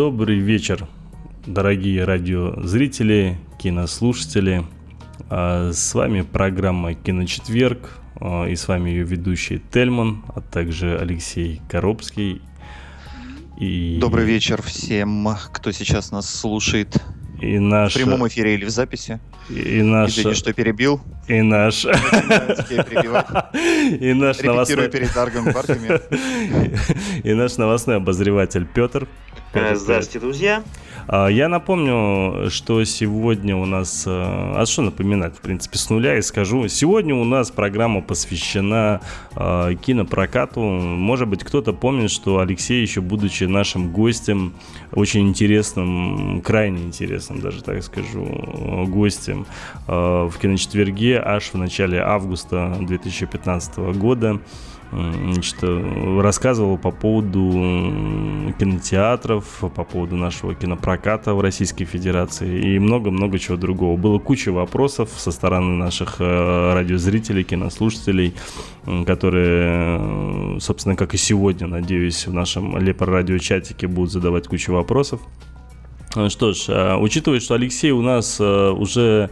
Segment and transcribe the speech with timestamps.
[0.00, 0.88] Добрый вечер,
[1.44, 4.64] дорогие радиозрители, кинослушатели.
[5.28, 11.60] А, с вами программа «Киночетверг» а, и с вами ее ведущий Тельман, а также Алексей
[11.68, 12.40] Коробский.
[13.58, 13.98] И...
[14.00, 16.96] Добрый вечер всем, кто сейчас нас слушает.
[17.40, 17.92] И наш...
[17.92, 19.18] В прямом эфире или в записи.
[19.48, 20.10] И наш...
[20.10, 21.00] Извини, что перебил.
[21.26, 21.84] И наш...
[24.00, 24.88] И наш новостной...
[24.88, 25.10] перед
[27.24, 29.08] И наш новостной обозреватель Петр.
[29.52, 30.62] Здравствуйте, друзья.
[31.12, 34.04] А, я напомню, что сегодня у нас...
[34.06, 34.12] Э,
[34.54, 36.68] а что напоминать, в принципе, с нуля и скажу.
[36.68, 39.00] Сегодня у нас программа посвящена
[39.34, 40.60] э, кинопрокату.
[40.60, 44.54] Может быть, кто-то помнит, что Алексей, еще будучи нашим гостем,
[44.92, 49.46] очень интересным, крайне интересным, даже так скажу, гостем
[49.88, 54.38] э, в киночетверге аж в начале августа 2015 года,
[54.92, 63.56] значит, рассказывал по поводу кинотеатров, по поводу нашего кинопроката в Российской Федерации и много-много чего
[63.56, 63.96] другого.
[63.96, 68.34] Было куча вопросов со стороны наших э, радиозрителей, кинослушателей,
[69.06, 75.20] которые, собственно, как и сегодня, надеюсь, в нашем Лепро-радио-чатике будут задавать кучу вопросов.
[76.28, 79.30] Что ж, э, учитывая, что Алексей у нас э, уже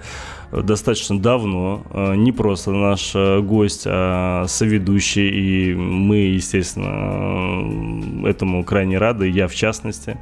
[0.52, 8.98] достаточно давно, э, не просто наш э, гость, а соведущий, и мы, естественно, этому крайне
[8.98, 10.18] рады, я в частности.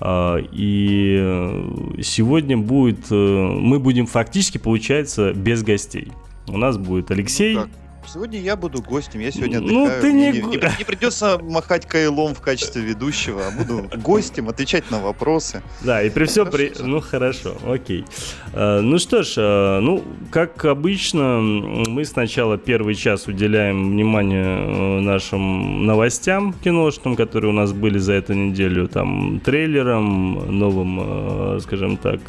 [0.00, 6.12] Э, и сегодня будет, мы будем фактически, получается, без гостей.
[6.48, 7.56] У нас будет Алексей.
[7.56, 7.66] Ну,
[8.12, 9.96] Сегодня я буду гостем, я сегодня ну, отдыхаю.
[9.96, 10.30] Ну, ты не...
[10.30, 15.60] Не, не, не придется махать кайлом в качестве ведущего, а буду гостем, отвечать на вопросы.
[15.82, 16.72] Да, и при всем при...
[16.78, 18.04] Ну, хорошо, окей.
[18.52, 25.00] Uh, ну что ж, uh, ну, как обычно, мы сначала первый час уделяем внимание uh,
[25.00, 32.20] нашим новостям киношным, которые у нас были за эту неделю, там, трейлерам, новым, скажем так,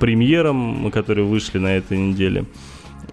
[0.00, 2.46] премьерам, которые вышли на этой неделе.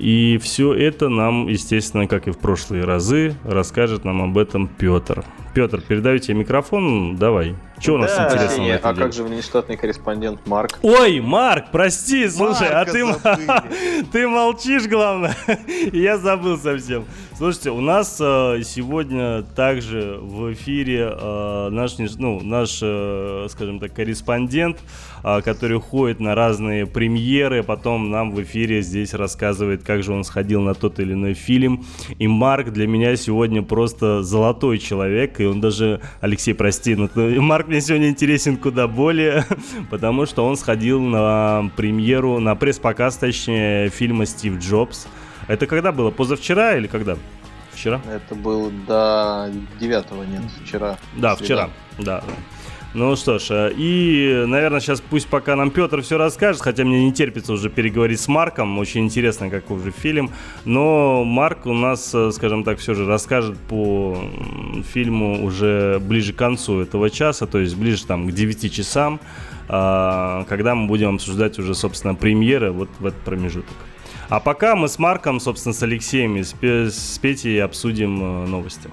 [0.01, 5.23] И все это нам, естественно, как и в прошлые разы, расскажет нам об этом Петр.
[5.53, 7.55] Петр, передаю тебе микрофон, давай.
[7.81, 8.63] Что у нас да, интересного?
[8.63, 10.77] Не, а как же внештатный корреспондент Марк?
[10.83, 15.35] Ой, Марк, прости, слушай, а Марка а ты, ты молчишь, главное.
[15.91, 17.05] Я забыл совсем.
[17.41, 23.95] Слушайте, у нас э, сегодня также в эфире э, наш, ну, наш, э, скажем так,
[23.95, 24.77] корреспондент,
[25.23, 30.23] э, который ходит на разные премьеры, потом нам в эфире здесь рассказывает, как же он
[30.23, 31.83] сходил на тот или иной фильм.
[32.19, 37.70] И Марк для меня сегодня просто золотой человек, и он даже, Алексей, прости, но Марк
[37.71, 39.45] мне сегодня интересен куда более,
[39.89, 45.07] потому что он сходил на премьеру, на пресс-показ, точнее, фильма «Стив Джобс».
[45.47, 46.11] Это когда было?
[46.11, 47.17] Позавчера или когда?
[47.71, 48.01] Вчера?
[48.05, 49.49] Это было до
[49.79, 50.97] 9 нет, вчера.
[51.15, 52.21] Да, вчера, да.
[52.93, 57.05] Ну что ж, э, и, наверное, сейчас пусть пока нам Петр все расскажет, хотя мне
[57.05, 60.31] не терпится уже переговорить с Марком, очень интересно, какой уже фильм,
[60.65, 64.17] но Марк у нас, э, скажем так, все же расскажет по
[64.93, 69.21] фильму уже ближе к концу этого часа, то есть ближе там к 9 часам,
[69.69, 73.77] а, когда мы будем обсуждать уже, собственно, премьеры вот в этот промежуток.
[74.27, 78.89] А пока мы с Марком, собственно, с Алексеем и с Петей обсудим э, новости.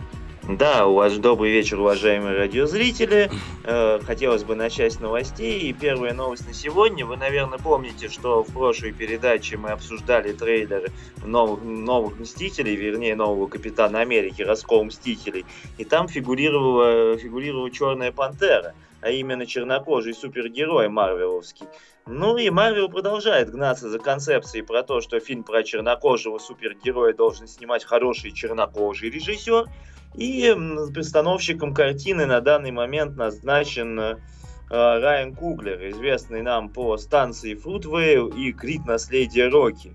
[0.49, 3.31] Да, у вас добрый вечер, уважаемые радиозрители.
[3.65, 5.61] Э, хотелось бы начать с новостей.
[5.61, 7.05] И первая новость на сегодня.
[7.05, 10.91] Вы, наверное, помните, что в прошлой передаче мы обсуждали трейлер
[11.23, 15.45] новых, новых Мстителей, вернее, нового Капитана Америки, Раскол Мстителей.
[15.77, 21.67] И там фигурировала, фигурировала Черная Пантера а именно чернокожий супергерой марвеловский.
[22.07, 27.47] Ну и Марвел продолжает гнаться за концепцией про то, что фильм про чернокожего супергероя должен
[27.47, 29.67] снимать хороший чернокожий режиссер.
[30.15, 30.55] И
[30.95, 34.17] постановщиком картины на данный момент назначен э,
[34.69, 39.95] Райан Куглер, известный нам по станции Фрутвейл и Крит Наследие Рокки.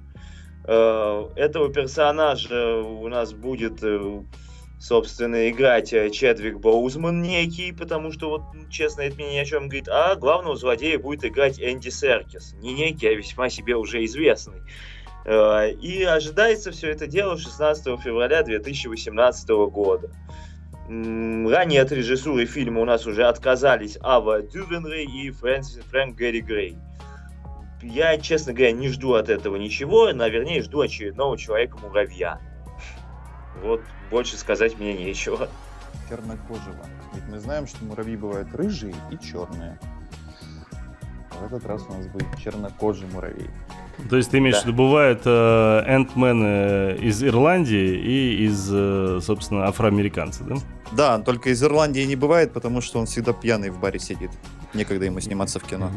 [0.65, 4.21] Э, этого персонажа у нас будет э,
[4.83, 9.87] собственно, играть Чедвик Боузман некий, потому что, вот, честно, это мне ни о чем говорит,
[9.87, 12.53] а главного злодея будет играть Энди Серкис.
[12.55, 14.61] Не некий, а весьма себе уже известный.
[15.25, 20.09] Э, и ожидается все это дело 16 февраля 2018 года.
[20.87, 26.77] Ранее от режиссуры фильма у нас уже отказались Ава Дювенрей и Фрэнсис, Фрэнк Гэри Грей.
[27.81, 32.39] Я, честно говоря, не жду от этого ничего, наверное, жду очередного Человека-муравья.
[33.61, 35.49] Вот больше сказать мне нечего.
[36.09, 36.85] Чернокожего.
[37.13, 39.79] Ведь мы знаем, что муравьи бывают рыжие и черные.
[41.31, 43.49] В этот раз у нас будет чернокожий муравей.
[44.09, 44.67] То есть ты имеешь в да.
[44.67, 50.55] виду, бывают э, энтмены из Ирландии и из, э, собственно, афроамериканцев, да?
[50.91, 54.31] Да, только из Ирландии не бывает, потому что он всегда пьяный в баре сидит.
[54.73, 55.91] Некогда ему сниматься в кино.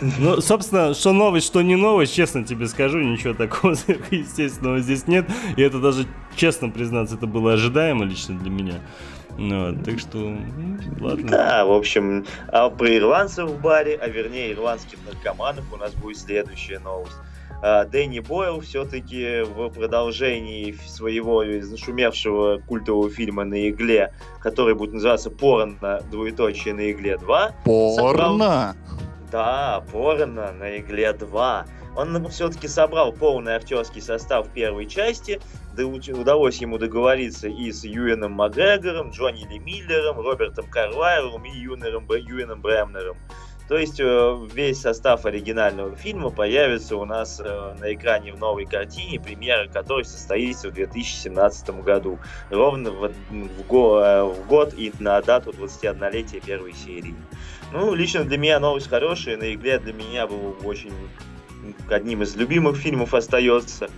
[0.00, 3.72] Ну, собственно, что новость, что не новость, честно тебе скажу, ничего такого
[4.10, 5.26] естественного здесь нет.
[5.56, 8.80] И это даже, честно признаться, это было ожидаемо лично для меня.
[9.38, 10.18] Ну, так что,
[11.00, 11.28] ладно.
[11.28, 16.18] Да, в общем, а про ирландцев в баре, а вернее ирландских наркоманов у нас будет
[16.18, 17.16] следующая новость.
[17.62, 25.30] А, Дэнни Бойл все-таки в продолжении своего зашумевшего культового фильма «На игле», который будет называться
[25.30, 27.52] «Порно, двоеточие на игле 2».
[27.64, 27.96] Порно?
[27.96, 28.74] Собрал...
[29.32, 31.66] Да, «Порно на игле 2».
[31.96, 35.40] Он все-таки собрал полный актерский состав первой части,
[35.74, 42.06] да удалось ему договориться и с Юэном Макгрегором, Джонни Ли Миллером, Робертом Карлайлом и Юнером,
[42.08, 43.16] Юэном Брэмнером.
[43.68, 48.64] То есть э, весь состав оригинального фильма появится у нас э, на экране в новой
[48.64, 52.20] картине, премьера которой состоится в 2017 году,
[52.50, 57.16] ровно в, в, э, в год и на дату 21-летия первой серии.
[57.72, 60.92] Ну, лично для меня новость хорошая, на игле для меня был очень
[61.88, 63.88] одним из любимых фильмов остается.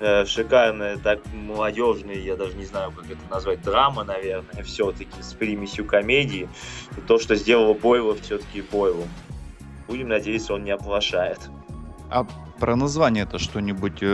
[0.00, 5.32] Э, шикарная, так молодежная, я даже не знаю, как это назвать, драма, наверное, все-таки с
[5.34, 6.48] примесью комедии.
[6.96, 9.04] И то, что сделало Бойло, все-таки Бойло.
[9.86, 11.38] Будем надеяться, он не оплошает.
[12.10, 12.26] А
[12.58, 14.06] про название это что-нибудь э,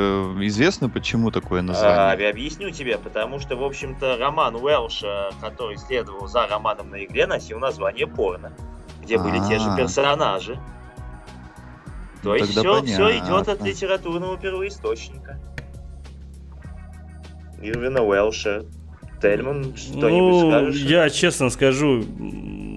[0.42, 2.28] известно, почему такое название?
[2.28, 7.26] А, объясню тебе, потому что, в общем-то, роман Уэлша, который следовал за романом на игре,
[7.26, 8.52] носил название «Порно»,
[9.02, 9.48] где были А-а-а.
[9.48, 9.76] те же а.
[9.76, 10.58] персонажи.
[12.22, 15.38] То есть все, все идет от литературного первоисточника.
[17.62, 18.64] Ирвина Уэлша.
[19.20, 20.81] Тельман, что-нибудь ну, скажешь?
[20.82, 22.02] Я честно скажу,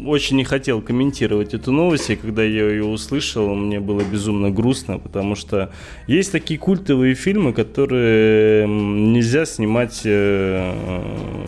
[0.06, 5.00] очень не хотел комментировать эту новость, и когда я ее услышал, мне было безумно грустно,
[5.00, 5.72] потому что
[6.08, 10.74] есть такие культовые фильмы, которые нельзя снимать, э,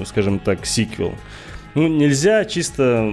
[0.05, 1.13] скажем так, сиквел.
[1.73, 3.11] Ну, нельзя чисто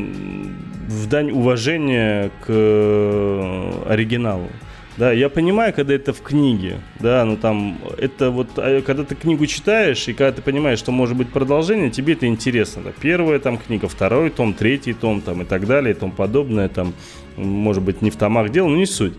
[0.86, 4.48] в дань уважения к э, оригиналу.
[4.98, 9.14] Да, я понимаю, когда это в книге, да, ну там, это вот, а, когда ты
[9.14, 12.82] книгу читаешь, и когда ты понимаешь, что может быть продолжение, тебе это интересно.
[12.84, 12.92] Да.
[13.00, 16.92] Первая там книга, второй том, третий том, там, и так далее, и тому подобное, там,
[17.36, 19.14] может быть, не в томах дело, но не суть.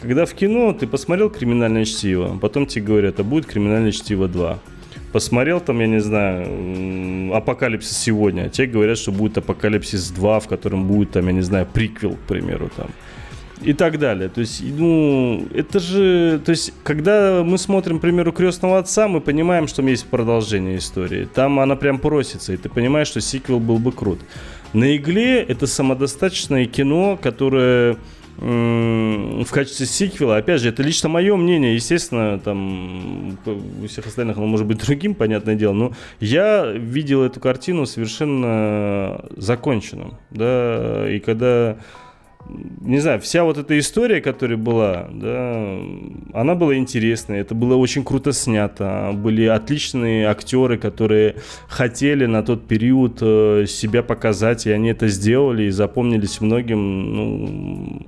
[0.00, 4.58] Когда в кино ты посмотрел «Криминальное чтиво», потом тебе говорят, а будет «Криминальное чтиво 2».
[5.12, 10.48] Посмотрел там, я не знаю, «Апокалипсис сегодня», а тебе говорят, что будет «Апокалипсис 2», в
[10.48, 12.88] котором будет, там, я не знаю, приквел, к примеру, там
[13.62, 14.28] и так далее.
[14.28, 19.20] То есть, ну, это же, то есть, когда мы смотрим, к примеру, крестного отца, мы
[19.20, 21.28] понимаем, что есть продолжение истории.
[21.32, 24.20] Там она прям просится, и ты понимаешь, что сиквел был бы крут.
[24.72, 27.96] На игле это самодостаточное кино, которое
[28.40, 33.36] в качестве сиквела, опять же, это лично мое мнение, естественно, там
[33.82, 39.24] у всех остальных оно может быть другим, понятное дело, но я видел эту картину совершенно
[39.36, 41.78] законченным, да, и когда
[42.48, 45.78] не знаю, вся вот эта история, которая была, да,
[46.32, 51.36] она была интересная, это было очень круто снято, были отличные актеры, которые
[51.68, 58.06] хотели на тот период э, себя показать, и они это сделали, и запомнились многим, ну,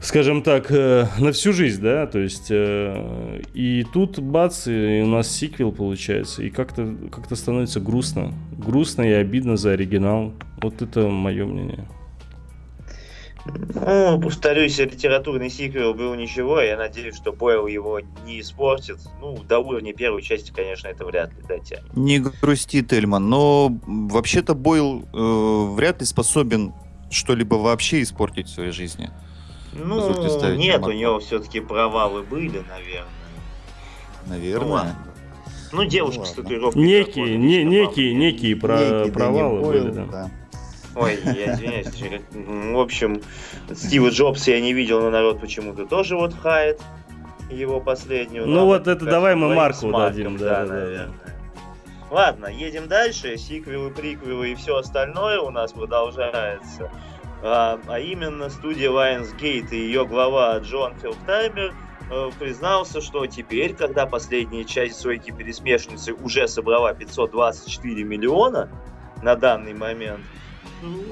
[0.00, 5.06] скажем так, э, на всю жизнь, да, то есть, э, и тут бац, и у
[5.06, 11.08] нас сиквел получается, и как-то как становится грустно, грустно и обидно за оригинал, вот это
[11.08, 11.86] мое мнение.
[13.46, 18.98] Ну, повторюсь, литературный сиквел был ничего, я надеюсь, что Бойл его не испортит.
[19.20, 21.96] Ну, до уровня первой части, конечно, это вряд ли дотянет.
[21.96, 26.74] Не грусти, Тельман, но вообще-то Бойл э, вряд ли способен
[27.10, 29.10] что-либо вообще испортить в своей жизни.
[29.72, 30.00] Ну,
[30.56, 33.06] нет, у него все-таки провалы были, наверное.
[34.26, 34.96] Наверное.
[35.72, 36.82] Ну, ну девушка ну, с татуировкой.
[36.82, 40.04] Некие, не, некие, некие, про, провалы были, да.
[40.06, 40.30] да.
[40.96, 41.88] Ой, я извиняюсь.
[42.32, 43.22] В общем,
[43.72, 46.80] Стива Джобса я не видел, но народ почему-то тоже вот хает
[47.50, 48.46] его последнюю.
[48.46, 51.10] Ну вот это давай мы Марку дадим, да, наверное.
[52.10, 53.36] Ладно, едем дальше.
[53.36, 56.90] Сиквелы, приквелы и все остальное у нас продолжается.
[57.42, 61.72] А, а именно студия Lionsgate и ее глава Джон Филдтаймер
[62.10, 68.68] э, признался, что теперь, когда последняя часть «Сойки пересмешницы» уже собрала 524 миллиона
[69.22, 70.20] на данный момент,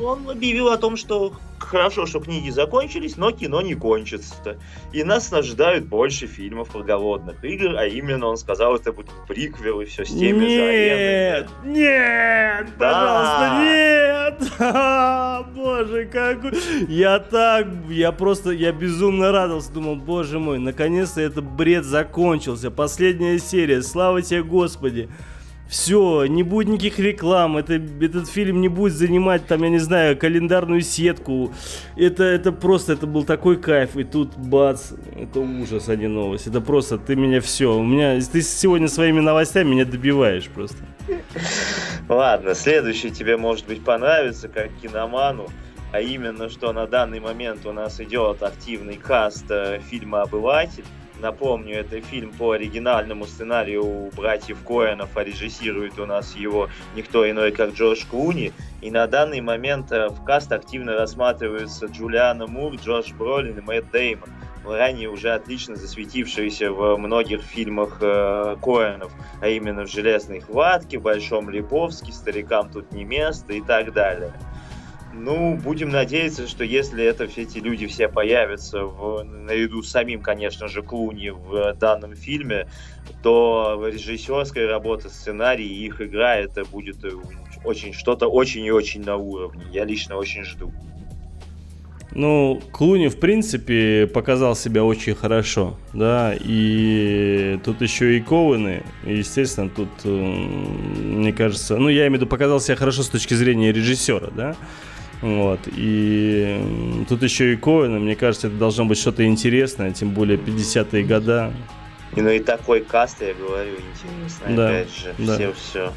[0.03, 4.59] он объявил о том, что хорошо, что книги закончились, но кино не кончится.
[4.93, 9.81] И нас ожидают больше фильмов про голодных игр, а именно он сказал, это будет приквел
[9.81, 11.49] и все с теми нет, же аренами.
[11.65, 12.93] Нет, Да.
[12.93, 14.19] пожалуйста, нет!
[15.55, 16.39] Боже, как...
[16.89, 17.67] Я так...
[17.89, 18.51] Я просто...
[18.51, 19.73] Я безумно радовался.
[19.73, 22.71] Думал, боже мой, наконец-то этот бред закончился.
[22.71, 23.83] Последняя серия.
[23.83, 25.09] Слава тебе, Господи.
[25.69, 30.17] Все, не будет никаких реклам, это, этот фильм не будет занимать, там, я не знаю,
[30.17, 31.53] календарную сетку.
[31.95, 36.47] Это, это просто, это был такой кайф, и тут бац, это ужас, а не новость.
[36.47, 40.79] Это просто, ты меня все, у меня, ты сегодня своими новостями меня добиваешь просто.
[42.09, 45.49] Ладно, следующий тебе, может быть, понравится, как киноману.
[45.93, 50.85] А именно, что на данный момент у нас идет активный каст э, фильма «Обыватель».
[51.21, 57.51] Напомню, это фильм по оригинальному сценарию братьев Коэнов, а режиссирует у нас его никто иной,
[57.51, 58.53] как Джордж Клуни.
[58.83, 63.91] И на данный момент э, в каст активно рассматриваются Джулиана Мур, Джордж Бролин и Мэтт
[63.91, 64.29] Деймон.
[64.65, 69.11] Ранее уже отлично засветившиеся в многих фильмах э, Коэнов,
[69.41, 74.33] а именно в «Железной хватке», «Большом Лебовске», «Старикам тут не место» и так далее.
[75.21, 80.23] Ну, будем надеяться, что если это все эти люди все появятся в, наряду с самим,
[80.23, 82.69] конечно же, Клуни в данном фильме,
[83.23, 87.11] то режиссерская работа, сценарий и их игра это будет э,
[87.65, 89.65] очень что-то очень и очень на уровне.
[89.73, 90.73] Я лично очень жду.
[92.13, 99.19] Ну, Клуни, в принципе, показал себя очень хорошо, да, и тут еще и Коуэны, и,
[99.19, 103.35] естественно, тут, э, мне кажется, ну, я имею в виду, показал себя хорошо с точки
[103.35, 104.57] зрения режиссера, да,
[105.21, 110.39] вот, и тут еще и Коэны, мне кажется, это должно быть что-то интересное, тем более
[110.39, 111.53] 50-е года.
[112.17, 115.35] И, ну и такой каст, я говорю, интересно, Да, опять же, да.
[115.35, 115.93] все-все.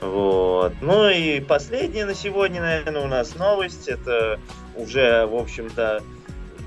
[0.00, 0.74] Вот.
[0.82, 3.88] Ну и последняя на сегодня, наверное, у нас новость.
[3.88, 4.38] Это
[4.76, 6.02] уже, в общем-то,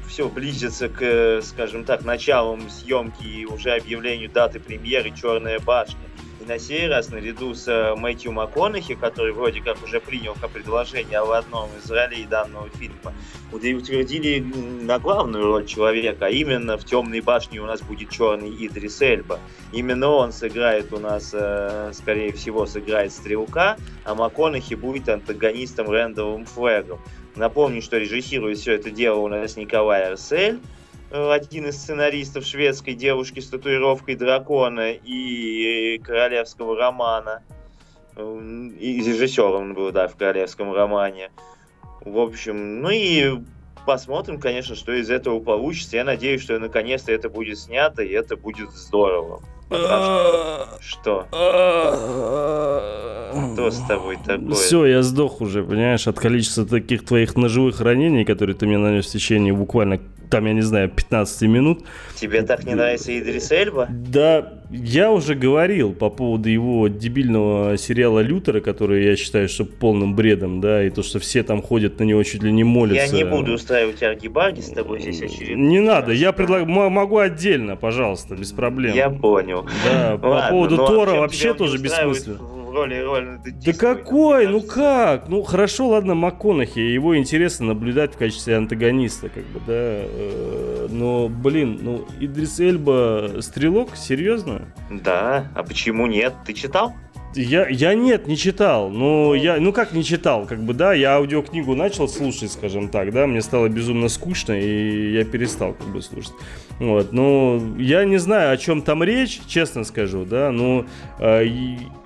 [0.07, 5.99] все близится к, э, скажем так, началу съемки и уже объявлению даты премьеры «Черная башня».
[6.39, 10.51] И на сей раз, наряду с э, Мэтью МакКонахи, который вроде как уже принял как
[10.51, 13.13] предложение в одном из ролей данного фильма,
[13.51, 19.01] утвердили на главную роль человека, а именно в «Темной башне» у нас будет черный Идрис
[19.01, 19.39] Эльба.
[19.71, 26.45] Именно он сыграет у нас, э, скорее всего, сыграет Стрелка, а МакКонахи будет антагонистом Рэндаллом
[26.45, 26.99] Флэгом.
[27.35, 30.59] Напомню, что режиссирует все это дело у нас Николай Арсель,
[31.11, 37.43] один из сценаристов шведской девушки с татуировкой дракона и королевского романа.
[38.15, 41.31] М, И режиссером он был, да, в королевском романе.
[42.01, 43.39] В общем, ну и
[43.85, 45.97] посмотрим, конечно, что из этого получится.
[45.97, 49.41] Я надеюсь, что наконец-то это будет снято, и это будет здорово.
[49.69, 51.27] Что?
[53.53, 54.53] Что с тобой такое?
[54.53, 59.05] Все, я сдох уже, понимаешь, от количества таких твоих ножевых ранений, которые ты мне нанес
[59.05, 61.83] в течение буквально, там, я не знаю, 15 минут.
[62.15, 63.87] Тебе так не нравится Идрис Эльба?
[63.89, 70.15] Да, я уже говорил по поводу его дебильного сериала Лютера, который я считаю, что полным
[70.15, 73.15] бредом, да, и то, что все там ходят на него чуть ли не молятся.
[73.15, 75.67] Я не буду устраивать аргибарги с тобой здесь очередной.
[75.67, 78.93] Не надо, я предлагаю, м- могу отдельно, пожалуйста, без проблем.
[78.95, 79.65] Я понял.
[79.85, 82.37] Да, по Ладно, поводу ну, а Тора вообще тоже бессмысленно.
[82.77, 84.47] Роли Роланда Да Дистроя, какой?
[84.47, 85.29] Ну как?
[85.29, 89.73] Ну хорошо, ладно, МакКонахи, его интересно наблюдать в качестве антагониста, как бы, да.
[89.73, 94.73] э, Но, блин, ну Идрис Эльба стрелок, серьезно?
[94.91, 96.33] Да, а почему нет?
[96.45, 96.93] Ты читал?
[97.37, 98.89] Я, я нет, не читал.
[98.89, 103.13] Ну, я, ну как не читал, как бы, да, я аудиокнигу начал слушать, скажем так,
[103.13, 106.33] да, мне стало безумно скучно, и я перестал, как бы, слушать.
[106.79, 110.85] Вот, ну, я не знаю, о чем там речь, честно скажу, да, но
[111.19, 111.45] э,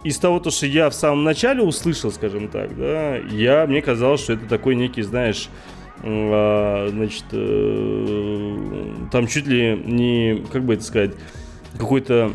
[0.04, 4.22] из того, то, что я в самом начале услышал, скажем так, да, я, мне казалось,
[4.22, 5.48] что это такой некий, знаешь,
[6.04, 8.58] а, значит, э,
[9.12, 11.12] там чуть ли не, как бы это сказать,
[11.78, 12.32] какой-то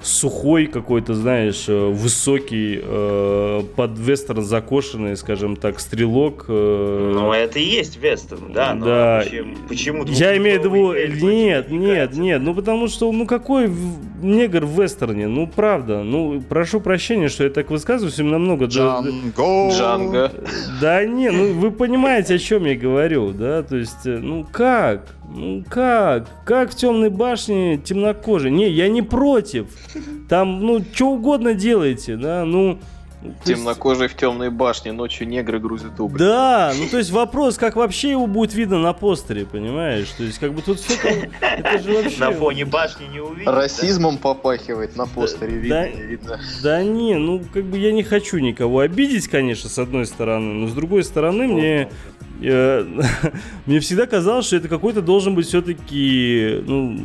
[0.00, 6.44] сухой какой-то, знаешь, э, высокий, э, под вестерн закошенный, скажем так, стрелок.
[6.48, 8.74] э, Ну, это и есть вестерн, да.
[8.74, 9.22] но да.
[9.24, 13.68] Почему, почему Я имею в виду, нет, нет, нет, ну потому что, ну какой
[14.22, 18.66] негр в вестерне, ну правда, ну прошу прощения, что я так высказываюсь, им намного...
[18.66, 19.70] да- Джанго!
[19.72, 20.32] Джанго.
[20.80, 25.14] Да не, ну вы понимаете, о чем я говорю, да, то есть, э, ну как,
[25.34, 29.66] ну как, как в темной башне темнокожий, не, я не против,
[30.28, 32.78] там, ну, что угодно делайте, да, ну,
[33.42, 36.20] Темнокожий в темной башне, ночью негры грузят уголь.
[36.20, 40.08] Да, ну то есть вопрос, как вообще его будет видно на постере, понимаешь?
[40.16, 40.94] То есть как бы тут все
[41.40, 42.20] это же вообще...
[42.20, 43.46] На фоне башни не увидишь.
[43.46, 43.56] да?
[43.56, 45.88] Расизмом попахивает на постере, видно, да.
[45.88, 46.40] не видно.
[46.62, 50.68] Да не, ну как бы я не хочу никого обидеть, конечно, с одной стороны, но
[50.68, 51.88] с другой стороны мне
[52.40, 52.84] э,
[53.66, 56.96] мне всегда казалось, что это какой-то должен быть все-таки, ну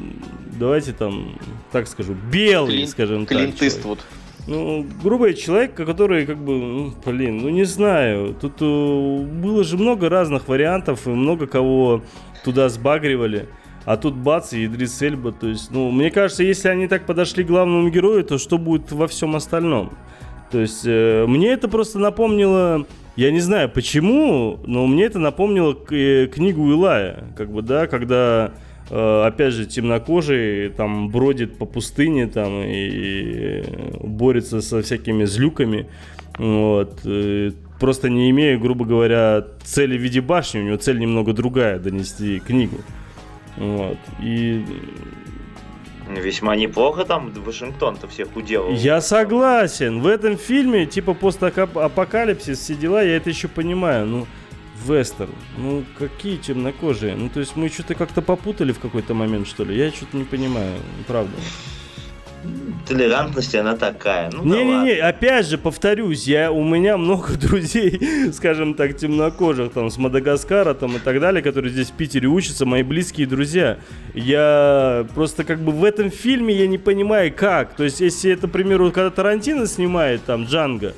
[0.59, 1.35] давайте там,
[1.71, 3.37] так скажу, белый, Клин- скажем так.
[3.37, 3.61] Клинт.
[3.61, 3.99] Иствуд.
[4.45, 8.35] Ну, грубый человек, который, как бы, ну, блин, ну не знаю.
[8.39, 12.01] Тут э, было же много разных вариантов, и много кого
[12.43, 13.47] туда сбагривали.
[13.85, 15.31] А тут бац, и Идрис Эльба.
[15.31, 18.91] То есть, ну, мне кажется, если они так подошли к главному герою, то что будет
[18.91, 19.93] во всем остальном?
[20.51, 22.85] То есть, э, мне это просто напомнило...
[23.15, 27.25] Я не знаю почему, но мне это напомнило к- э, книгу Илая.
[27.37, 28.51] Как бы, да, когда
[28.95, 33.63] опять же, темнокожий там бродит по пустыне там и
[34.01, 35.87] борется со всякими злюками.
[36.37, 36.99] Вот.
[37.05, 41.79] э, Просто не имея, грубо говоря, цели в виде башни, у него цель немного другая,
[41.79, 42.77] донести книгу.
[43.57, 43.97] Вот.
[44.21, 44.63] И
[46.21, 48.71] Весьма неплохо там Вашингтон-то всех уделал.
[48.73, 50.01] я согласен.
[50.01, 54.05] В этом фильме, типа постапокалипсис, все дела, я это еще понимаю.
[54.05, 54.27] Ну,
[54.85, 55.31] вестерн.
[55.57, 57.15] Ну, какие темнокожие?
[57.15, 59.77] Ну, то есть мы что-то как-то попутали в какой-то момент, что ли?
[59.77, 60.73] Я что-то не понимаю,
[61.07, 61.35] правда.
[62.85, 64.29] Толерантность она такая.
[64.29, 65.07] Ну, да Не-не-не, ладно.
[65.07, 70.97] опять же, повторюсь, я, у меня много друзей, скажем так, темнокожих, там, с Мадагаскара, там,
[70.97, 73.77] и так далее, которые здесь в Питере учатся, мои близкие друзья.
[74.13, 77.75] Я просто, как бы, в этом фильме я не понимаю, как.
[77.75, 80.93] То есть, если это, к примеру, когда Тарантино снимает, там, Джанго,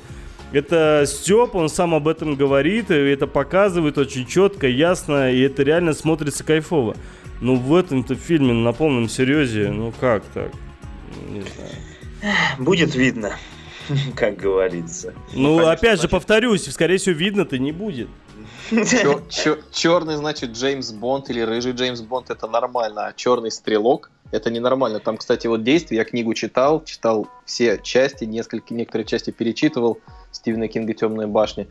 [0.52, 5.62] это Степ, он сам об этом говорит, и это показывает очень четко, ясно, и это
[5.62, 6.96] реально смотрится кайфово.
[7.40, 10.52] Ну, в этом-то фильме на полном серьезе, ну, как так?
[11.28, 12.34] Не знаю.
[12.58, 13.36] Будет видно,
[14.16, 15.12] как говорится.
[15.34, 18.08] Ну, конечно, опять же, повторюсь, скорее всего, видно-то не будет.
[18.70, 24.98] Черный, значит, Джеймс Бонд или рыжий Джеймс Бонд это нормально, а черный стрелок это ненормально.
[25.00, 30.00] Там, кстати, вот действие, я книгу читал, читал все части, несколько, некоторые части перечитывал
[30.36, 31.66] Стивена Кинга «Темная башня».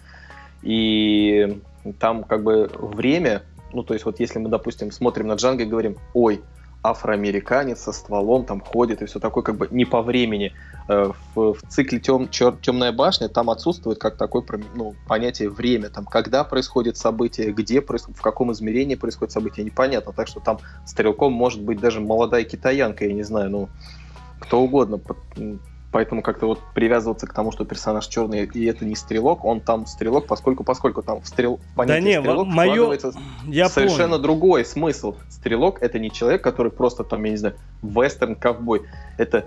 [0.61, 1.61] И
[1.99, 5.67] там как бы время, ну, то есть вот если мы, допустим, смотрим на Джанго и
[5.67, 6.41] говорим, ой,
[6.83, 10.53] афроамериканец со стволом там ходит и все такое, как бы не по времени.
[10.87, 14.43] Э, В, в цикле тем, чер- «Темная башня» там отсутствует как такое
[14.75, 20.13] ну, понятие время, там, когда происходит событие, где происходит, в каком измерении происходит событие, непонятно.
[20.13, 23.69] Так что там стрелком может быть даже молодая китаянка, я не знаю, ну,
[24.39, 24.99] кто угодно.
[25.95, 29.85] Поэтому как-то вот привязываться к тому, что персонаж черный и это не стрелок, он там
[29.85, 31.61] стрелок, поскольку, поскольку там в, стрел...
[31.73, 33.13] понятие не, стрелок вкладывается
[33.45, 34.23] Я совершенно понял.
[34.23, 35.15] другой смысл.
[35.29, 38.81] Стрелок это не человек, который просто там, я не знаю, вестерн-ковбой.
[39.17, 39.45] Это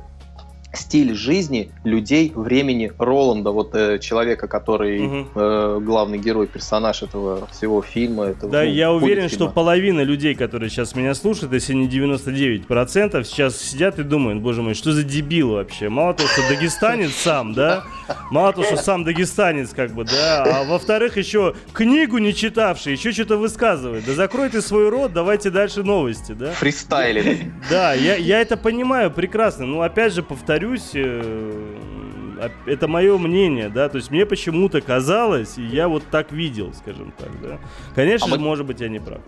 [0.73, 5.29] стиль жизни людей времени Роланда, вот э, человека, который Мгм.
[5.35, 8.25] э, главный герой, персонаж этого всего фильма.
[8.27, 9.47] Этого, Да, ну, я уверен, фильма.
[9.47, 14.63] что половина людей, которые сейчас меня слушают, если не 99%, сейчас сидят и думают, боже
[14.63, 15.89] мой, что за дебил вообще?
[15.89, 17.85] Мало того, что дагестанец сам, да?
[18.31, 20.45] Мало того, что сам дагестанец, как бы, да?
[20.45, 24.05] А во-вторых, еще книгу не читавший, еще что-то высказывает.
[24.07, 26.53] Да закрой ты свой рот, давайте дальше новости, да?
[26.53, 27.53] Фристайлинг.
[27.71, 29.67] Да, я, я это понимаю прекрасно.
[29.67, 30.23] Но опять же,
[30.59, 33.89] повторюсь, э, оп- это мое мнение, да.
[33.89, 37.59] То есть мне почему-то казалось, и я вот так видел, скажем так, да.
[37.95, 39.21] Конечно А же, мы- может быть, я не прав.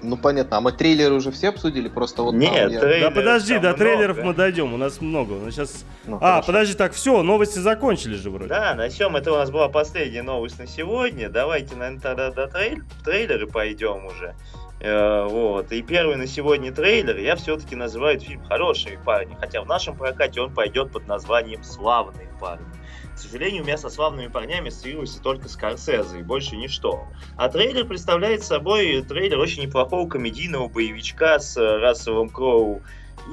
[0.00, 3.14] Ну понятно, а мы трейлеры уже все обсудили, просто вот там Нет, я- Да трейлеров
[3.14, 4.28] подожди, до трейлеров много.
[4.28, 5.32] мы дойдем, у нас много.
[5.32, 5.84] У нас сейчас...
[6.06, 6.46] Ну, А, хорошо.
[6.46, 8.48] подожди, так, все, новости закончили же вроде.
[8.48, 11.28] Да, на чем это у нас была последняя новость на сегодня.
[11.28, 14.36] Давайте, наверное, тогда до трейль- трейлеры пойдем уже.
[14.80, 15.72] Э, вот.
[15.72, 19.96] И первый на сегодня трейлер я все-таки называю этот фильм «Хорошие парни», хотя в нашем
[19.96, 22.66] прокате он пойдет под названием «Славные парни».
[23.14, 27.08] К сожалению, у меня со славными парнями ассоциируется только Скорсезе и больше ничто.
[27.36, 32.80] А трейлер представляет собой трейлер очень неплохого комедийного боевичка с э, Расселом Кроу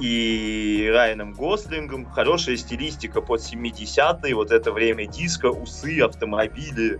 [0.00, 2.04] и Райаном Гослингом.
[2.06, 6.98] Хорошая стилистика под 70-е, вот это время диска, усы, автомобили.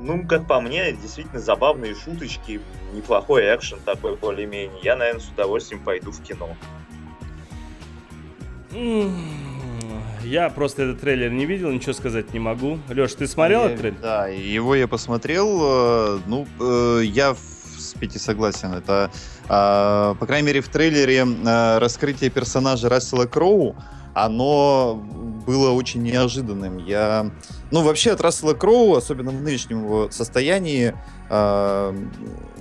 [0.00, 2.60] Ну, как по мне, действительно забавные шуточки,
[2.94, 4.78] неплохой экшен такой более-менее.
[4.82, 6.56] Я, наверное, с удовольствием пойду в кино.
[10.22, 12.78] Я просто этот трейлер не видел, ничего сказать не могу.
[12.88, 13.98] Леш, ты смотрел Я- этот трейлер?
[14.00, 15.60] Да, его я посмотрел.
[15.62, 18.72] э, Ну, э, я в- с Пяти согласен.
[18.74, 19.10] Это,
[19.48, 23.74] а, по крайней мере, в трейлере э, раскрытие персонажа Рассела Кроу,
[24.14, 24.94] оно
[25.46, 26.76] было очень неожиданным.
[26.78, 27.30] Я,
[27.70, 30.94] ну, вообще от Рассела Кроу, особенно в нынешнем его состоянии,
[31.28, 32.06] э,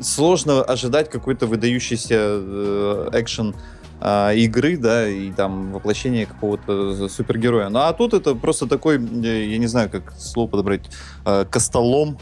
[0.02, 3.56] сложно ожидать какой-то выдающийся э, экшен
[4.02, 7.68] а, игры, да, и там воплощение какого-то супергероя.
[7.70, 10.90] Ну а тут это просто такой, э, я не знаю, как слово подобрать,
[11.26, 12.18] э, костолом,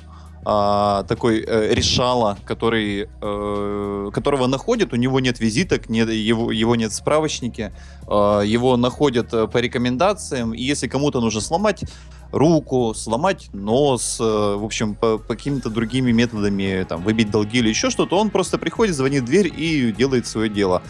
[0.48, 6.92] такой э, решала, который, э, которого находят, у него нет визиток, нет, его, его нет
[6.94, 7.74] в справочнике,
[8.08, 11.84] э, его находят э, по рекомендациям, и если кому-то нужно сломать
[12.32, 17.70] руку, сломать нос, э, в общем, по, по какими-то другими методами, там, выбить долги или
[17.70, 20.82] еще что-то, он просто приходит, звонит в дверь и делает свое дело.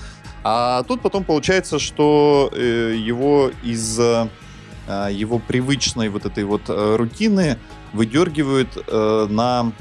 [0.44, 4.30] А тут потом получается, что э, его из э,
[5.12, 7.58] его привычной вот этой вот рутины
[7.92, 9.74] выдергивают на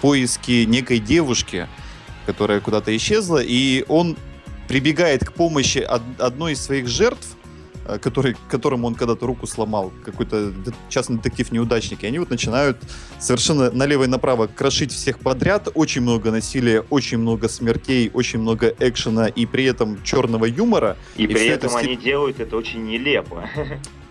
[0.00, 1.66] поиски некой девушки,
[2.24, 4.16] которая куда-то исчезла, и он
[4.68, 7.37] прибегает к помощи од- одной из своих жертв,
[7.96, 10.52] который, которому он когда-то руку сломал, какой-то
[10.88, 12.78] частный детектив-неудачник, и они вот начинают
[13.18, 18.74] совершенно налево и направо крошить всех подряд, очень много насилия, очень много смертей, очень много
[18.78, 20.96] экшена и при этом черного юмора.
[21.16, 23.48] И, и при этом это они делают это очень нелепо.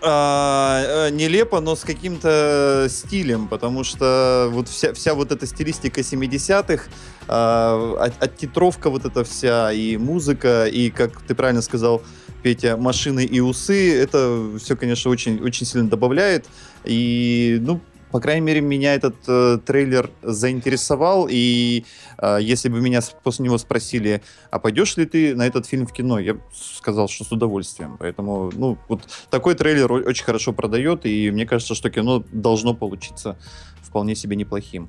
[0.00, 6.02] А, э, нелепо, но с каким-то стилем, потому что вот вся, вся вот эта стилистика
[6.02, 6.84] 70-х,
[7.26, 12.02] а, оттитровка вот эта вся, и музыка, и, как ты правильно сказал,
[12.42, 16.46] Петя, машины и усы, это все, конечно, очень, очень сильно добавляет.
[16.84, 21.84] И, ну, по крайней мере, меня этот э, трейлер заинтересовал, и
[22.16, 25.92] э, если бы меня после него спросили, а пойдешь ли ты на этот фильм в
[25.92, 27.96] кино, я сказал, что с удовольствием.
[27.98, 33.36] Поэтому, ну, вот такой трейлер очень хорошо продает, и мне кажется, что кино должно получиться
[33.82, 34.88] вполне себе неплохим.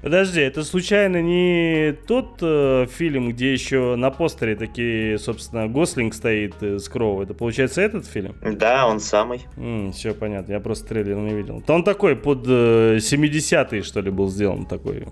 [0.00, 6.54] Подожди, это случайно не тот э, фильм, где еще на постере такие, собственно, Гослинг стоит
[6.60, 7.22] э, с Кроу?
[7.22, 8.36] Это получается этот фильм?
[8.42, 9.40] Да, он самый.
[9.56, 11.60] М, все понятно, я просто трейлер не видел.
[11.66, 15.04] То он такой под э, 70-е, что ли, был сделан такой.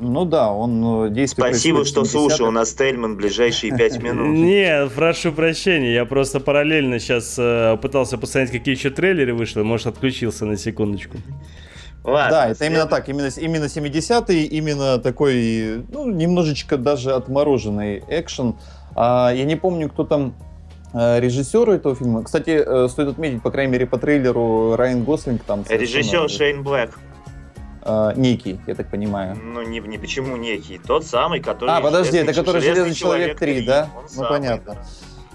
[0.00, 1.54] Ну да, он э, действует...
[1.54, 4.26] Спасибо, что слушал нас, Тельман, ближайшие пять минут.
[4.36, 9.86] Не, прошу прощения, я просто параллельно сейчас э, пытался посмотреть, какие еще трейлеры вышли, может,
[9.86, 11.18] отключился на секундочку.
[12.04, 18.56] Ладно, да, это именно так, именно, именно 70-е, именно такой, ну, немножечко даже отмороженный экшен.
[18.94, 20.34] А, я не помню, кто там
[20.92, 22.22] а, режиссер этого фильма.
[22.22, 25.64] Кстати, э, стоит отметить, по крайней мере, по трейлеру Райан Гослинг там...
[25.66, 26.90] Режиссер Шейн Блэк.
[27.80, 29.36] А, некий, я так понимаю.
[29.42, 30.78] Ну, не, не почему некий.
[30.78, 31.70] Тот самый, который...
[31.70, 33.88] А, подожди, это который «Железный человек 3», 3 да?
[33.96, 34.74] Он ну, самый, понятно.
[34.74, 34.82] Да.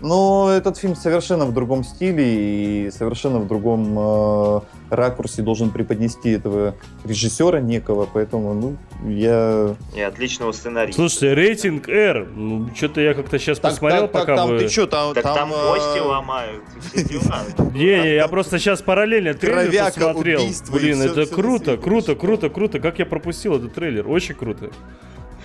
[0.02, 6.32] Но этот фильм совершенно в другом стиле и совершенно в другом э, ракурсе должен преподнести
[6.32, 8.78] этого режиссера некого, поэтому, ну,
[9.10, 9.76] я...
[9.96, 10.94] И отличного сценария.
[10.94, 14.60] Слушайте, рейтинг R, ну, что-то я как-то сейчас так, посмотрел, так, пока там, вы...
[14.60, 16.02] Ты что, там, так там, там кости э...
[16.02, 16.64] ломают,
[17.74, 20.42] Не, я просто сейчас параллельно трейлер посмотрел.
[20.72, 22.80] Блин, это круто, круто, круто, круто.
[22.80, 24.70] Как я пропустил этот трейлер, очень круто.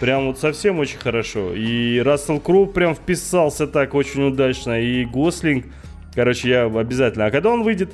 [0.00, 1.54] Прям вот совсем очень хорошо.
[1.54, 4.80] И Рассел Кроу прям вписался так очень удачно.
[4.80, 5.66] И Гослинг.
[6.14, 7.26] Короче, я обязательно.
[7.26, 7.90] А когда он выйдет?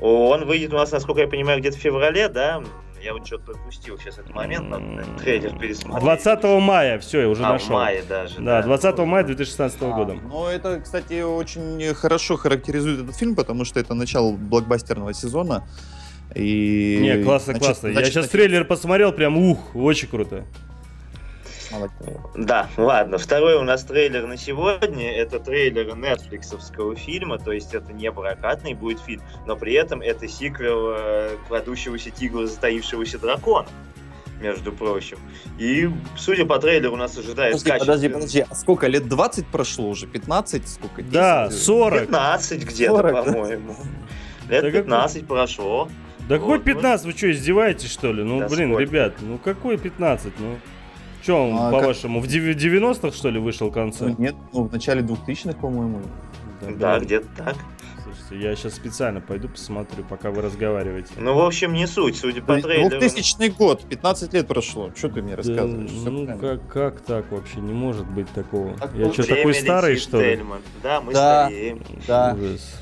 [0.00, 2.62] Он выйдет у нас, насколько я понимаю, где-то в феврале, да?
[3.02, 6.02] Я вот что-то пропустил сейчас этот момент, надо трейлер пересмотреть.
[6.02, 7.74] 20 мая, все, я уже а, нашел.
[7.74, 8.36] мая даже.
[8.40, 8.62] Да, да.
[8.62, 10.14] 20 мая 2016 а, года.
[10.14, 15.64] Ну, это, кстати, очень хорошо характеризует этот фильм, потому что это начало блокбастерного сезона.
[16.34, 16.98] И...
[17.00, 17.92] Не, классно, значит, классно.
[17.92, 18.32] Значит, я сейчас значит...
[18.32, 20.44] трейлер посмотрел, прям ух, очень круто.
[22.34, 23.18] Да, ладно.
[23.18, 25.12] Второй у нас трейлер на сегодня.
[25.12, 30.28] Это трейлер нетфликсовского фильма, то есть это не прокатный будет фильм, но при этом это
[30.28, 33.68] сиквел э, крадущегося тигра, затаившегося дракона
[34.40, 35.18] между прочим.
[35.58, 38.08] И, судя по трейлеру, нас ожидает подожди, качественный...
[38.08, 40.06] Подожди, подожди, а сколько, лет 20 прошло уже?
[40.06, 40.68] 15?
[40.68, 41.02] Сколько?
[41.02, 41.12] 10?
[41.12, 42.00] Да, 40.
[42.02, 43.76] 15 где-то, по-моему.
[44.48, 44.54] Да?
[44.54, 45.28] Лет да 15 как...
[45.28, 45.88] прошло.
[46.28, 47.04] Да вот, какой 15?
[47.04, 47.12] Вот.
[47.12, 48.22] Вы что, издеваетесь, что ли?
[48.22, 48.82] Ну, да блин, сколько?
[48.82, 50.32] ребят, ну какой 15?
[50.38, 50.58] Ну...
[51.28, 52.30] Что он, а, по-вашему, как...
[52.30, 54.06] в 90-х, что ли, вышел конце?
[54.06, 56.00] Ну, нет, ну, в начале 2000-х, по-моему.
[56.62, 57.54] Да, да где-то так.
[58.02, 61.12] Слушайте, я сейчас специально пойду посмотрю, пока вы разговариваете.
[61.18, 62.98] Ну, в общем, не суть, судя по трейлеру.
[62.98, 64.90] 2000 год, 15 лет прошло.
[64.96, 65.90] Что ты мне рассказываешь?
[66.02, 67.60] Да, ну, как, как так вообще?
[67.60, 68.72] Не может быть такого.
[68.78, 70.40] Так, я что, такой старый, что ли?
[70.82, 71.82] Да, мы да, стареем.
[72.06, 72.34] Да.
[72.40, 72.80] Ужас.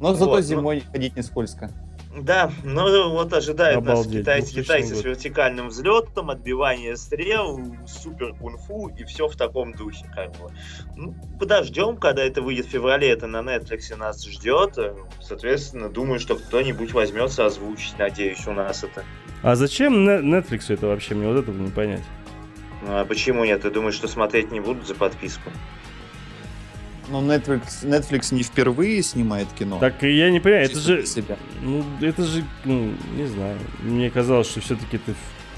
[0.00, 0.90] Но зато вот, зимой ну...
[0.90, 1.70] ходить не скользко.
[2.16, 4.12] Да, ну вот ожидает Обалдеть.
[4.12, 10.06] нас китайцы, китайцы с вертикальным взлетом, отбивание стрел, супер кунг-фу и все в таком духе.
[10.14, 10.52] Как бы.
[10.94, 14.78] ну, подождем, когда это выйдет в феврале, это на Netflix нас ждет.
[15.20, 19.02] Соответственно, думаю, что кто-нибудь возьмется озвучить, надеюсь, у нас это.
[19.42, 21.14] А зачем Netflix это вообще?
[21.14, 22.02] Мне вот этого не понять.
[22.86, 23.62] Ну, а почему нет?
[23.62, 25.50] Ты думаешь, что смотреть не будут за подписку?
[27.08, 29.78] Но Netflix, Netflix не впервые снимает кино.
[29.78, 31.04] Так я не понимаю, это же...
[31.06, 31.36] Себя.
[31.62, 33.58] Ну, это же, ну, не знаю.
[33.82, 35.14] Мне казалось, что все-таки это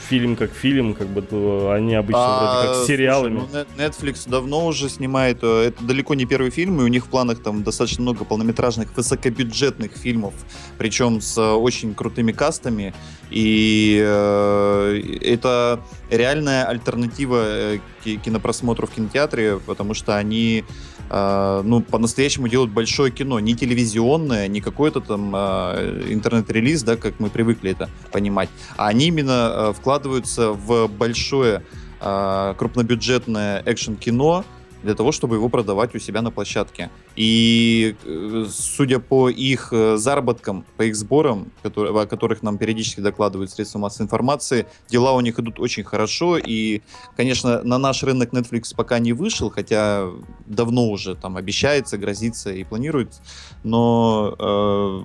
[0.08, 3.38] фильм как фильм, как бы то они обычно А, вроде как с слушай, сериалами.
[3.40, 5.38] ну, Net- Netflix давно уже снимает.
[5.42, 8.96] э, Это далеко не первый фильм, и у них в планах там достаточно много полнометражных,
[8.96, 10.32] высокобюджетных фильмов,
[10.78, 12.94] причем с э, очень крутыми кастами.
[13.30, 15.80] И э, это
[16.10, 20.62] реальная альтернатива э, ки- кинопросмотру в кинотеатре, потому что они
[21.10, 27.20] э, ну, по-настоящему делают большое кино, не телевизионное, не какой-то там э, интернет-релиз, да, как
[27.20, 31.62] мы привыкли это понимать, а они именно э, вкладываются в большое
[31.98, 34.44] крупнобюджетное экшн-кино
[34.86, 36.90] для того, чтобы его продавать у себя на площадке.
[37.16, 43.00] И э, судя по их э, заработкам, по их сборам, которые, о которых нам периодически
[43.00, 46.38] докладывают средства массовой информации, дела у них идут очень хорошо.
[46.38, 46.82] И,
[47.16, 50.08] конечно, на наш рынок Netflix пока не вышел, хотя
[50.46, 53.20] давно уже там обещается, грозится и планирует.
[53.64, 55.04] Но э,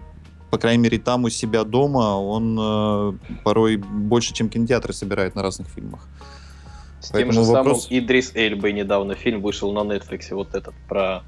[0.52, 3.14] по крайней мере, там у себя дома он э,
[3.44, 6.08] порой больше, чем кинотеатры собирает на разных фильмах.
[7.02, 10.76] С Поэтому тем же вопрос- самым Идрис Эльбой недавно фильм вышел на Netflix, вот этот
[10.88, 11.24] про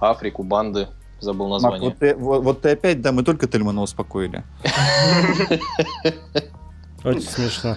[0.00, 0.88] Африку, банды,
[1.20, 1.90] забыл название.
[1.90, 4.42] вот, ты, вот, вот ты опять, да, мы только Тельмана успокоили.
[7.04, 7.76] Очень смешно.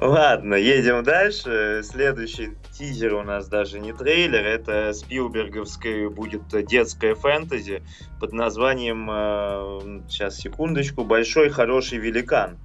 [0.00, 1.82] Ладно, едем дальше.
[1.84, 7.82] Следующий тизер у нас даже не трейлер, это Спилберговская будет детская фэнтези
[8.20, 12.58] под названием, э, сейчас секундочку, «Большой хороший великан».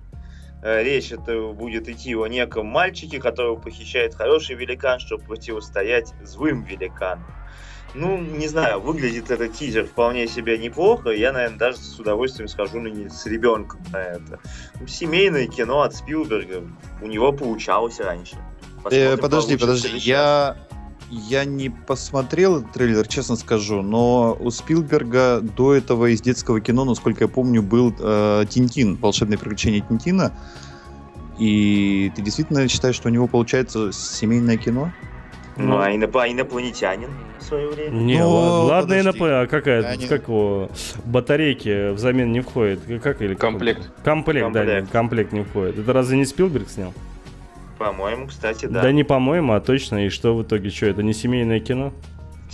[0.62, 6.64] Э, Речь это будет идти о неком мальчике, которого похищает хороший великан, чтобы противостоять злым
[6.64, 7.26] великанам.
[7.96, 11.10] Ну, не знаю, выглядит этот тизер вполне себе неплохо.
[11.10, 14.40] Я, наверное, даже с удовольствием схожу на с ребенком на это.
[14.80, 16.64] Ну, семейное кино от Спилберга.
[17.02, 18.36] У него получалось раньше.
[18.92, 20.56] Э, подожди, подожди, я,
[21.10, 26.86] я не посмотрел этот трейлер, честно скажу, но у Спилберга до этого из детского кино,
[26.86, 30.32] насколько я помню, был э, Тинтин, волшебные приключения Тинтина.
[31.40, 34.92] И ты действительно считаешь, что у него получается семейное кино?
[35.58, 37.90] Ну, а иноп- а инопланетянин в свое время.
[37.92, 39.04] Не, Ну, ла- ладно.
[39.04, 40.70] НП, а какая, не- как его,
[41.06, 42.80] батарейки взамен не входит?
[43.04, 43.52] Как или какой?
[43.52, 43.92] Комплект.
[44.04, 44.82] Комплект, да, Комплект.
[44.84, 45.80] нет, комплект не входит.
[45.80, 46.94] Это разве не Спилберг снял?
[47.80, 48.92] По-моему, кстати, Да, да.
[48.92, 50.06] не по-моему, а точно.
[50.06, 51.94] И что в итоге, что, это не семейное кино?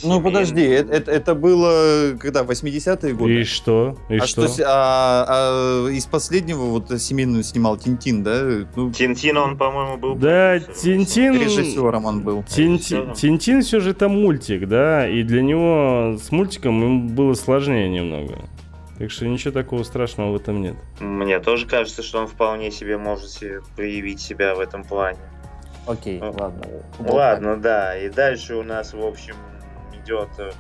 [0.04, 3.42] Ну подожди, это, это- это было когда, 80-е годы?
[3.42, 3.98] И что?
[4.10, 4.48] И а что?
[4.50, 4.64] что?
[4.68, 8.66] а- а из последнего вот семейного снимал Тинтин, да?
[8.76, 10.16] Ну, Тинтин, он, по-моему, был...
[10.16, 10.60] Да.
[10.60, 11.40] Тинтин...
[11.40, 12.44] режиссером он был.
[12.44, 13.14] Тинти- Режиссером.
[13.14, 18.36] Тинтин все же это мультик, да, и для него с мультиком ему было сложнее немного.
[18.98, 20.76] Так что ничего такого страшного в этом нет.
[21.00, 25.20] Мне тоже кажется, что он вполне себе может себе проявить себя в этом плане.
[25.86, 26.64] Окей, Ну, ладно.
[27.00, 27.98] Ладно, да.
[27.98, 29.36] И дальше у нас, в общем,
[29.94, 30.52] идет э,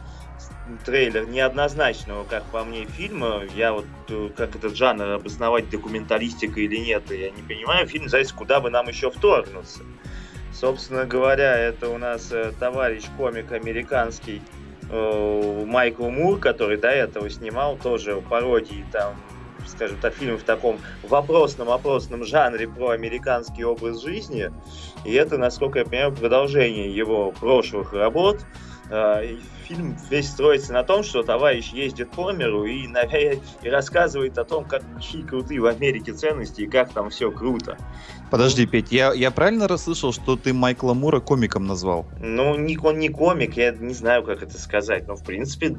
[0.85, 3.41] трейлер неоднозначного, как по мне, фильма.
[3.55, 7.87] Я вот э, как этот жанр обосновать, документалистика или нет, я не понимаю.
[7.87, 9.81] Фильм называется «Куда бы нам еще вторгнуться?».
[10.53, 14.41] Собственно говоря, это у нас э, товарищ комик американский
[14.89, 19.15] Майкл Мур, который до этого снимал тоже пародии там
[19.67, 24.51] скажем так, фильм в таком вопросном-опросном жанре про американский образ жизни.
[25.03, 28.45] И это, насколько я понимаю, продолжение его прошлых работ.
[28.87, 34.65] Фильм весь строится на том, что товарищ ездит по миру и, и рассказывает о том,
[34.65, 37.77] как какие крутые в Америке ценности и как там все круто.
[38.29, 42.05] Подожди, Петь, я, я правильно расслышал, что ты Майкла Мура комиком назвал?
[42.19, 45.77] Ну, не, он не комик, я не знаю, как это сказать, но, в принципе,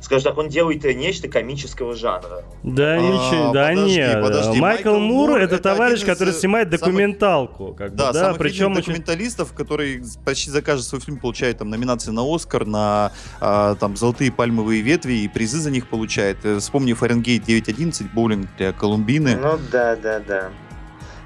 [0.00, 2.44] скажем так, он делает э, нечто комического жанра.
[2.62, 4.22] Да А, ничего, да подожди, нет.
[4.22, 4.60] подожди.
[4.60, 7.96] Майкл, Майкл Мур Мур это это товарищ, из, который э, снимает самых- документалку, как бы,
[7.96, 8.92] Да, да, самых причем видных очень...
[8.94, 13.96] документалистов, который почти за каждый свой фильм получает там номинации на Оскар, на а, там
[13.96, 16.44] золотые пальмовые ветви и призы за них получает.
[16.44, 19.36] Э, Вспомни Фаренгейт 9.11, боулинг для Колумбины.
[19.36, 20.50] Ну да, да, да.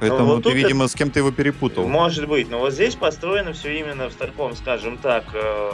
[0.00, 1.86] Поэтому вот ты, видимо, с кем-то его перепутал.
[1.88, 5.72] Может быть, но вот здесь построено все именно в таком, скажем так, э,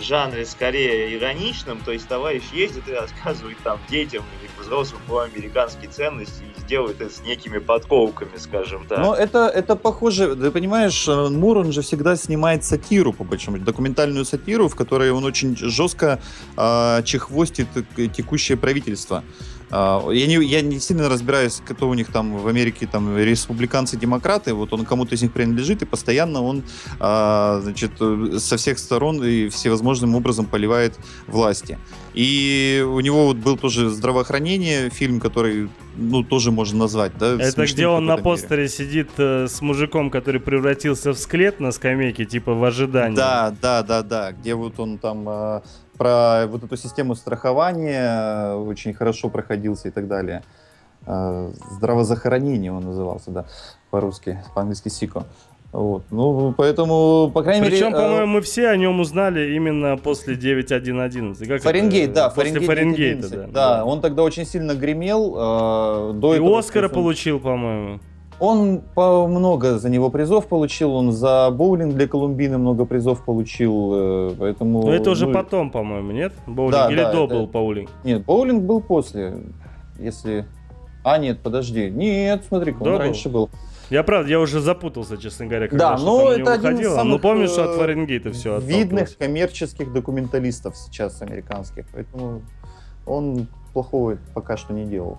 [0.00, 5.90] жанре скорее ироничном, то есть товарищ ездит и рассказывает там детям или взрослым про американские
[5.90, 8.98] ценности и делает это с некими подколками, скажем так.
[8.98, 13.58] Но это, это похоже, ты понимаешь, э, Мур, он же всегда снимает сатиру, по большому
[13.58, 16.20] документальную сатиру, в которой он очень жестко
[16.56, 17.68] э, чехвостит
[18.12, 19.24] текущее правительство.
[19.70, 23.96] А, Я не, я не сильно разбираюсь, кто у них там в Америке, там республиканцы,
[23.96, 26.62] демократы, вот он кому-то из них принадлежит, и постоянно он,
[27.00, 27.92] а, значит,
[28.38, 31.78] со всех сторон и всевозможным образом поливает власти.
[32.14, 37.34] И у него вот был тоже здравоохранение, фильм, который, ну, тоже можно назвать, да?
[37.40, 38.64] Это где он на какой-то мере.
[38.64, 43.14] постере сидит э, с мужиком, который превратился в скелет на скамейке, типа в ожидании.
[43.16, 45.60] Да, да, да, да, где вот он там э,
[45.98, 50.42] про вот эту систему страхования э, очень хорошо проходился и так далее.
[51.06, 53.44] э, здравозахоронение он назывался, да,
[53.90, 55.24] по-русски, по-английски Сико.
[55.70, 56.02] Вот.
[56.10, 57.98] Ну, поэтому, по крайней Причем, мере...
[57.98, 61.46] э, по-моему, мы все о нем узнали именно после 9.1.11.
[61.46, 62.14] Как Фаренгейт, это?
[62.14, 63.52] да, После Фаренгейт Фаренгейта, 911.
[63.52, 63.76] да.
[63.78, 65.34] Да, он тогда очень сильно гремел.
[65.36, 68.00] э, до И этого, Оскара он- получил, по-моему.
[68.40, 74.34] Он много за него призов получил, он за боулинг для Колумбины много призов получил, э,
[74.38, 74.82] поэтому...
[74.84, 76.32] Но это уже ну, потом, по-моему, нет?
[76.46, 77.90] Боулинг Да, или да, до это- был боулинг?
[78.04, 79.34] Нет, боулинг был после,
[79.98, 80.46] если...
[81.02, 81.90] А, нет, подожди.
[81.90, 82.98] Нет, смотри он был.
[82.98, 83.50] раньше был.
[83.90, 86.66] Я правда, я уже запутался, честно говоря, когда Да, но там у него это один
[86.66, 86.94] из выходило.
[86.94, 92.42] самых, Ну, помню, что от э, Фаренгейта все Видных коммерческих документалистов сейчас американских, поэтому
[93.06, 95.18] он плохого пока что не делал.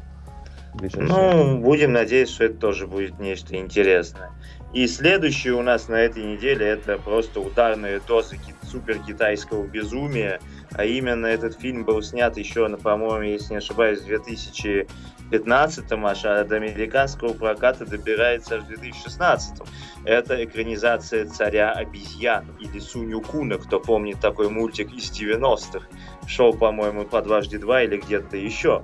[0.74, 4.32] Ну, будем надеяться, что это тоже будет нечто интересное.
[4.72, 8.38] И следующее у нас на этой неделе это просто ударные дозы
[8.70, 10.40] супер китайского безумия.
[10.74, 16.26] А именно этот фильм был снят еще, на, по-моему, если не ошибаюсь, в 2015 аж,
[16.26, 19.62] а до американского проката добирается аж в 2016
[20.06, 25.88] Это экранизация «Царя обезьян» или Суню Куна, кто помнит такой мультик из 90-х.
[26.28, 28.84] Шел, по-моему, по дважды два или где-то еще.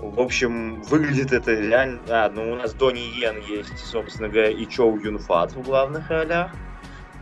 [0.00, 2.00] В общем, выглядит это реально...
[2.08, 6.10] А, ну у нас Донни Йен есть, собственно говоря, и Чоу Юн Фат в главных
[6.10, 6.52] ролях.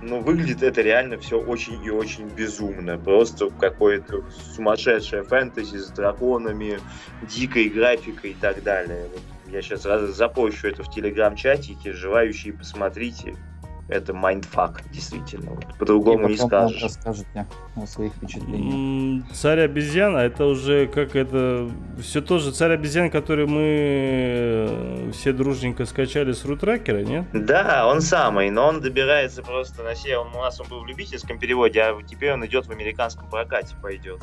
[0.02, 2.98] Но выглядит это реально все очень и очень безумно.
[2.98, 6.80] Просто какое-то сумасшедшее фэнтези с драконами,
[7.22, 9.08] дикой графикой и так далее.
[9.46, 13.36] Я сейчас запущу это в телеграм-чатике, желающие посмотрите.
[13.86, 15.50] Это mindfuck, действительно.
[15.50, 16.82] Вот По-другому не скажешь.
[16.82, 19.26] расскажете о своих впечатлениях.
[19.32, 21.68] Царь обезьян, а это уже как это
[22.00, 27.26] все тоже царь обезьян, который мы э, все дружненько скачали с рутрекера, нет?
[27.34, 30.20] Да, он самый, но он добирается просто на север.
[30.20, 34.22] У нас он был в любительском переводе, а теперь он идет в американском прокате, пойдет.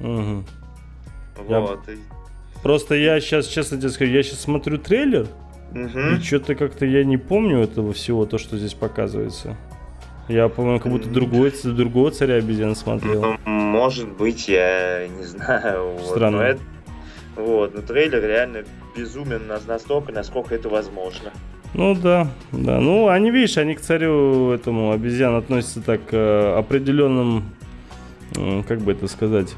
[0.00, 1.88] Я- Вот.
[1.88, 1.98] и-
[2.62, 5.26] Просто я сейчас, честно тебе скажу, я сейчас смотрю трейлер,
[5.72, 6.16] Мгм.
[6.16, 9.56] и что-то как-то я не помню этого всего, то, что здесь показывается.
[10.28, 13.22] Я, по-моему, как будто другой, другого царя обезьян смотрел.
[13.22, 15.92] Ну, Может быть, я не знаю.
[15.92, 16.38] вот, Странно.
[16.38, 16.60] но это-
[17.36, 18.64] Вот, но трейлер реально
[18.96, 21.30] безумен нас- настолько, насколько это возможно.
[21.74, 22.80] Ну да, да.
[22.80, 27.44] Ну, они, видишь, они к царю этому обезьян относятся так э, определенным,
[28.66, 29.54] как бы это сказать,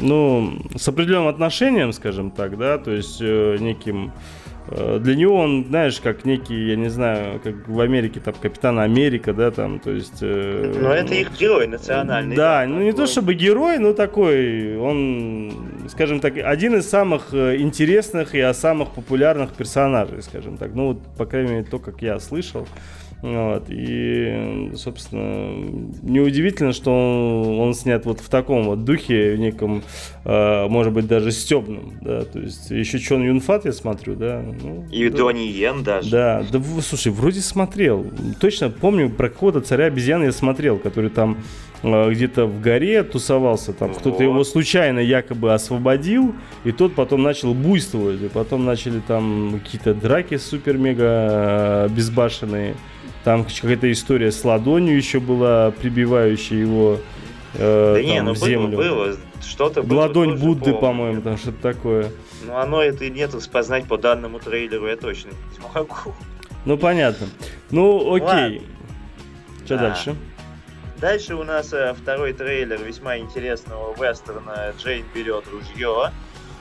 [0.00, 4.12] ну, с определенным отношением, скажем так, да, то есть э, неким...
[4.68, 8.78] э, Для него он, знаешь, как некий, я не знаю, как в Америке, там, Капитан
[8.78, 10.18] Америка, да, там, то есть...
[10.22, 12.36] э, Но это их герой национальный.
[12.36, 15.52] да, ну не то чтобы герой, но такой, он,
[15.88, 20.74] скажем так, один из самых э, интересных и самых популярных персонажей, скажем так.
[20.74, 22.66] Ну вот, по крайней мере, то, как я слышал.
[23.22, 25.52] Вот, и, собственно,
[26.02, 29.82] неудивительно, что он, он снят вот в таком вот духе, в неком,
[30.24, 34.42] э, может быть, даже стебном, да, то есть еще Чон Юнфат я смотрю, да.
[34.62, 35.16] ну, И да.
[35.18, 36.10] Донни Йен даже.
[36.10, 38.06] Да, да, слушай, вроде смотрел.
[38.40, 41.36] Точно помню, про какого-то царя обезьян я смотрел, который там
[41.82, 44.20] э, где-то в горе тусовался, там кто-то Вот.
[44.22, 50.38] его случайно якобы освободил, и тот потом начал буйствовать, и потом начали там какие-то драки
[50.38, 52.76] супер-мега э, безбашенные.
[53.24, 56.98] Там какая-то история с ладонью еще была, прибивающая его
[57.54, 58.76] э, Да не, там, ну в было, землю.
[58.78, 59.16] было.
[59.42, 60.00] Что-то было.
[60.00, 60.78] Ладонь Будды, помню.
[60.80, 62.10] по-моему, там что-то такое.
[62.46, 66.14] Ну, оно это и нет распознать по данному трейлеру я точно не смогу.
[66.64, 67.26] Ну, понятно.
[67.70, 68.62] Ну, окей.
[69.64, 69.88] Что Да.
[69.88, 70.16] дальше?
[70.98, 76.10] Дальше у нас э, второй трейлер весьма интересного вестерна «Джейн берет ружье».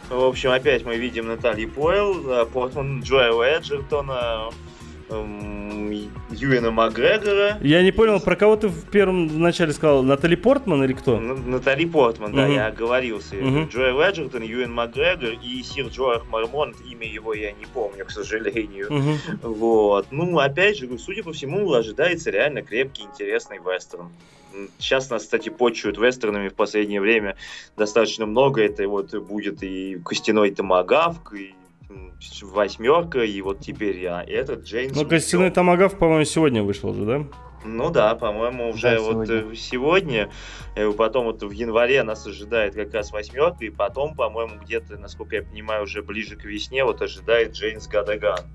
[0.10, 4.50] В общем, опять мы видим Натали Пойл, э, Портман Джоэла Эджертона,
[5.10, 7.58] Юэна Макгрегора.
[7.62, 10.04] Я не понял, про кого ты в первом начале сказал?
[10.04, 11.19] Натали Портман или кто?
[11.19, 13.36] Натали Портман, да, я оговорился.
[13.36, 13.67] Мгм.
[13.69, 18.88] Джоэл Эджертон, Юэн Макгрегор и Сир Джоах Мармонт, имя его я не помню, к сожалению.
[19.41, 20.08] Вот.
[20.12, 24.10] Ну, опять же, судя по всему, ожидается реально крепкий, интересный вестерн.
[24.80, 27.36] Сейчас нас, кстати, почуют вестернами в последнее время
[27.78, 28.63] достаточно много.
[28.63, 31.54] Это вот будет и костяной томагавк, и
[32.41, 34.23] восьмерка, и вот теперь я.
[34.23, 34.95] Этот Джеймс.
[34.95, 37.25] Ну, костяной томагав, по-моему, сегодня вышел же, да?
[37.65, 39.52] Ну да, по-моему, уже Да, вот сегодня.
[39.52, 40.30] э, сегодня,
[40.75, 45.36] э, потом вот в январе нас ожидает как раз восьмерка, и потом, по-моему, где-то, насколько
[45.36, 48.45] я понимаю, уже ближе к весне вот ожидает Джеймс Гадаган.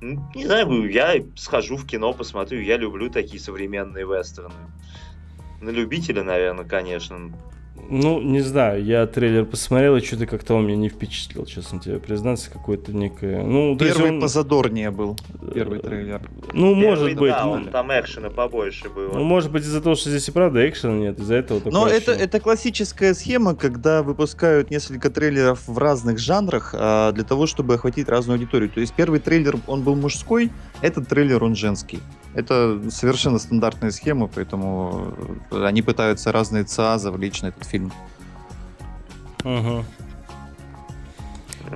[0.00, 4.52] Не знаю, я схожу в кино, посмотрю, я люблю такие современные вестерны.
[5.60, 7.32] На любителя, наверное, конечно.
[7.88, 11.98] Ну, не знаю, я трейлер посмотрел, и что-то как-то он меня не впечатлил, честно тебе
[11.98, 13.42] признаться, какое-то некое...
[13.42, 15.16] Ну, Первый он- позадорнее был,
[15.54, 16.28] первый трейлер.
[16.52, 17.30] Ну, Первый, может быть.
[17.30, 19.12] да, ну, он- там экшена побольше было.
[19.12, 21.86] ну, может быть, из-за того, что здесь и правда экшена нет, из-за этого такое Но
[21.86, 27.74] это, это классическая схема, когда выпускают несколько трейлеров в разных жанрах а, для того, чтобы
[27.74, 28.68] охватить разную аудиторию.
[28.68, 30.50] То есть первый трейлер, он был мужской,
[30.82, 32.00] этот трейлер, он женский.
[32.36, 35.14] Это совершенно стандартная схема, поэтому
[35.50, 37.90] э, они пытаются разные ЦА завлечь на этот фильм.
[39.42, 39.86] Мгм.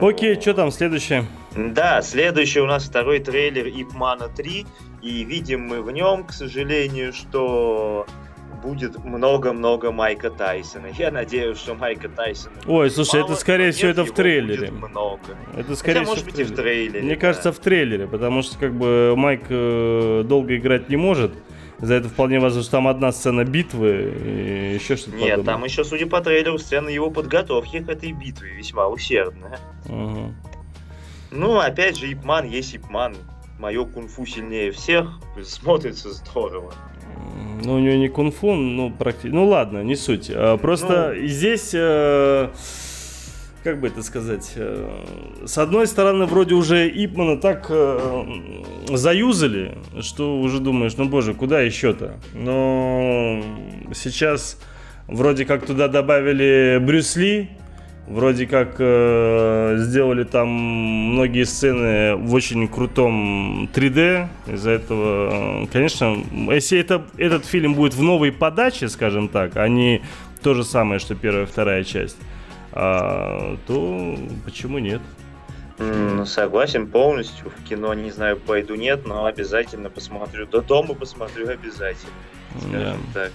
[0.02, 1.24] Окей, что там следующее?
[1.56, 4.66] Да, следующий у нас второй трейлер Ипмана 3,
[5.00, 8.06] и видим мы в нем, к сожалению, что
[8.62, 10.88] будет много-много Майка Тайсона.
[10.96, 14.70] Я надеюсь, что Майка Тайсона Ой, слушай, мало, это скорее всего это в трейлере.
[14.70, 15.36] много.
[15.56, 17.02] Это скорее Хотя, всего может быть, и в трейлере.
[17.02, 17.20] Мне да.
[17.20, 21.32] кажется, в трейлере, потому что как бы Майк э, долго играть не может.
[21.78, 25.54] За это вполне возможно, что там одна сцена битвы и еще что-то Нет, подобное.
[25.54, 29.58] там еще, судя по трейлеру, сцена его подготовки к этой битве весьма усердная.
[29.86, 30.34] Мгм.
[31.30, 33.16] Ну, опять же, Ипман есть Ипман.
[33.58, 35.08] Мое кунг-фу сильнее всех.
[35.42, 36.74] Смотрится здорово.
[37.64, 39.34] Ну, у него не кунг-фу, ну, практически.
[39.34, 40.30] Ну, ладно, не суть.
[40.32, 41.26] А, Просто Ну.
[41.26, 42.48] здесь, э,
[43.62, 44.88] как бы это сказать, э,
[45.44, 48.22] с одной стороны, вроде уже Ипмана так э,
[48.88, 52.14] заюзали, что уже думаешь, ну, боже, куда еще-то?
[52.32, 53.42] Но
[53.94, 54.58] сейчас
[55.06, 57.50] вроде как туда добавили Брюс Ли,
[58.10, 64.26] Вроде как э, сделали там многие сцены в очень крутом 3D.
[64.48, 66.16] Из-за этого, э, конечно,
[66.50, 70.02] если это, этот фильм будет в новой подаче, скажем так, а не
[70.42, 72.16] то же самое, что первая и вторая часть,
[72.72, 75.02] а, то почему нет?
[75.78, 77.52] М, Согласен полностью.
[77.56, 80.46] В кино не знаю, пойду нет, но обязательно посмотрю.
[80.46, 82.12] До дома посмотрю обязательно.
[82.58, 83.30] Скажем так.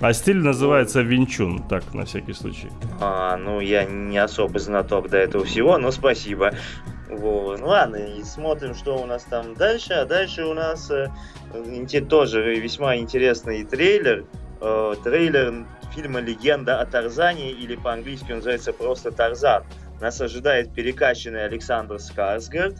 [0.00, 2.70] А стиль называется Винчун, так, на всякий случай.
[3.00, 6.52] А, ну, я не особо знаток до этого всего, но спасибо.
[7.08, 7.58] Вот.
[7.58, 9.94] Ну ладно, и смотрим, что у нас там дальше.
[9.94, 11.08] А дальше у нас э,
[12.08, 14.24] тоже весьма интересный трейлер.
[14.60, 19.64] Э, трейлер фильма «Легенда о Тарзане» или по-английски он называется просто «Тарзан».
[20.00, 22.76] Нас ожидает перекачанный Александр Скарсгард,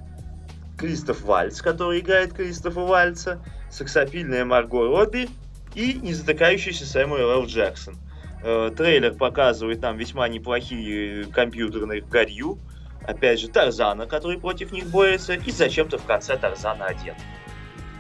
[0.77, 5.29] Кристоф Вальц, который играет Кристофа Вальца, сексапильная Марго Робби
[5.75, 7.47] и незатыкающийся Сэмюэл Л.
[7.47, 7.97] Джексон.
[8.43, 12.59] Э, трейлер показывает нам весьма неплохие компьютерные горью.
[13.03, 17.15] Опять же, Тарзана, который против них борется, и зачем-то в конце Тарзана одет.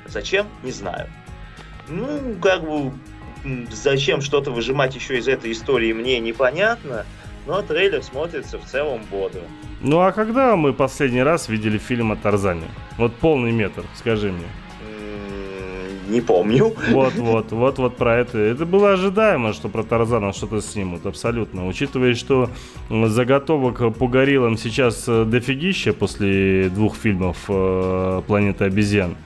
[0.06, 0.46] Зачем?
[0.62, 1.08] Не знаю.
[1.88, 2.92] Ну, как бы,
[3.70, 7.06] зачем что-то выжимать еще из этой истории, мне непонятно,
[7.46, 9.42] но трейлер смотрится в целом бодро.
[9.80, 12.68] Ну а когда мы последний раз видели фильм о Тарзане?
[12.96, 14.46] Вот полный метр, скажи мне.
[16.08, 16.74] Не помню.
[16.90, 18.38] Вот, вот, вот, вот про это.
[18.38, 21.68] Это было ожидаемо, что про Тарзана что-то снимут, абсолютно.
[21.68, 22.48] Учитывая, что
[22.88, 29.16] заготовок по гориллам сейчас э, дофигища после двух фильмов э, «Планета обезьян».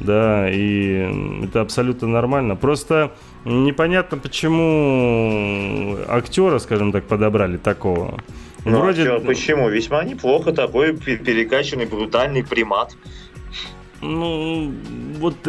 [0.00, 2.56] Да, и это абсолютно нормально.
[2.56, 3.12] Просто
[3.44, 8.18] непонятно, почему актера, скажем так, подобрали такого.
[8.64, 9.68] Ну, актер почему?
[9.68, 12.96] Весьма неплохо такой пе- перекачанный, брутальный примат.
[14.02, 14.72] Ну,
[15.18, 15.46] вот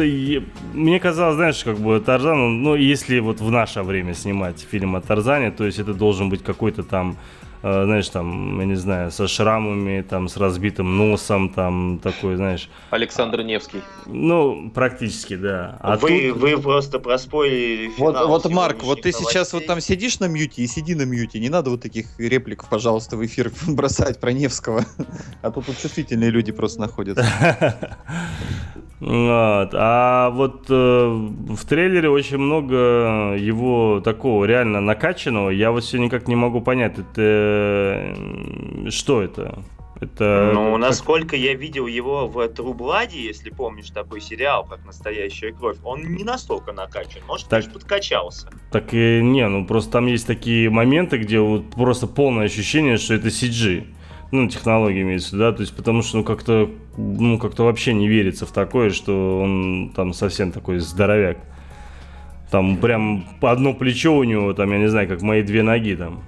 [0.74, 5.00] мне казалось, знаешь, как бы Тарзан, ну, если вот в наше время снимать фильм о
[5.00, 7.16] Тарзане, то есть это должен быть какой-то там,
[7.62, 13.42] знаешь, там, я не знаю, со шрамами, там, с разбитым носом, там, такой, знаешь, Александр
[13.42, 13.80] Невский.
[14.06, 15.76] ну, практически, да.
[15.80, 19.66] А вы, тут- вы просто проспорили Вот, финал вот Марк, вот ты сегодняшних сейчас вот
[19.66, 19.68] новостей.
[19.68, 21.38] там сидишь на мьюте и сиди на мьюте.
[21.38, 24.84] Не надо вот таких реплик, пожалуйста, в эфир бросать про Невского.
[25.42, 27.24] А тут чувствительные люди просто находятся.
[29.00, 29.70] Вот.
[29.74, 35.50] А вот э, в трейлере очень много его такого реально накачанного.
[35.50, 37.51] Я вот все никак не могу понять, это э,
[38.90, 39.62] что это?
[40.00, 45.52] Это Ну, как- насколько я видел его в Blood, если помнишь такой сериал, как «Настоящая
[45.52, 47.22] кровь», он не настолько накачан.
[47.28, 47.60] Может, Так.
[47.60, 48.48] конечно, подкачался.
[48.72, 53.14] Так и не, ну просто там есть такие моменты, где вот просто полное ощущение, что
[53.14, 53.86] это CG.
[54.32, 58.44] Ну, технология имеется, да, то есть потому что, ну, как-то, ну, как-то вообще не верится
[58.46, 61.36] в такое, что он там совсем такой здоровяк.
[62.50, 66.24] Там прям одно плечо у него, там, я не знаю, как мои две ноги там.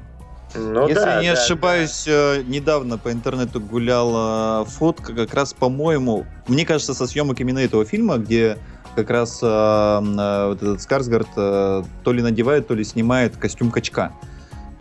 [0.55, 6.27] Ну, Если да, не да, ошибаюсь, э, недавно по интернету гуляла фотка, как раз, по-моему,
[6.49, 8.59] мне кажется, со съемок именно этого фильма, где
[8.95, 13.71] как раз э, э, вот этот Скарсгард э, то ли надевает, то ли снимает костюм
[13.71, 14.13] качка.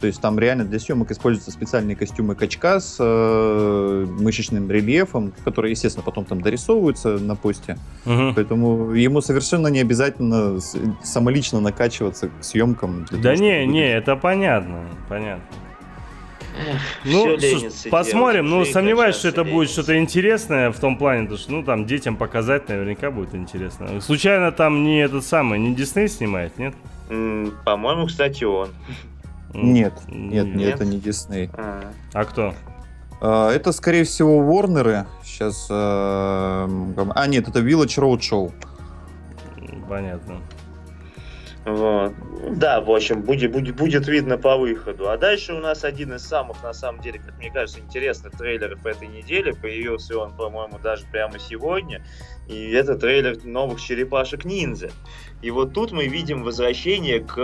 [0.04, 5.72] То есть там реально для съемок используются специальные костюмы качка с э, мышечным рельефом, которые,
[5.72, 7.78] естественно, потом там дорисовываются на посте.
[8.04, 8.36] Мгм.
[8.36, 10.60] Поэтому ему совершенно не обязательно
[11.04, 13.06] самолично накачиваться к съемкам.
[13.12, 15.46] Да того, не, не, это понятно, понятно.
[17.04, 18.48] Всё Ну, слушай, посмотрим.
[18.48, 19.74] делать, Ну, сомневаюсь, что это будет ленится.
[19.74, 24.00] что-то интересное в том плане, потому что, ну, там, детям показать наверняка будет интересно.
[24.02, 26.74] Случайно там не этот самый, не Дисней снимает, нет?
[27.66, 28.70] По-моему, кстати, он.
[29.54, 30.76] Нет, нет, нет, Нет?
[30.76, 31.50] это не Дисней.
[31.54, 31.84] А.
[32.14, 32.54] А кто?
[33.22, 35.06] А, Это, скорее всего, Ворнеры.
[35.24, 35.68] Сейчас...
[35.70, 36.68] А,
[37.28, 38.52] нет, это Village Roadshow.
[39.88, 40.38] Понятно.
[41.66, 42.14] Вот.
[42.58, 45.10] Да, в общем, будет, будет, будет видно по выходу.
[45.10, 48.86] А дальше у нас один из самых, на самом деле, как мне кажется, интересных трейлеров
[48.86, 49.52] этой недели.
[49.52, 52.04] Появился он, по-моему, даже прямо сегодня.
[52.48, 54.92] И это трейлер новых черепашек ниндзя.
[55.42, 57.38] И вот тут мы видим возвращение к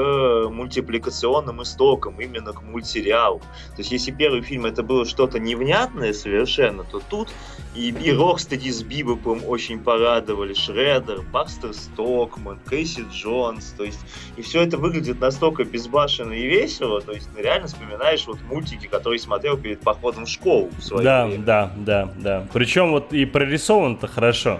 [0.50, 3.40] мультипликационным истокам, именно к мультсериалу.
[3.40, 7.30] То есть, если первый фильм это было что-то невнятное совершенно, то тут
[7.76, 14.00] и, и Рокстеди с Бибопом очень порадовали, Шреддер, Бакстер Стокман, Кейси Джонс, то есть,
[14.38, 18.88] и все это выглядит настолько безбашенно и весело, то есть, ты реально вспоминаешь вот мультики,
[18.88, 21.44] которые смотрел перед походом в школу в Да, время.
[21.44, 22.48] да, да, да.
[22.54, 24.60] Причем вот и прорисован-то хорошо.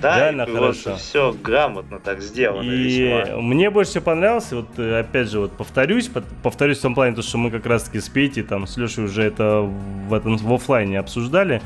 [0.00, 0.96] Да, реально и хорошо.
[0.96, 2.76] все грамотно так сделано И
[3.22, 3.40] весьма.
[3.40, 6.10] мне больше всего понравился, вот э, опять же, вот повторюсь,
[6.42, 9.22] повторюсь в том плане, то, что мы как раз-таки с Петей, там, с Лешей уже
[9.22, 9.60] это
[10.08, 11.62] в, этом, в оффлайне обсуждали.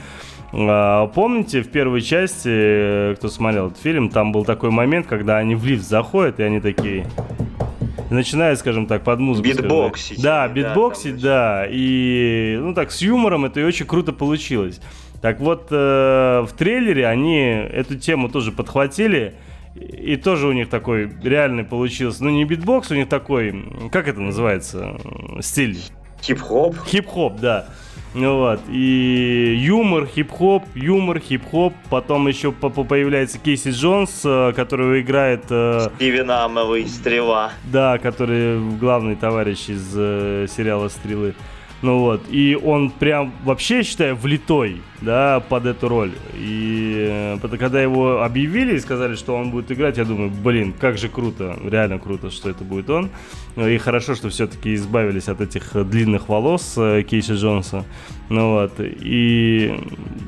[0.53, 5.37] А, Помните, в первой части, э, кто смотрел этот фильм, там был такой момент, когда
[5.39, 7.07] они в лифт заходят, и они такие...
[8.11, 9.47] Начинают, скажем так, под музыку.
[9.49, 11.67] Битбоксить Да, да, битбоксить, там да.
[11.71, 14.81] И, ну так, с юмором это и очень круто получилось.
[15.21, 19.35] Так вот, э, в трейлере они эту тему тоже подхватили.
[19.77, 22.25] И тоже у них такой реальный получился.
[22.25, 24.97] Ну, не битбокс, у них такой, как это называется,
[25.41, 25.79] стиль?
[26.23, 26.75] Хип-хоп.
[26.87, 27.67] Хип-хоп, да.
[28.13, 31.73] Ну вот, и юмор, хип-хоп, юмор, хип-хоп.
[31.91, 37.53] Потом еще по- по- появляется Кейси Джонс, э, который играет, э, Стивен Амелл, Стрела.
[37.73, 41.35] да, который главный товарищ из э, сериала «Стрелы».
[41.83, 46.13] Ну вот, и он прям вообще, считаю, влитой, да, под эту роль.
[46.35, 50.99] И э, когда его объявили и сказали, что он будет играть, я думаю, блин, как
[50.99, 53.09] же круто, реально круто, что это будет он.
[53.57, 57.87] Ну И хорошо, что все-таки избавились от этих э, длинных волос э, Кейси Джонса.
[58.29, 59.75] Ну вот, и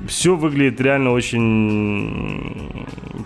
[0.09, 2.73] все выглядит реально очень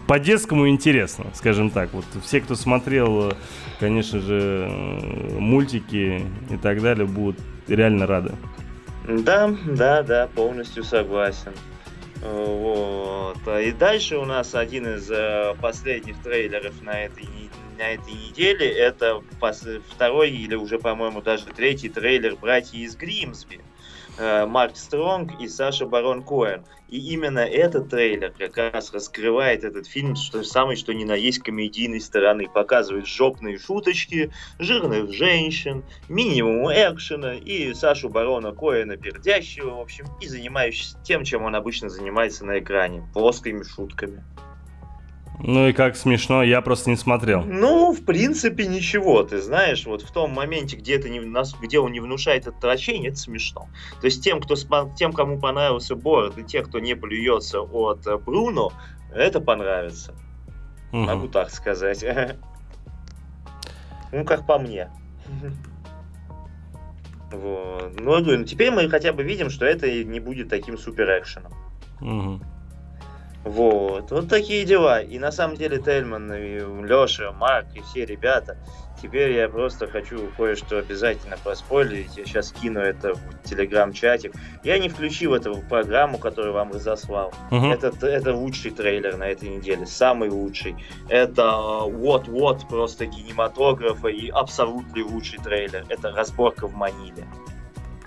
[0.08, 1.94] по-детскому интересно, скажем так.
[1.94, 3.34] Вот все, кто смотрел,
[3.78, 4.68] конечно же,
[5.38, 7.38] мультики и так далее, будут
[7.68, 8.34] реально рады.
[9.08, 11.52] Да, да, да, полностью согласен.
[12.22, 13.38] Э, Вот.
[13.60, 17.28] И дальше у нас один из э, последних трейлеров на этой,
[17.78, 18.68] на этой неделе.
[18.68, 19.22] Это
[19.90, 23.60] второй или уже, по-моему, даже третий трейлер «Братья из Гримсби».
[24.18, 26.64] Марк Стронг и Саша Барон Коэн.
[26.88, 31.40] И именно этот трейлер как раз раскрывает этот фильм что самый что ни на есть
[31.40, 32.48] комедийной стороны.
[32.48, 40.28] Показывает жопные шуточки, жирных женщин, минимум экшена и Сашу Барона Коэна пердящего, в общем, и
[40.28, 44.22] занимающегося тем, чем он обычно занимается на экране, плоскими шутками.
[45.38, 47.42] Ну и как смешно, я просто не смотрел.
[47.42, 51.78] Ну, в принципе, ничего, ты знаешь, вот в том моменте, где, это не, нас- где
[51.78, 53.68] он не внушает отвращения, это смешно.
[54.00, 54.54] То есть тем, кто,
[54.96, 58.72] тем кому понравился Бород, и те, кто не плюется от э, Бруно,
[59.14, 60.14] это понравится.
[60.92, 61.04] Мгм.
[61.04, 62.04] Могу так сказать.
[64.12, 64.88] Ну, как по мне.
[67.32, 67.92] Вот.
[68.00, 71.18] Ну, я говорю, ну, теперь мы хотя бы видим, что это не будет таким супер
[71.18, 71.52] экшеном.
[72.00, 72.42] Мгм.
[73.46, 75.00] Вот, вот такие дела.
[75.00, 78.58] И на самом деле Тельман, и Леша, Марк и все ребята,
[79.00, 82.16] теперь я просто хочу кое-что обязательно проспойлерить.
[82.16, 84.34] Я сейчас кину это в телеграм-чатик.
[84.64, 87.32] Я не включил это в программу, которую вам разослал.
[87.52, 87.70] Мгм.
[87.70, 90.74] Это, это лучший трейлер на этой неделе, самый лучший.
[91.08, 95.86] Это вот-вот просто кинематографа и абсолютно лучший трейлер.
[95.88, 97.24] Это разборка в Маниле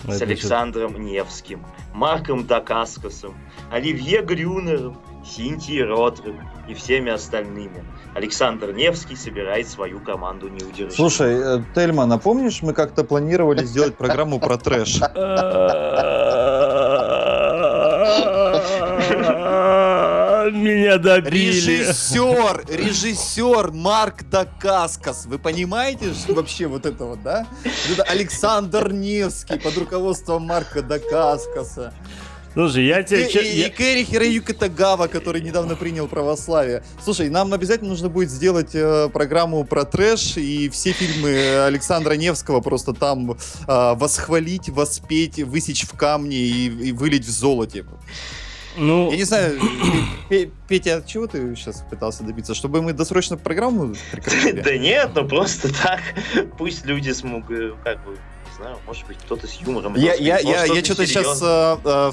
[0.06, 3.36] с Это Александром Невским, Марком Дакаскасом,
[3.72, 4.98] Оливье Грюнером,
[5.30, 7.84] Синтией Ротрем и всеми остальными.
[8.16, 10.96] Александр Невский собирает свою команду неудержимых.
[10.96, 15.00] Слушай, э, Тельман, а помнишь, мы как-то планировали сделать программу про трэш?
[20.52, 21.52] Меня добили.
[21.52, 25.26] Режиссер, режиссер Марк Дакаскас.
[25.26, 27.46] Вы понимаете что вообще вот это вот, да?
[27.92, 31.94] Это Александр Невский под руководством Марка Дакаскаса.
[32.54, 33.30] Слушай, я И, тебе...
[33.30, 36.84] че- и, я- и Кэри Хироюки Тагава, который недавно принял православие.
[37.04, 42.60] Слушай, нам обязательно нужно будет сделать э, программу про трэш и все фильмы Александра Невского
[42.62, 43.36] просто там э,
[43.68, 47.86] восхвалить, воспеть, высечь в камне и, и вылить в золоте.
[48.78, 49.60] Ну, Я не знаю,
[50.30, 52.54] Пе- Петя, от чего ты сейчас пытался добиться?
[52.54, 54.62] Чтобы мы досрочно программу прекратили?
[54.64, 56.00] Да нет, ну просто так.
[56.58, 58.18] Пусть люди смогут, как бы,
[58.60, 59.96] знаю, может быть, кто-то с юмором.
[59.96, 61.42] Я, я, я, я может, что-то сейчас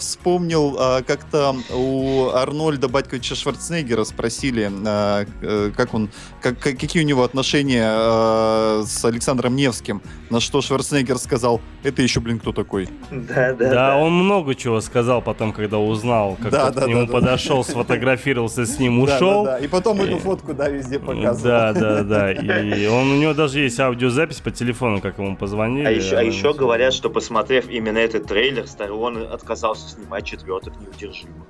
[0.02, 6.08] вспомнил, а, как-то у Арнольда Батьковича Шварценеггера спросили, а, э, как он,
[6.40, 12.02] как, как- какие у него отношения а, с Александром Невским, на что Шварценеггер сказал, это
[12.02, 12.88] еще, блин, кто такой?
[13.10, 17.00] Да, да, да, он много чего сказал потом, когда узнал, как Да, да, к нему
[17.02, 17.12] да, да.
[17.12, 19.44] подошел, сфотографировался с ним, Да, ушел.
[19.44, 19.64] да, да.
[19.64, 21.36] И потом эту фотку, да, везде показывал.
[21.42, 22.32] Да, да, да.
[22.32, 25.86] И он, у него даже есть аудиозапись по телефону, как ему позвонили.
[25.86, 30.74] А еще, а Он- еще говорят, что посмотрев именно этот трейлер, Старлон отказался снимать четвертых
[30.80, 31.46] неудержимых.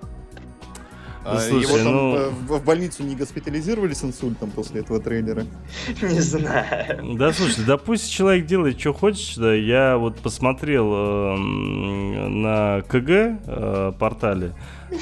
[1.28, 5.00] А, Ну, слушай, Его там ну- э, в больницу не госпитализировали с инсультом после этого
[5.00, 5.44] трейлера?
[6.02, 7.16] Не знаю.
[7.16, 9.36] Да слушай, да пусть человек делает, что хочет.
[9.36, 9.52] Да.
[9.52, 14.52] Я вот посмотрел эм, на КГ э, портале.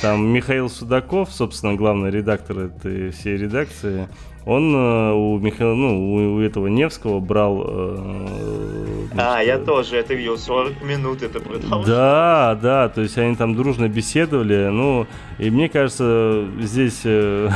[0.01, 4.09] Там Михаил Судаков, собственно, главный редактор этой всей редакции.
[4.47, 7.64] Он э, у Михаила, ну, у, у этого Невского брал.
[7.66, 11.86] э, А, значит, я э, тоже это видел, 40 минут это продолжалось.
[11.86, 15.07] Да, да, то есть они там дружно беседовали, ну,
[15.38, 17.49] и мне кажется, здесь э,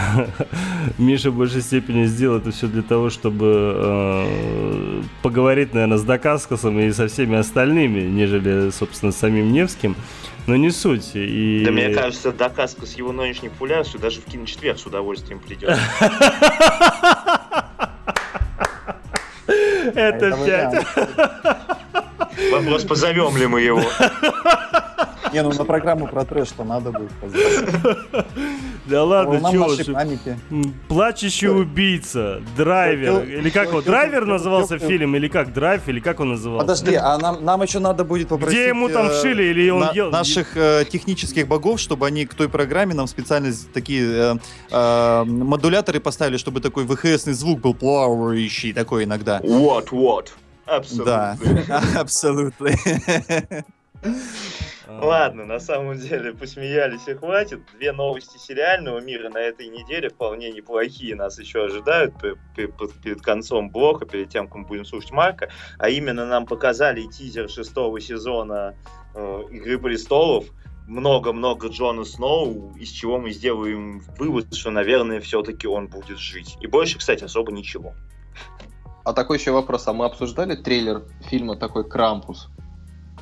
[0.98, 6.78] Миша в большей степени сделал это все для того, чтобы э, поговорить, наверное, с Дакаскасом
[6.80, 9.94] и со всеми остальными, нежели, собственно, с самим Невским,
[10.48, 11.10] но не суть.
[11.14, 11.62] И...
[11.64, 15.78] Да мне кажется, Дакаска с его нынешней популярностью даже в киночетверг с удовольствием придет.
[19.94, 20.86] Это пять.
[22.50, 23.82] Вопрос, позовем ли мы его.
[25.32, 28.24] Не, ну на программу про трэш-то надо будет позвать.
[28.88, 29.94] Да ладно, Нам чего?
[29.94, 30.38] памяти.
[30.88, 36.30] Плачущий убийца, драйвер, или как его, драйвер назывался фильм, или как, драйв, или как он
[36.30, 36.66] назывался?
[36.66, 38.58] Подожди, а нам, нам еще надо будет попросить...
[38.58, 42.24] Где ему там э, вшили, или он на- ел- Наших э, технических богов, чтобы они
[42.24, 44.34] к той программе нам специально такие э,
[44.70, 49.40] э, модуляторы поставили, чтобы такой ВХСный звук был плавающий такой иногда.
[49.42, 50.32] Вот, вот.
[50.92, 51.36] Да,
[51.94, 52.70] Абсолютно.
[54.88, 57.60] Ладно, на самом деле посмеялись и хватит.
[57.74, 62.88] Две новости сериального мира на этой неделе вполне неплохие нас еще ожидают пе- пе- пе-
[63.04, 65.50] перед концом блока, перед тем, как мы будем слушать Марка.
[65.78, 68.76] А именно нам показали тизер шестого сезона
[69.14, 70.46] э, Игры престолов.
[70.86, 76.56] Много-много Джона Сноу, из чего мы сделаем вывод, что, наверное, все-таки он будет жить.
[76.62, 77.92] И больше, кстати, особо ничего.
[79.04, 79.86] А такой еще вопрос.
[79.86, 82.48] А мы обсуждали трейлер фильма такой «Крампус»?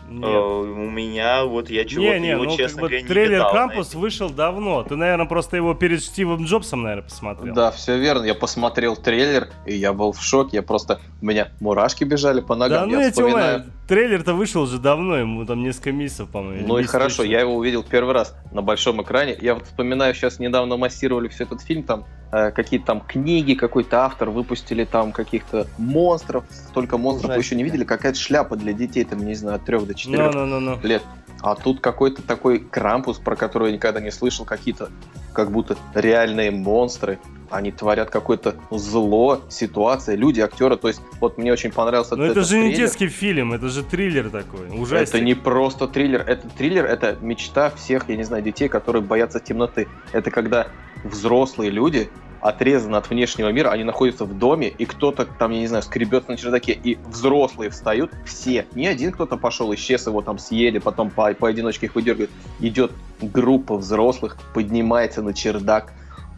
[0.08, 0.26] Э, Нет.
[0.26, 3.34] у меня вот я чего-то Не, не, его, ну как честно бы говоря, не трейлер
[3.34, 3.98] видал, Крампус знаете.
[3.98, 4.82] вышел давно.
[4.84, 7.54] Ты, наверное, просто его перед Стивом Джобсом, наверное, посмотрел.
[7.54, 8.24] Да, все верно.
[8.24, 10.58] Я посмотрел трейлер, и я был в шоке.
[10.58, 11.00] Я просто...
[11.20, 12.88] У меня мурашки бежали по ногам.
[12.88, 13.64] Да, ну я вспоминаю...
[13.88, 16.66] трейлер-то вышел уже давно, ему там несколько месяцев, по-моему.
[16.66, 19.36] Ну и хорошо, я его увидел первый раз на большом экране.
[19.40, 24.04] Я вот вспоминаю, сейчас недавно массировали все этот фильм, там э, какие-то там книги, какой-то
[24.04, 26.44] автор выпустили там каких-то монстров.
[26.50, 29.80] Столько монстров вы еще не видели, какая-то шляпа для детей, там, не знаю, от 3
[29.80, 30.78] до 4 Ну-ну-ну-ну.
[30.82, 31.02] лет.
[31.42, 34.90] А тут какой-то такой крампус, про который я никогда не слышал, какие-то
[35.32, 37.18] как будто реальные монстры.
[37.50, 40.76] Они творят какое-то зло, ситуация, люди, актеры.
[40.76, 42.76] То есть, вот мне очень понравился Но этот это же не трейлер.
[42.78, 45.04] детский фильм, это же триллер такой, ужасный.
[45.04, 46.24] Это не просто триллер.
[46.26, 49.86] Это триллер, это мечта всех, я не знаю, детей, которые боятся темноты.
[50.12, 50.66] Это когда
[51.04, 52.08] взрослые люди
[52.48, 56.30] отрезаны от внешнего мира, они находятся в доме, и кто-то там, я не знаю, скребется
[56.30, 58.66] на чердаке, и взрослые встают, все.
[58.74, 62.30] Не один кто-то пошел, исчез, его там съели, потом по, поодиночке их выдергивают.
[62.60, 65.92] Идет группа взрослых, поднимается на чердак,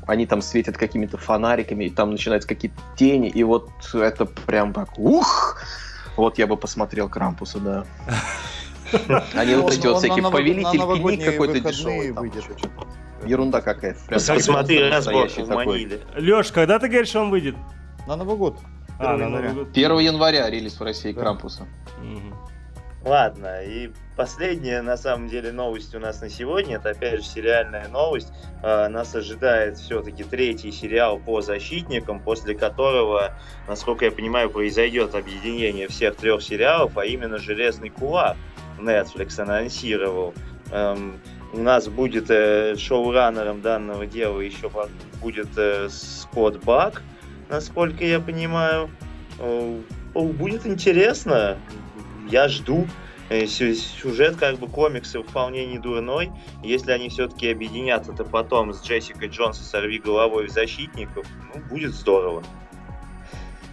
[0.06, 4.98] они там светят какими-то фонариками, и там начинаются какие-то тени, и вот это прям так,
[4.98, 5.62] ух!
[6.16, 7.84] Вот я бы посмотрел Крампуса, да.
[9.34, 12.32] Они вот эти вот всякие повелитель книг какой-то дешевый.
[13.26, 13.98] Ерунда какая-то.
[14.08, 15.66] Посмотри как разбор настоящий в такой.
[15.66, 16.00] Маниле.
[16.16, 17.56] Леш, когда ты говоришь, он выйдет?
[18.06, 18.58] На Новый год.
[19.00, 19.48] А, 1 на января.
[19.48, 19.76] Новый год.
[19.76, 21.20] 1 января релиз в России Да.
[21.20, 21.66] Крампуса.
[23.04, 27.88] Ладно, и последняя, на самом деле, новость у нас на сегодня, это опять же сериальная
[27.88, 28.28] новость.
[28.62, 33.32] А, нас ожидает все-таки третий сериал по защитникам, после которого,
[33.68, 38.36] насколько я понимаю, произойдет объединение всех трех сериалов, а именно «Железный кулак».
[38.78, 40.34] Netflix анонсировал.
[40.70, 41.20] Эм,
[41.52, 44.70] у нас будет э, шоураннером данного дела еще
[45.22, 47.02] будет э, Скотт Бак,
[47.48, 48.90] насколько я понимаю.
[49.38, 49.78] О,
[50.14, 51.56] будет интересно.
[52.30, 52.86] Я жду.
[53.30, 56.30] Э, сюжет как бы комиксы вполне не дурной.
[56.62, 61.92] Если они все-таки объединятся, то потом с Джессикой Джонс сорви головой в защитников, ну, будет
[61.92, 62.42] здорово.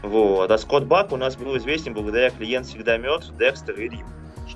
[0.02, 0.52] Вот.
[0.52, 4.08] А Скотт Бак у нас был известен благодаря клиент всегда мертв, Декстер и Рим.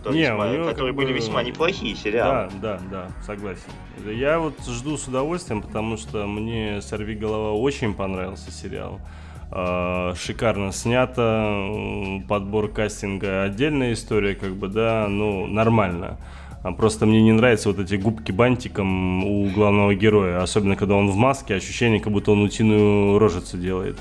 [0.01, 2.49] Что Не, весьма, него которые были бы- весьма неплохие сериалы.
[2.61, 3.63] Да, да, да, согласен.
[4.05, 8.99] Я вот жду с удовольствием, потому что мне «Сорви голова» очень понравился сериал.
[9.51, 16.17] А, Шикарно снято, подбор кастинга отдельная история, как бы, да, ну, нормально.
[16.61, 21.09] А Просто мне не нравятся вот эти губки бантиком у главного героя, особенно когда он
[21.09, 23.97] в маске, ощущение, как будто он утиную рожицу делает.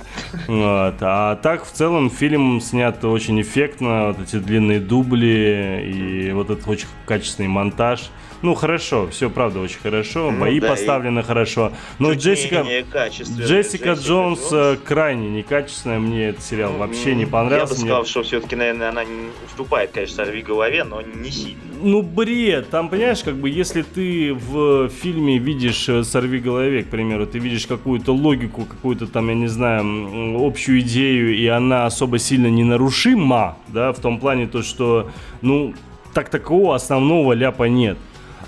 [0.48, 0.96] Вот.
[1.00, 6.66] А так, в целом, фильм снят очень эффектно, вот эти длинные дубли и вот этот
[6.68, 8.10] очень качественный монтаж.
[8.42, 11.72] Ну, хорошо, все, правда, очень хорошо, Ну бои да, и поставлены хорошо.
[11.98, 12.64] Но Чуть Джессика...
[12.90, 17.74] качественная Джессика Джонс э, крайне некачественная, мне этот сериал вообще не понравился.
[17.74, 21.30] Я бы Мне- сказал, что все-таки, наверное, она не уступает, конечно, сорви голове, но не
[21.30, 21.60] сильно.
[21.80, 22.70] Ну, бред.
[22.70, 27.38] Там, понимаешь, как бы, если ты в фильме видишь э, «Сорви голове», к примеру, ты
[27.38, 32.64] видишь какую-то логику, какую-то там, я не знаю, общую идею, и она особо сильно не
[32.64, 35.10] нарушима, да, в том плане то, что,
[35.42, 35.74] ну,
[36.14, 37.96] так такого основного ляпа нет.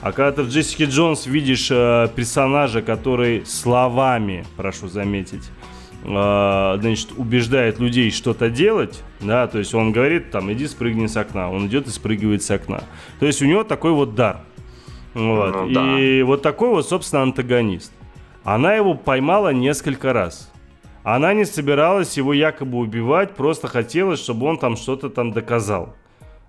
[0.03, 5.51] А когда ты в Джессике Джонс видишь э, персонажа, который словами, прошу заметить,
[6.05, 11.16] э, значит, убеждает людей что-то делать, да, то есть он говорит, там, иди спрыгни с
[11.18, 12.84] окна, он идет и спрыгивает с окна.
[13.18, 14.40] То есть у него такой вот дар.
[15.12, 15.55] Вот.
[15.55, 16.01] Ну да.
[16.01, 17.92] И вот такой вот, собственно, антагонист.
[18.42, 20.51] Она его поймала несколько раз.
[21.03, 25.94] Она не собиралась его якобы убивать, просто хотела, чтобы он там что-то там доказал.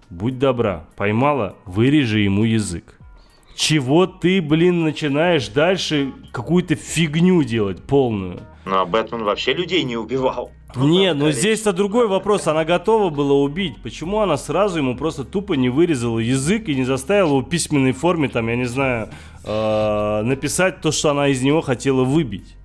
[0.09, 3.00] Будь добра, поймала, вырежи ему язык.
[3.55, 8.39] Чего ты, блин, начинаешь дальше какую-то фигню делать полную?
[8.65, 10.51] Ну, а Бэтмен вообще людей не убивал.
[10.75, 12.47] Не, ну здесь-то другой вопрос.
[12.47, 13.81] Она готова была убить.
[13.83, 17.91] Почему она сразу ему просто тупо не вырезала язык и не заставила его в письменной
[17.91, 19.09] форме, там, я не знаю,
[19.43, 22.55] э, написать то, что она из него хотела выбить?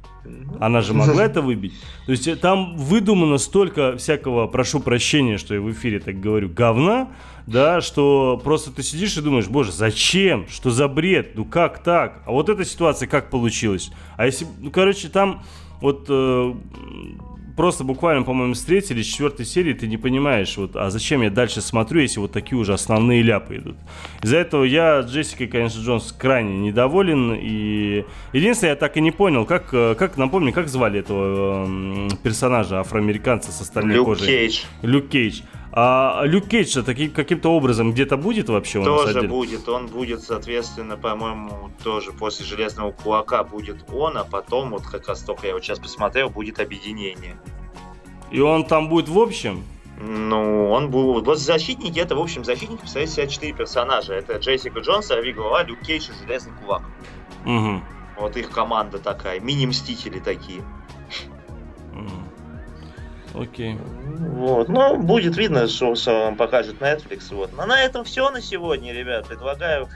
[0.61, 1.74] Она же могла это выбить.
[2.07, 6.49] То есть э, там выдумано столько всякого, прошу прощения, что я в эфире так говорю,
[6.49, 7.09] говна,
[7.47, 10.47] да, что просто ты сидишь и думаешь, боже, зачем?
[10.49, 11.36] Что за бред?
[11.36, 12.22] Ну как так?
[12.26, 13.90] А вот эта ситуация как получилась?
[14.16, 15.42] А если, ну, короче, там
[15.80, 16.55] вот э,
[17.57, 21.61] просто буквально, по-моему, встретились в четвертой серии, ты не понимаешь, вот, а зачем я дальше
[21.61, 23.76] смотрю, если вот такие уже основные ляпы идут.
[24.22, 29.44] Из-за этого я Джессикой, конечно, Джонс крайне недоволен, и единственное, я так и не понял,
[29.47, 34.26] как, э, как напомни, как звали этого м, персонажа афроамериканца с остальной Люк кожей?
[34.26, 35.40] Кейдж Люк Кейдж.
[35.79, 39.68] А Люк Кейдж таки- каким-то образом где-то будет вообще тоже будет.
[39.68, 45.22] Он будет, соответственно, по-моему, тоже после Железного Кулака будет он, а потом, вот как раз
[45.22, 47.39] только я вот сейчас посмотрел, будет объединение.
[48.31, 49.64] И он там будет в общем?
[50.01, 51.22] Ну, он был...
[51.22, 54.14] Вот защитники, это, в общем, защитники представляют себя четыре персонажа.
[54.14, 56.85] Это Джессика Джонс, Сорви Голова, Люк Кейдж и Железный Кулак.
[57.45, 57.83] Угу.
[58.18, 60.62] Вот их команда такая, мини-мстители такие.
[63.37, 63.76] Окей.
[64.18, 67.34] Вот, ну, будет видно, что, что вам покажет Netflix.
[67.34, 67.51] Вот.
[67.57, 69.26] Но на этом все на сегодня, ребят.
[69.26, 69.89] Предлагаю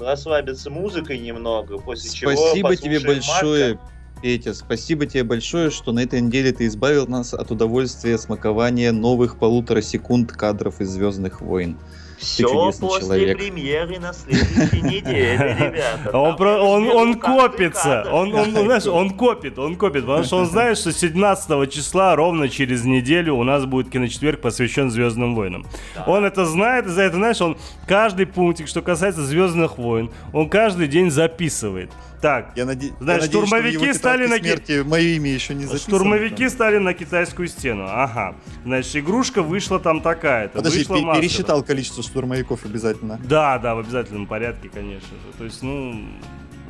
[0.00, 3.92] расслабиться музыкой немного, после чего Спасибо тебе большое, Марка.
[4.22, 4.54] Петя.
[4.54, 9.82] Спасибо тебе большое, что на этой неделе ты избавил нас от удовольствия смакования новых полутора
[9.82, 11.76] секунд кадров из Звездных войн.
[12.22, 13.38] Все после человек.
[13.38, 16.16] премьеры на следующей неделе, ребята.
[16.18, 20.46] Он, про- он, он копится, он, он, знаешь, он копит, он копит, потому что он
[20.46, 25.66] знает, что 17 числа, ровно через неделю, у нас будет киночетверг, посвящен Звездным войнам.
[25.94, 26.04] Да.
[26.06, 27.56] Он это знает, и за это, знаешь, он
[27.86, 31.90] каждый пунктик, что касается Звездных войн, он каждый день записывает.
[32.22, 35.54] Так, Я, наде- я надеюсь, что в штурмовики его стали на смерти мое имя еще
[35.54, 35.80] не записано.
[35.98, 36.50] штурмовики там.
[36.50, 37.84] стали на китайскую стену.
[37.88, 38.36] Ага.
[38.64, 40.58] Значит, игрушка вышла там такая-то.
[40.58, 41.20] Подожди, вышла пе- маска.
[41.20, 43.18] пересчитал количество штурмовиков обязательно.
[43.24, 45.36] Да, да, в обязательном порядке, конечно же.
[45.36, 46.00] То есть, ну,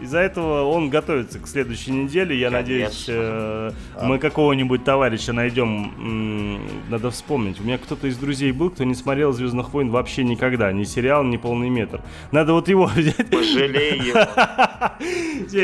[0.03, 2.39] из-за этого он готовится к следующей неделе.
[2.39, 2.59] Я Конечно.
[2.75, 4.07] надеюсь, э, А.
[4.07, 6.61] мы какого-нибудь товарища найдем.
[6.91, 7.61] Надо вспомнить.
[7.61, 10.73] У меня кто-то из друзей был, кто не смотрел Звездных войн вообще никогда.
[10.73, 12.01] Ни сериал, ни полный метр.
[12.33, 13.31] Надо вот его взять.
[13.31, 14.21] Пожалей его.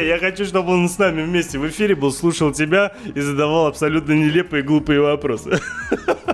[0.08, 4.12] Я хочу, чтобы он с нами вместе в эфире был, слушал тебя и задавал абсолютно
[4.12, 5.58] нелепые и глупые вопросы.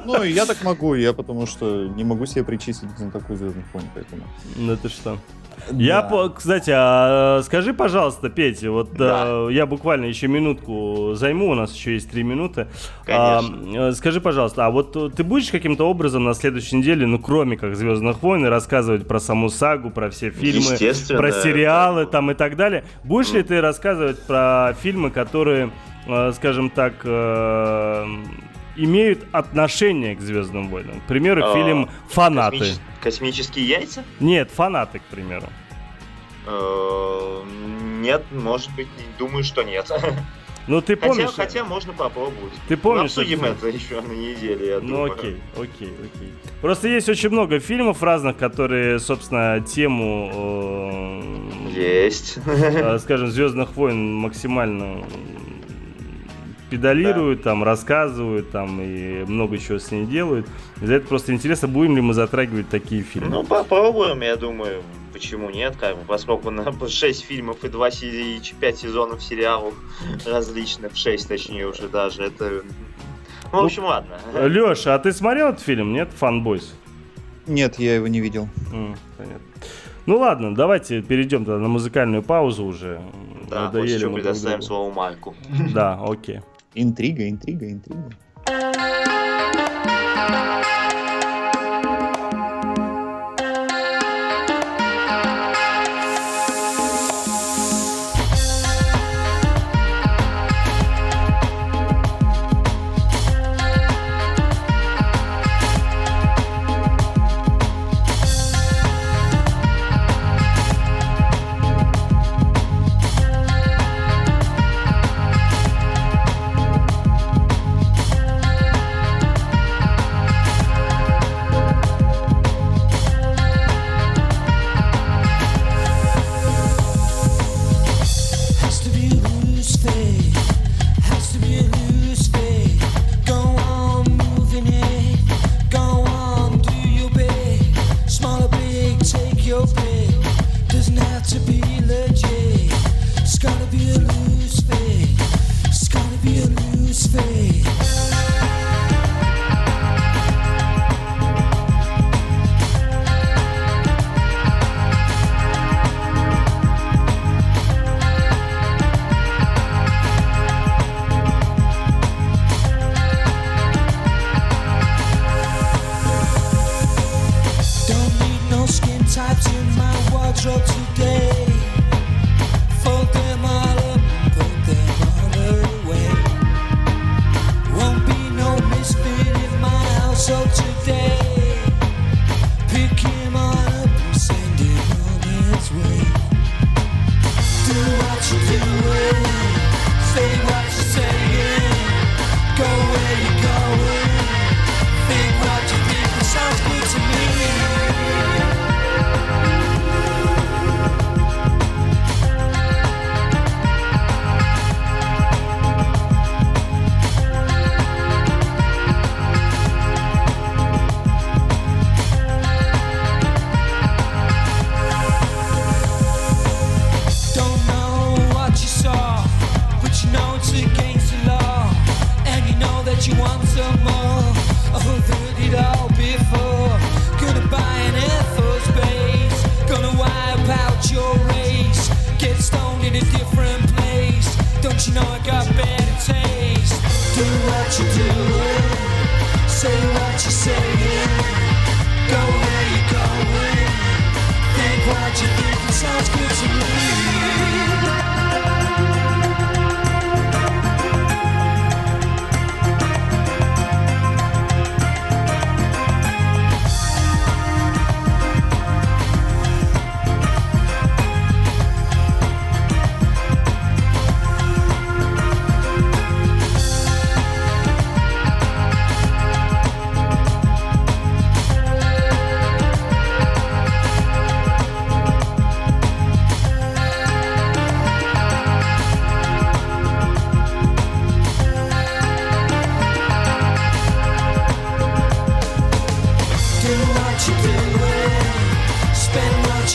[0.07, 3.62] Ну, и я так могу, я потому что не могу себе причислить на такой звездный
[3.72, 4.22] фон, поэтому.
[4.57, 5.16] Ну ты что?
[5.72, 6.28] Я, Да.
[6.28, 9.22] кстати, а, скажи, пожалуйста, Петя, вот Да.
[9.24, 12.66] а, я буквально еще минутку займу, у нас еще есть три минуты.
[13.05, 13.88] Конечно.
[13.88, 17.57] А, скажи, пожалуйста, а вот э, ты будешь каким-то образом на следующей неделе, ну кроме
[17.57, 20.76] как Звездных войн, рассказывать про саму сагу, про все фильмы,
[21.16, 22.84] про сериалы это- там и так далее?
[23.05, 25.70] Будешь ли ты рассказывать про фильмы, которые,
[26.34, 26.94] скажем так,
[28.76, 31.00] имеют отношение к Звездным войнам.
[31.00, 32.58] К примеру, А, фильм Фанаты.
[32.58, 34.04] Космич- Космические яйца?
[34.20, 35.46] Нет, фанаты, к примеру.
[36.46, 37.42] Э,
[38.00, 39.90] Нет, может быть, думаю, что нет.
[40.66, 41.30] Ну, ты Хотя, помнишь?
[41.36, 42.52] хотя можно попробовать.
[42.68, 43.00] Ты помнишь?
[43.16, 45.12] Мы обсудим это еще на неделе, я Ну думаю.
[45.12, 46.32] окей, окей, окей.
[46.62, 50.30] Просто есть очень много фильмов разных, которые, собственно, тему,
[51.74, 52.38] э, Есть.
[52.46, 55.04] э, скажем, Звездных войн максимально
[56.74, 60.46] педалируют, там, рассказывают, там, и много чего с ней делают.
[60.80, 63.30] Из-за этого просто интересно, будем ли мы затрагивать такие фильмы.
[63.30, 64.82] Ну, попробуем, я думаю.
[65.12, 65.76] Почему нет?
[65.78, 69.74] Как бы, поскольку на 6 фильмов и 2 и 5 сезонов сериалов
[70.26, 72.62] различных, 6 точнее уже даже, это...
[73.52, 74.18] Ну, в общем, ладно.
[74.46, 76.10] Леша, а ты смотрел этот фильм, нет?
[76.16, 76.74] Фанбойс?
[77.46, 78.48] Нет, я его не видел.
[78.72, 79.38] М, понятно.
[80.06, 83.00] Ну ладно, давайте перейдем тогда на музыкальную паузу уже.
[83.48, 84.66] Да, Надоели после чего предоставим другу.
[84.66, 85.34] слово Марку.
[85.72, 86.40] Да, окей.
[86.40, 88.08] Интрига, Intriga, intriga, intriga.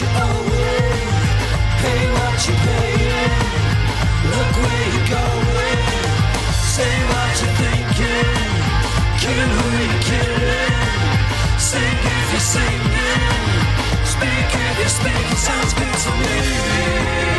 [0.02, 1.10] You owing,
[1.82, 3.36] pay what paying,
[4.32, 5.84] look where you're going,
[6.76, 8.52] say what you're thinking,
[9.20, 13.44] kill who you're killing, sing if you're singing,
[14.06, 17.39] speak if you're speaking, sounds good to me.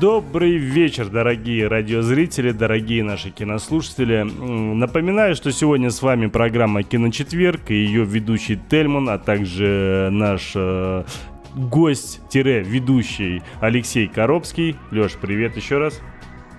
[0.00, 4.22] Добрый вечер, дорогие радиозрители, дорогие наши кинослушатели.
[4.22, 11.02] Напоминаю, что сегодня с вами программа «Киночетверг» и ее ведущий Тельман, а также наш э,
[11.56, 14.76] гость-ведущий Алексей Коробский.
[14.92, 16.00] Леш, привет еще раз.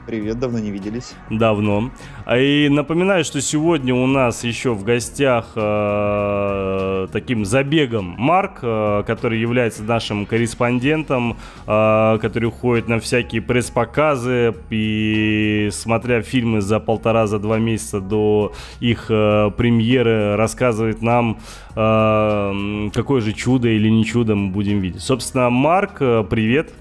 [0.10, 1.14] Привет, давно не виделись.
[1.30, 1.91] Давно.
[2.26, 9.03] А И напоминаю, что сегодня у нас еще в гостях э, таким забегом Марк, э,
[9.05, 11.38] который является нашим корреспондентом,
[11.68, 18.53] э, который уходит на всякие пресс-показы и, смотря фильмы за полтора, за два месяца до
[18.80, 21.38] их э, премьеры, рассказывает нам,
[21.76, 25.03] э, какое же чудо или не чудо мы будем видеть.
[25.03, 26.74] Собственно, Марк, э, привет.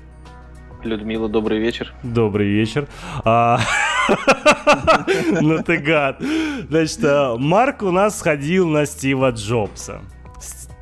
[0.89, 1.95] Людмила, добрый вечер.
[2.03, 2.89] Добрый вечер.
[3.24, 3.61] А,
[5.41, 6.20] Ну ты гад.
[6.68, 10.01] Значит, а, Марк у нас сходил на Стива Джобса.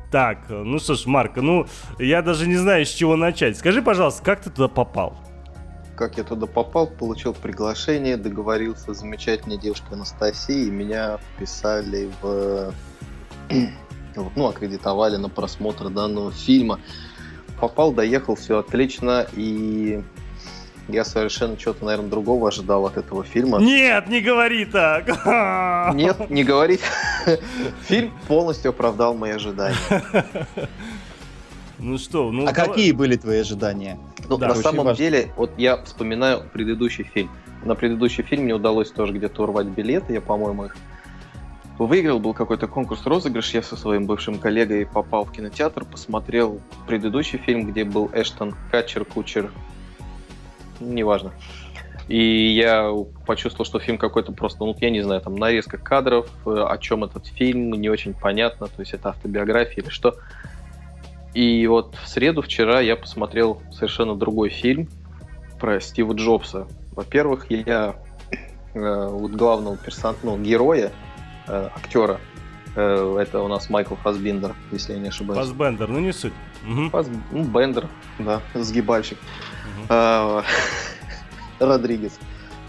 [0.09, 1.67] Так, ну что ж, Марк, ну
[1.99, 3.57] я даже не знаю, с чего начать.
[3.57, 5.17] Скажи, пожалуйста, как ты туда попал?
[5.97, 12.73] Как я туда попал, получил приглашение, договорился с замечательной девушкой Анастасией, и меня вписали в...
[14.35, 16.79] Ну, аккредитовали на просмотр данного фильма.
[17.59, 20.01] Попал, доехал, все отлично, и
[20.87, 23.59] я совершенно чего-то, наверное, другого ожидал от этого фильма.
[23.59, 25.07] Нет, не говори так.
[25.95, 26.81] Нет, не говорить.
[27.87, 29.75] Фильм полностью оправдал мои ожидания.
[31.79, 33.99] Ну что, ну а давай- какие были твои ожидания?
[34.27, 34.97] Ну, Да, на самом важно.
[34.97, 37.29] деле, вот я вспоминаю предыдущий фильм.
[37.63, 40.77] На предыдущий фильм мне удалось тоже где-то урвать билеты, я, по-моему, их
[41.85, 47.37] выиграл, был какой-то конкурс розыгрыш, я со своим бывшим коллегой попал в кинотеатр, посмотрел предыдущий
[47.37, 49.51] фильм, где был Эштон Качер, Кучер,
[50.79, 51.33] неважно.
[52.07, 52.93] И я
[53.25, 57.03] почувствовал, что фильм какой-то просто, ну, я не знаю, там нарезка кадров, э, о чем
[57.03, 60.15] этот фильм, не очень понятно, то есть это автобиография или что.
[61.33, 64.87] И вот в среду вчера я посмотрел совершенно другой фильм
[65.59, 66.67] про Стива Джобса.
[66.93, 67.95] Во-первых, я
[68.73, 70.91] э, вот главного персонажа, ну, героя,
[71.47, 72.19] э, актера,
[72.75, 75.39] э, это у нас Майкл Фасбиндер, если я не ошибаюсь.
[75.39, 76.33] Фассбендер, ну не суть.
[76.63, 76.89] Мгм.
[76.91, 77.87] Фас- ну, Бендер,
[78.19, 79.17] да, сгибальщик.
[79.89, 80.43] А,
[81.59, 82.17] Родригес.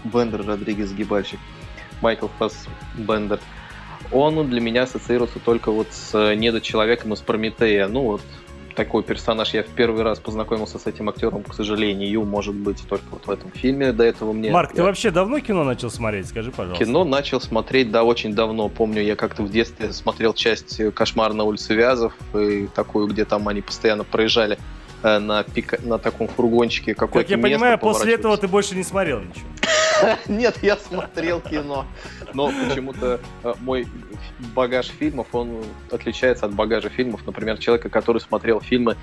[0.03, 1.39] Бендер, Родригес, сгибальщик.
[2.01, 3.39] Майкл Фасбендер.
[4.11, 7.87] Он для меня ассоциируется только вот с недочеловеком из Прометея.
[7.87, 8.21] Ну вот
[8.79, 9.53] такой персонаж.
[9.53, 13.29] Я в первый раз познакомился с этим актером, к сожалению, может быть, только вот в
[13.29, 13.91] этом фильме.
[13.91, 14.51] До этого мне...
[14.51, 16.27] Марк, ты я вообще давно кино начал смотреть?
[16.27, 16.85] Скажи, пожалуйста.
[16.85, 18.69] Кино начал смотреть, да, очень давно.
[18.69, 23.49] Помню, я как-то в детстве смотрел часть «Кошмар на улице Вязов», и такую, где там
[23.49, 24.57] они постоянно проезжали
[25.03, 26.93] э, на, пика- на таком фургончике.
[26.93, 29.45] Как Какое-то я место понимаю, после этого ты больше не смотрел ничего.
[30.27, 31.85] Нет, я смотрел кино.
[32.33, 33.87] Но почему-то э, мой
[34.55, 38.95] багаж фильмов, он отличается от багажа фильмов, например, человека, который смотрел фильмы...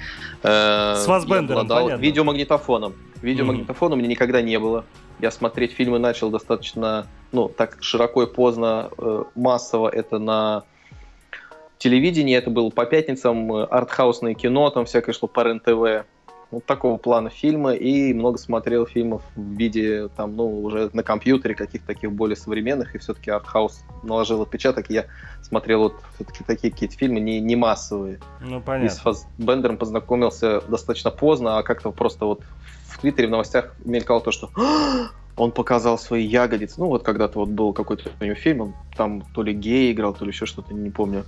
[0.43, 2.03] э, С Фассбендером, и обладал понятно.
[2.03, 2.95] Видеомагнитофоном.
[3.23, 4.85] Видеомагнитофона у меня никогда не было.
[5.19, 9.89] Я смотреть фильмы начал достаточно, ну, так широко и поздно, э, массово.
[9.89, 10.65] Это на
[11.79, 16.07] телевидении, это было по пятницам, артхаусное кино, там всякое шло по РЕН-ТВ.
[16.51, 17.77] Вот такого плана фильмы.
[17.77, 22.95] И много смотрел фильмов в виде, там, ну, уже на компьютере, каких-то таких более современных.
[22.95, 24.89] И все-таки артхаус наложил отпечаток.
[24.89, 25.07] Я
[25.43, 28.21] смотрел вот все-таки такие какие-то фильмы не, не массовые.
[28.41, 29.01] Ну, И с понятно.
[29.01, 32.43] Фассбендером познакомился достаточно поздно, а как-то просто вот
[32.89, 36.77] в Твиттере, в новостях мелькало то, что «А, он показал свои ягодицы.
[36.79, 40.15] Ну, вот когда-то вот был какой-то у него фильм, он там то ли гей играл,
[40.15, 41.25] то ли еще что-то, не помню.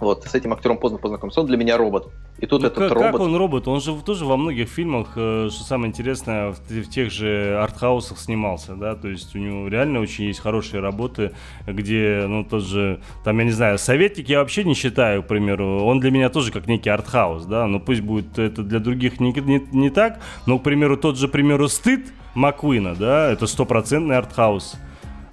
[0.00, 1.40] Вот, с этим актером поздно познакомился.
[1.40, 2.08] Он для меня робот.
[2.38, 3.12] И тут Ну, этот как, робот...
[3.12, 3.68] как он робот?
[3.68, 8.18] Он же тоже во многих фильмах, э, что самое интересное, в, в тех же артхаусах
[8.18, 11.32] снимался, да, то есть у него реально очень есть хорошие работы,
[11.66, 15.84] где, ну, тот же, там, я не знаю, советник я вообще не считаю, к примеру,
[15.84, 19.32] он для меня тоже как некий артхаус, да, но пусть будет это для других не,
[19.32, 24.16] не, не так, но, к примеру, тот же, к примеру, «Стыд» Маккуина, да, это стопроцентный
[24.16, 24.76] артхаус.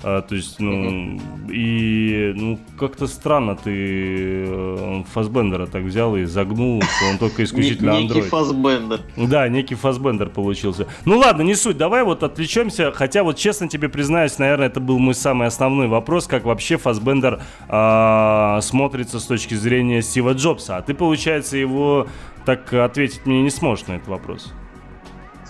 [0.04, 1.20] А, то есть, ну,
[1.50, 7.92] и, ну, как-то странно ты э, Фасбендера так взял и загнул, что он только исключительно
[7.94, 8.30] Не- Некий Android.
[8.30, 9.02] Фассбендер.
[9.18, 10.88] Да, некий Фасбендер получился.
[11.06, 12.92] Ну ладно, не суть, давай вот отвлечемся.
[12.92, 17.42] Хотя вот честно тебе признаюсь, наверное, это был мой самый основной вопрос, как вообще Фасбендер
[17.68, 20.78] а, смотрится с точки зрения Стива Джобса.
[20.78, 22.08] А ты, получается, его
[22.46, 24.54] так ответить мне не сможешь на этот вопрос.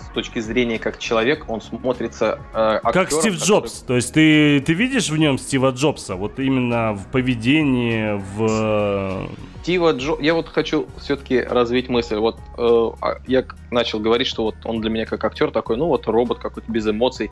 [0.07, 3.73] С точки зрения как человек, он смотрится э, как актером, Стив который- Джобс.
[3.81, 6.15] То есть ты, ты видишь в нем Стива Джобса?
[6.15, 9.29] Вот именно в поведении, в...
[9.61, 10.15] Стива Джо...
[10.21, 12.15] Я вот хочу все-таки развить мысль.
[12.15, 15.87] Вот э, а, я начал говорить, что вот он для меня как актер такой, ну
[15.87, 17.29] вот робот какой-то без эмоций.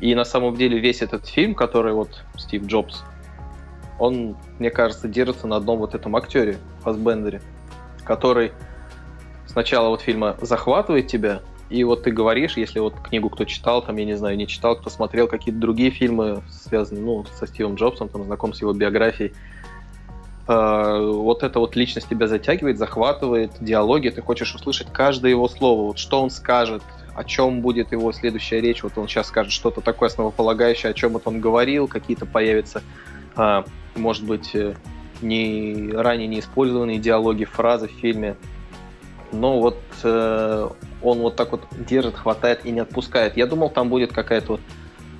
[0.00, 3.02] И на самом деле весь этот фильм, который вот Стив Джобс,
[3.98, 7.42] он, мне кажется, держится на одном вот этом актере, Фасбендере,
[8.04, 8.52] который
[9.46, 13.96] сначала вот фильма захватывает тебя, и вот ты говоришь, если вот книгу кто читал, там,
[13.96, 18.08] я не знаю, не читал, кто смотрел какие-то другие фильмы, связанные, ну, со Стивом Джобсом,
[18.08, 19.34] там, знаком с его биографией,
[20.46, 25.88] э, вот эта вот личность тебя затягивает, захватывает, диалоги, ты хочешь услышать каждое его слово,
[25.88, 26.82] вот что он скажет,
[27.14, 31.12] о чем будет его следующая речь, вот он сейчас скажет что-то такое основополагающее, о чем
[31.12, 32.82] вот он говорил, какие-то появятся,
[33.36, 33.64] а,
[33.94, 34.74] может быть, э,
[35.20, 38.36] не, ранее не использованные диалоги, фразы в фильме,
[39.32, 40.68] но вот э,
[41.02, 43.36] он вот так вот держит, хватает и не отпускает.
[43.36, 44.60] Я думал, там будет какая-то вот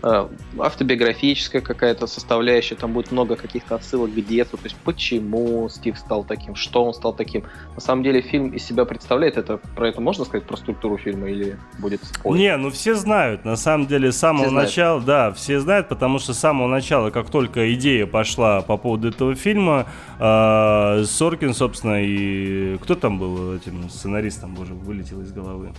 [0.03, 6.25] автобиографическая какая-то составляющая, там будет много каких-то отсылок к детству, то есть почему Стив стал
[6.25, 7.45] таким, что он стал таким.
[7.75, 11.29] На самом деле фильм из себя представляет это, про это можно сказать, про структуру фильма
[11.29, 12.41] или будет спойлер?
[12.41, 13.45] Не, ну все знают.
[13.45, 14.69] На самом деле, с самого Все знают.
[14.69, 19.09] начала, да, все знают, потому что с самого начала, как только идея пошла по поводу
[19.09, 19.87] этого фильма,
[20.19, 25.73] э, Соркин, собственно, и кто там был этим сценаристом, боже, вылетел из головы.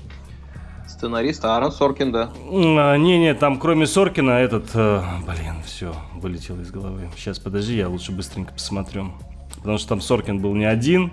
[1.00, 2.30] Сценарист Аарон Соркин, да.
[2.52, 7.08] А, Не-не, там кроме Соркина этот, э, блин, все, вылетел из головы.
[7.16, 9.14] Сейчас, подожди, я лучше быстренько посмотрю.
[9.56, 11.12] Потому что там Соркин был не один.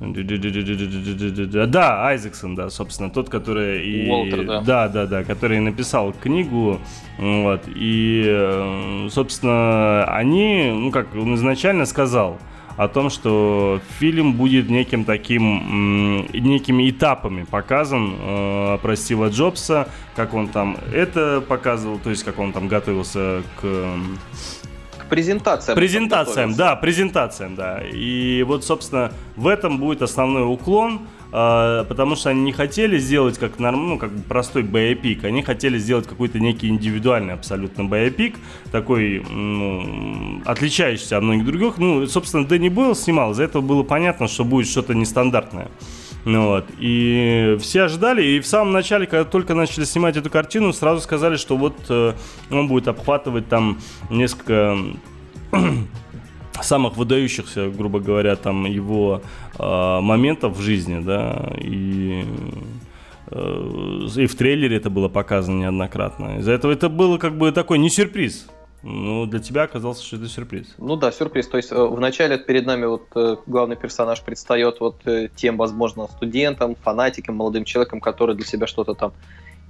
[0.00, 4.10] Да, Айзексон, да, собственно, тот, который и...
[4.10, 4.60] Уолтер, да.
[4.62, 6.80] Да, да, да, который написал книгу,
[7.18, 12.38] вот, и, собственно, они, ну, как он изначально сказал,
[12.78, 20.32] о том, что фильм будет неким таким, некими этапами показан э, про Стива Джобса, как
[20.32, 23.84] он там это показывал, то есть как он там готовился к
[25.08, 25.76] презентациям.
[25.76, 27.80] презентациям, да, презентациям, да.
[27.82, 31.00] И вот, собственно, в этом будет основной уклон,
[31.30, 36.38] потому что они не хотели сделать как ну, как простой боепик, они хотели сделать какой-то
[36.38, 38.36] некий индивидуальный абсолютно боепик,
[38.72, 41.78] такой, ну, отличающийся от многих других.
[41.78, 45.68] Ну, собственно, Дэнни Бойл снимал, из-за этого было понятно, что будет что-то нестандартное.
[46.24, 46.66] Ну вот.
[46.78, 51.36] И все ожидали, и в самом начале, когда только начали снимать эту картину, сразу сказали,
[51.36, 52.14] что вот э,
[52.50, 53.78] он будет обхватывать там
[54.10, 54.76] несколько
[56.64, 59.22] самых выдающихся, грубо говоря, там его
[59.58, 62.24] э, моментов в жизни, да, и,
[63.30, 66.38] э, и в трейлере это было показано неоднократно.
[66.38, 68.46] Из-за этого это было как бы такой не сюрприз.
[68.82, 70.74] Ну, для тебя оказался, что это сюрприз.
[70.78, 71.48] Ну да, сюрприз.
[71.48, 76.06] То есть э, вначале перед нами вот э, главный персонаж предстает вот э, тем, возможно,
[76.06, 79.12] студентом, фанатиком, молодым человеком, который для себя что-то там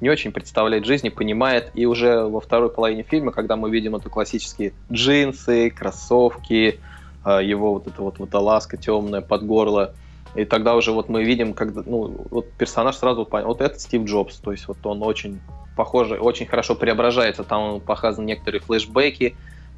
[0.01, 1.70] не очень представляет жизни, понимает.
[1.74, 6.80] И уже во второй половине фильма, когда мы видим это классические джинсы, кроссовки,
[7.24, 9.94] э, его вот эта вот водолазка темная под горло,
[10.34, 14.05] и тогда уже вот мы видим, когда, ну, вот персонаж сразу понял, вот это Стив
[14.05, 15.40] Джобс, то есть вот он очень
[15.76, 19.36] похоже, очень хорошо преображается, там показаны некоторые флешбеки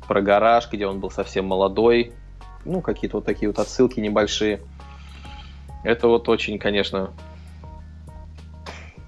[0.08, 2.12] про гараж, где он был совсем молодой,
[2.64, 4.60] ну, какие-то вот такие вот отсылки небольшие.
[5.84, 7.10] Это вот очень, конечно,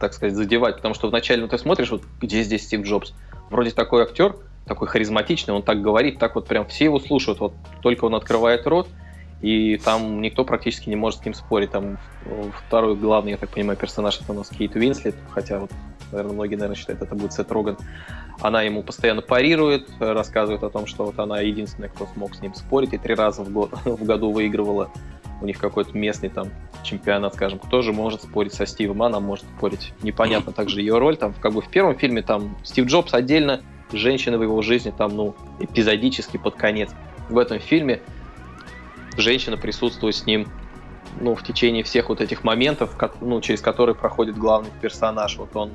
[0.02, 3.14] так сказать, задевать, потому что вначале ну, ты смотришь, вот где здесь Стив Джобс,
[3.50, 4.34] вроде такой актер,
[4.66, 8.66] такой харизматичный, он так говорит, так вот прям все его слушают, вот только он открывает
[8.66, 8.88] рот,
[9.42, 11.72] и там никто практически не может с ним спорить.
[11.72, 15.70] Там э, второй главный, я так понимаю, персонаж это у нас Кейт Уинслет, хотя вот,
[16.12, 17.76] наверное, многие, наверное, считают, это будет Сет Роган.
[18.40, 22.54] Она ему постоянно парирует, рассказывает о том, что вот она единственная, кто смог с ним
[22.54, 24.90] спорить, и три раза в, год, в году выигрывала
[25.40, 26.48] у них какой-то местный там
[26.84, 29.92] чемпионат, скажем, кто же может спорить со Стивом, она может спорить.
[30.02, 33.60] Непонятно также ее роль, там, как бы в первом фильме там Стив Джобс отдельно,
[33.92, 36.90] женщины в его жизни там, ну, эпизодически под конец.
[37.28, 38.00] В этом фильме
[39.16, 40.46] женщина присутствует с ним
[41.20, 45.36] ну, в течение всех вот этих моментов, ко- ну, через которые проходит главный персонаж.
[45.36, 45.72] Вот он,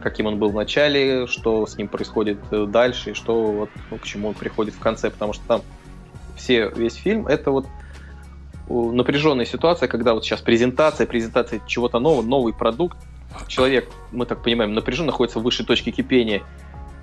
[0.00, 3.98] каким он был в начале, что с ним происходит э, дальше, и что вот, ну,
[3.98, 5.62] к чему он приходит в конце, потому что там
[6.36, 7.66] все, весь фильм это вот
[8.68, 12.98] напряженная ситуация, когда вот сейчас презентация, презентация чего-то нового, новый продукт.
[13.46, 16.42] Человек, мы так понимаем, напряжен, находится в высшей точке кипения.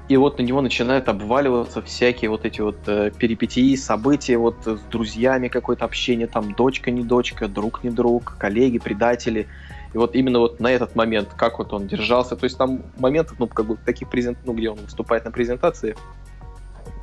[0.08, 4.80] И вот на него начинают обваливаться всякие вот эти вот э, перипетии, события, вот с
[4.92, 9.48] друзьями какое-то общение, там дочка не дочка, друг не друг, коллеги, предатели.
[9.94, 13.38] И вот именно вот на этот момент, как вот он держался, то есть там моментов,
[13.40, 15.96] ну, как бы таких презент, ну, где он выступает на презентации,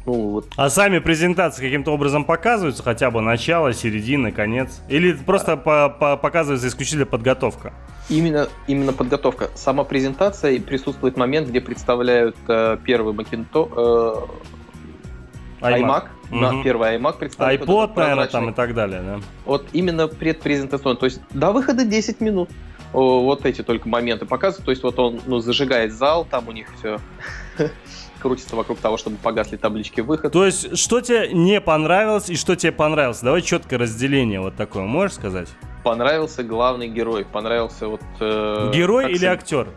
[0.07, 4.81] ну, вот А сами презентации каким-то образом показываются, хотя бы начало, середина, конец?
[4.89, 7.73] Или просто по- по- показывается исключительно подготовка?
[8.09, 9.51] Именно, именно подготовка.
[9.55, 14.27] Сама презентация и присутствует момент, где представляют э, первый Макинто,
[15.61, 16.63] э, iMac, да, Мгм.
[16.65, 17.63] первый iMac представляют.
[17.63, 19.21] iPod, наверное, там и так далее, да?
[19.45, 20.97] Вот именно предпрезентационно.
[20.97, 22.51] То есть до выхода 10 минут.
[22.93, 24.65] Вот эти только моменты показывают.
[24.67, 26.99] То есть вот он ну, зажигает зал, там у них все
[28.23, 30.33] крутится вокруг того, чтобы погасли таблички выход.
[30.33, 33.21] То есть, что тебе не понравилось и что тебе понравилось?
[33.21, 35.49] Давай четкое разделение вот такое, можешь сказать?
[35.85, 37.25] Понравился главный герой.
[37.25, 38.01] Понравился вот...
[38.21, 39.69] э, Герой или сын- актер?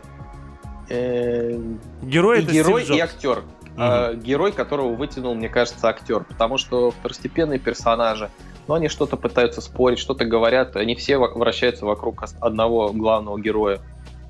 [0.88, 1.60] э,
[2.02, 3.42] Герой и это герой, Стив и актер.
[3.78, 6.24] А, герой, которого вытянул, мне кажется, актер.
[6.24, 8.30] Потому что второстепенные персонажи,
[8.68, 10.76] ну, они что-то пытаются спорить, что-то говорят.
[10.76, 13.80] Они все вращаются вокруг одного главного героя.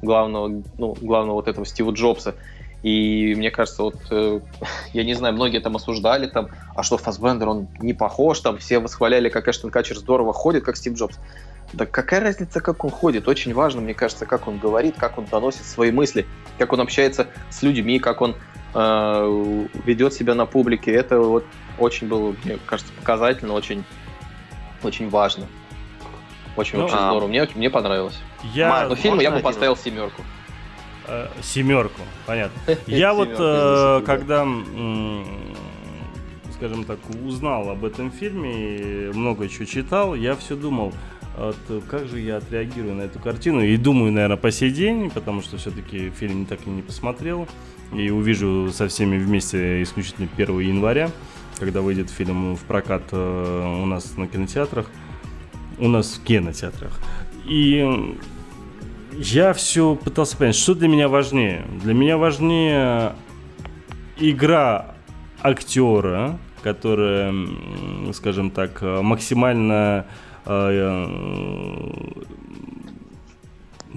[0.02, 2.34] Главного, ну, главного вот этого Стива Джобса.
[2.86, 4.38] И мне кажется, вот, э,
[4.92, 8.78] я не знаю, многие там осуждали, там, а что Фасбендер, он не похож, там, все
[8.78, 11.18] восхваляли, как Эштон Качер здорово ходит, как Стив Джобс.
[11.72, 13.26] Да какая разница, как он ходит?
[13.26, 17.26] Очень важно, мне кажется, как он говорит, как он доносит свои мысли, как он общается
[17.50, 18.36] с людьми, как он
[18.72, 20.92] э, ведет себя на публике.
[20.92, 21.44] Это вот
[21.80, 23.82] очень было, мне кажется, показательно, очень,
[24.84, 25.48] очень важно.
[26.56, 27.26] Очень, Ну, очень а- здорово.
[27.26, 28.20] Мне, мне понравилось.
[28.44, 30.22] Я Но фильм я бы поставил семерку.
[31.06, 32.60] Э, семерку, понятно.
[32.86, 34.02] Я вот, э, да.
[34.04, 34.46] когда,
[36.54, 40.92] скажем так, узнал об этом фильме, много чего читал, я все думал,
[41.36, 41.56] от,
[41.88, 43.62] как же я отреагирую на эту картину.
[43.62, 47.46] И думаю, наверное, по сей день, потому что все-таки фильм так и не посмотрел.
[47.92, 51.10] И увижу со всеми вместе исключительно 1 января,
[51.58, 54.86] когда выйдет фильм в прокат э, у нас на кинотеатрах.
[55.78, 56.98] У нас в кинотеатрах.
[57.44, 58.16] И
[59.18, 61.64] я все пытался понять, что для меня важнее.
[61.82, 63.14] Для меня важнее
[64.18, 64.94] игра
[65.40, 67.34] актера, которая,
[68.12, 70.06] скажем так, э, максимально
[70.44, 72.16] э, э,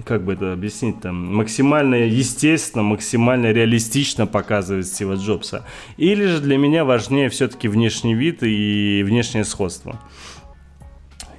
[0.04, 5.66] как бы это объяснить там, максимально естественно, максимально реалистично показывает Стива Джобса.
[5.96, 10.00] Или же для меня важнее все-таки внешний вид и внешнее сходство.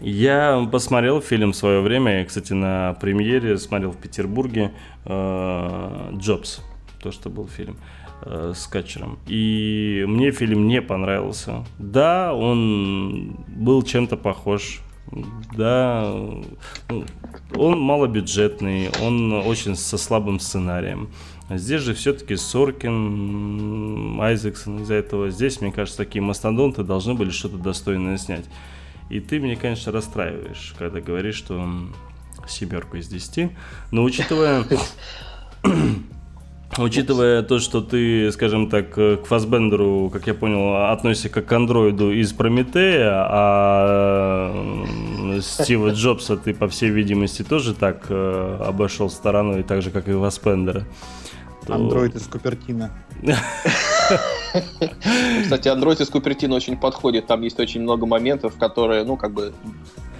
[0.01, 4.71] Я посмотрел фильм в свое время, я, кстати, на премьере смотрел в Петербурге
[5.05, 6.61] э, «Джобс»,
[7.03, 7.77] то, что был фильм
[8.23, 9.19] э, с Катчером.
[9.27, 11.63] И мне фильм не понравился.
[11.77, 14.81] Да, он был чем-то похож.
[15.55, 16.11] Да,
[17.55, 21.09] он малобюджетный, он очень со слабым сценарием.
[21.49, 25.29] Здесь же все-таки Соркин, Айзексон из-за этого.
[25.29, 28.45] Здесь, мне кажется, такие мастодонты должны были что-то достойное снять.
[29.11, 31.67] И ты меня, конечно, расстраиваешь, когда говоришь, что
[32.47, 33.51] семерку из десяти.
[33.91, 34.63] Но учитывая...
[36.77, 41.51] Учитывая то, что ты, скажем так, э, к Фасбендеру, как я понял, относишься как к
[41.51, 49.09] андроиду из Прометея, а м, Стива Джобса ты, по всей видимости, тоже так э, обошел
[49.09, 50.85] стороной, так же, как и Фасбендера.
[51.67, 52.89] то- Андроид из Купертина.
[55.43, 57.27] Кстати, Android из Купертино очень подходит.
[57.27, 59.53] Там есть очень много моментов, которые, ну, как бы...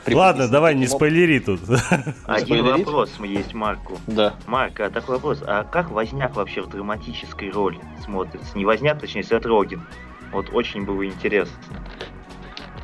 [0.08, 1.60] Ладно, давай не спойлери тут.
[2.26, 4.00] Один вопрос есть Марку.
[4.08, 4.34] Да.
[4.48, 8.58] Марк, а такой вопрос, а как Возняк вообще в драматической роли смотрится?
[8.58, 9.84] Не Возняк, точнее, Сет Роген.
[10.32, 11.56] Вот очень было интересно.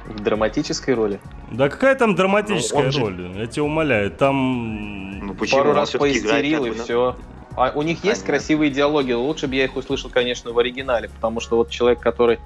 [0.05, 1.19] В драматической роли.
[1.51, 3.31] Да какая там драматическая Ну, он же- роль?
[3.35, 5.19] Я тебя умоляю, там...
[5.19, 5.61] Ну почему?
[5.61, 7.15] Пару раз поистерил как и все.
[7.57, 8.25] А у них есть Понятно.
[8.27, 12.37] красивые диалоги, лучше бы я их услышал, конечно, в оригинале, потому что вот человек, который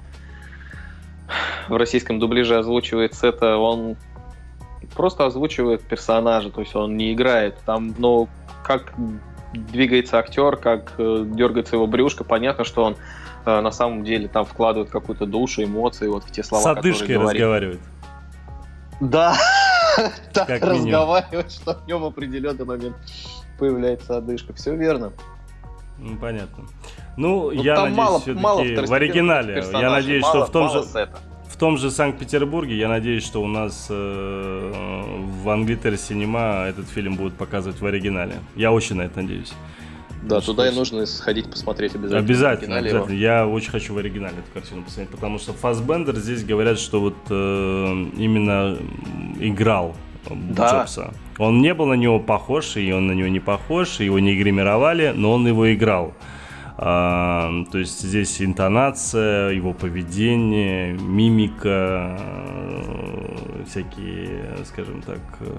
[1.68, 3.96] в российском дубляже озвучивает это, он
[4.94, 7.58] просто озвучивает персонажа, то есть он не играет.
[7.66, 8.28] Там, ну,
[8.64, 8.94] как
[9.52, 12.96] двигается актер, как э, дергается его брюшко, понятно, что он
[13.44, 17.08] э, на самом деле там вкладывает какую-то душу, эмоции вот в те слова, С одышкой
[17.16, 17.40] которые говорит.
[17.42, 17.80] разговаривает.
[19.00, 19.36] Да,
[20.32, 20.84] так Как минимум.
[20.86, 22.96] разговаривать, что в нем в определенный момент
[23.62, 24.52] появляется одышка.
[24.54, 25.12] Все верно.
[25.96, 26.64] Ну, понятно.
[27.16, 29.64] Ну, Ну, я надеюсь, мало, все-таки мало в оригинале.
[29.72, 31.18] Я надеюсь, мало- что в том же сета.
[31.46, 35.02] в том же Санкт-Петербурге, я надеюсь, что у нас э,
[35.44, 38.34] в Англитер Синема этот фильм будут показывать в оригинале.
[38.56, 39.52] Я очень на это надеюсь.
[40.24, 42.18] Да, Что туда и нужно сходить посмотреть обязательно.
[42.18, 42.84] Обязательно, его.
[42.84, 43.16] обязательно.
[43.16, 47.14] Я очень хочу в оригинале эту картину посмотреть, потому что Фассбендер здесь говорят, что вот
[47.30, 47.34] э,
[48.16, 48.76] именно
[49.38, 49.94] играл
[50.30, 50.70] Да.
[50.70, 51.12] Джобса.
[51.38, 55.12] Он не был на него похож, и он на него не похож, его не гримировали,
[55.14, 56.14] но он его играл.
[56.78, 65.58] А, то есть здесь интонация, его поведение, мимика, э, всякие, скажем так, э,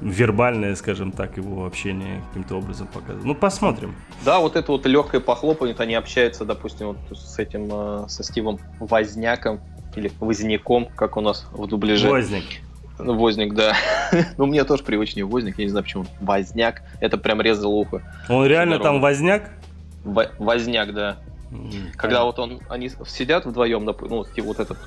[0.00, 3.24] вербальное, скажем так, его общение каким-то образом показывает.
[3.24, 3.94] Ну, посмотрим.
[4.24, 8.58] Да, вот это вот легкое похлопывание, они общаются, допустим, вот с этим, э, со Стивом
[8.80, 9.60] Возняком,
[9.96, 12.08] или Возняком, как у нас в дубляже.
[12.08, 12.44] Возник.
[12.98, 13.74] Ну, Возник, да.
[14.36, 16.06] ну, мне тоже привычнее Возник, я не знаю почему.
[16.20, 18.02] Возняк, это прям резало ухо.
[18.28, 18.94] Он реально Здорово.
[18.94, 19.50] там возняк?
[20.04, 21.16] Во- Возняк, да.
[21.96, 24.78] Когда вот он, они сидят вдвоем, ну, Стив, вот этот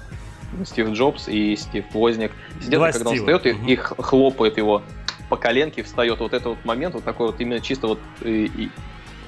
[0.63, 3.37] Стив Джобс и Стив Возник сидят, Два и когда он Стива.
[3.37, 3.67] встает и, Мгм.
[3.67, 4.81] и х- хлопает его
[5.29, 6.19] по коленке, встает.
[6.19, 8.69] Вот это вот момент, вот такой вот именно чисто вот э, и-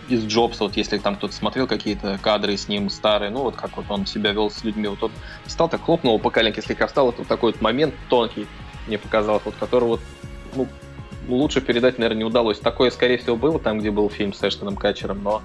[0.10, 3.76] из Джобса, вот если там кто-то смотрел какие-то кадры с ним старые, ну вот как
[3.78, 5.12] вот он себя вел с людьми, вот он
[5.46, 8.48] встал, так хлопнул по коленке, слегка встал, вот такой вот момент тонкий,
[8.88, 10.00] мне показалось, вот который вот,
[10.56, 10.68] ну,
[11.28, 12.60] лучше передать, наверное, не удалось.
[12.60, 15.42] Такое, скорее всего, было там, где был фильм с Эштоном Катчером, но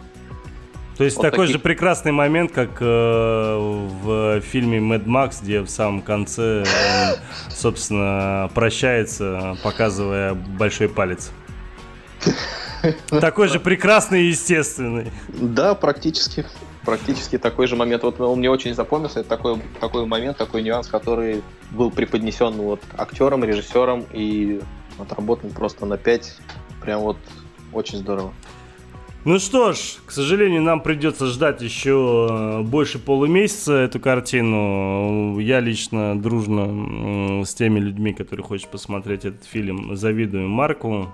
[0.97, 5.61] То есть Вот такой таких- же прекрасный момент, как э, в фильме Mad Max, где
[5.61, 7.17] в самом конце он,
[7.51, 11.33] собственно, прощается, показывая большой палец.
[13.21, 15.11] Такой же прекрасный и естественный.
[15.29, 16.47] Да, практически.
[16.85, 18.03] Практически такой же момент.
[18.03, 19.21] Вот он мне очень запомнился.
[19.21, 24.61] Это такой, такой момент, такой нюанс, который был преподнесен вот актером, режиссером и
[24.99, 26.37] отработан просто на 5.
[26.81, 27.19] Прям вот
[27.73, 28.33] очень здорово.
[29.25, 35.39] Ну что ж, к сожалению, нам придется ждать еще э, больше полумесяца эту картину.
[35.39, 41.13] Я лично дружно с теми людьми, которые хочет посмотреть этот фильм, завидую Марку.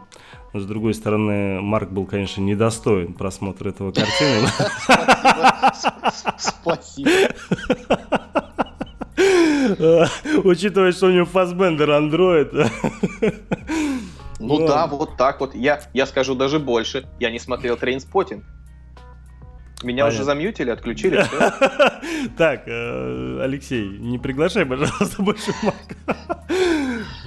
[0.52, 4.48] Но, с другой стороны, Марк был, конечно, недостоин просмотра этого картины.
[6.38, 7.10] Спасибо.
[10.44, 12.52] Учитывая, что у него Фасбендер андроид.
[14.40, 14.66] Ну Ну.
[14.66, 15.54] да, вот так вот.
[15.54, 17.08] Я, я скажу даже больше.
[17.18, 18.44] Я не смотрел Trainspotting.
[19.84, 20.16] Меня Понятно.
[20.16, 21.24] уже замьютили, отключили.
[22.36, 26.18] Так, э, Алексей, не приглашай, пожалуйста, больше Марка.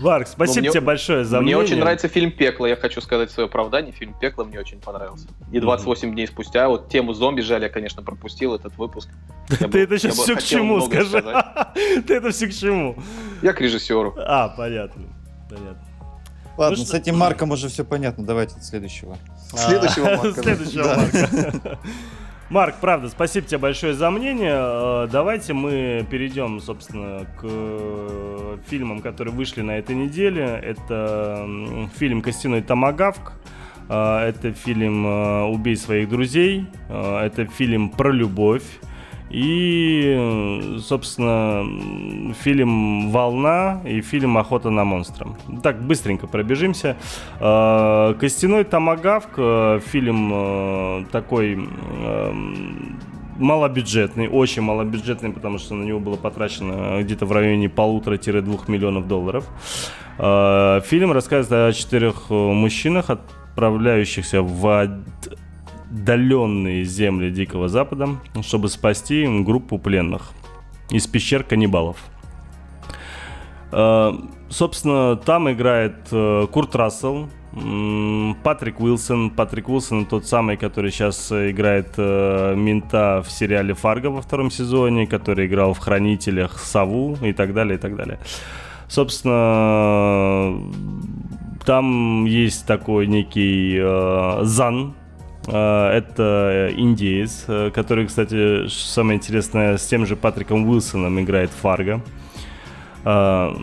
[0.02, 1.84] Марк, спасибо Ну, мне- тебе большое за Мне очень мнение.
[1.86, 2.66] нравится фильм «Пекло».
[2.66, 3.94] Я хочу сказать свое оправдание.
[3.94, 5.28] Фильм «Пекло» мне очень понравился.
[5.52, 9.08] И 28 дней спустя, вот тему зомби жаль, я, конечно, пропустил этот выпуск.
[9.48, 11.24] Ты это сейчас все к чему, скажи.
[12.06, 12.98] Ты это все к чему?
[13.42, 14.14] Я к режиссеру.
[14.18, 15.04] А, понятно.
[15.50, 15.82] Понятно.
[16.58, 18.26] Ладно, Ну с что- этим Марком уже все понятно.
[18.26, 19.18] Давайте следующего.
[19.56, 20.42] Следующего А, Марка.
[20.44, 20.84] Следующего.
[20.84, 21.80] Марка.
[22.52, 24.52] Марк, правда, спасибо тебе большое за мнение.
[24.54, 30.44] Э, Давайте мы перейдем, собственно, к э, фильмам, которые вышли на этой неделе.
[30.62, 31.48] Это
[31.96, 33.40] фильм «Костяной томагавк».
[33.88, 35.06] Э, Это фильм
[35.50, 36.66] «Убей своих друзей».
[36.90, 38.66] Это фильм про любовь.
[39.32, 45.30] И, собственно, фильм «Волна» и фильм «Охота на монстра».
[45.64, 46.98] Так, быстренько пробежимся.
[47.40, 51.70] Э, «Костяной томагавк» э, фильм э, такой
[53.38, 59.48] малобюджетный, очень малобюджетный, потому что на него было потрачено где-то в районе полутора-двух миллионов долларов.
[60.18, 64.90] Фильм рассказывает о четырех мужчинах, отправляющихся в
[65.92, 68.10] отдаленные земли Дикого Запада,
[68.42, 70.32] чтобы спасти группу пленных
[70.90, 71.98] из пещер каннибалов.
[73.72, 74.14] Э,
[74.52, 77.30] Собственно, там играет э, Курт Рассел,
[78.44, 79.30] Патрик Уилсон.
[79.30, 85.08] Патрик Уилсон тот самый, который сейчас играет э, мента в сериале «Фарго» во втором сезоне,
[85.08, 88.20] который играл в «Хранителях» Саву и так далее, и так далее.
[88.90, 90.54] Собственно,
[91.66, 94.96] там есть такой некий э, Зан,
[95.48, 102.02] Это индеец, э, который, кстати, самое интересное, с тем же Патриком Уилсоном играет Фарго.
[103.04, 103.58] А,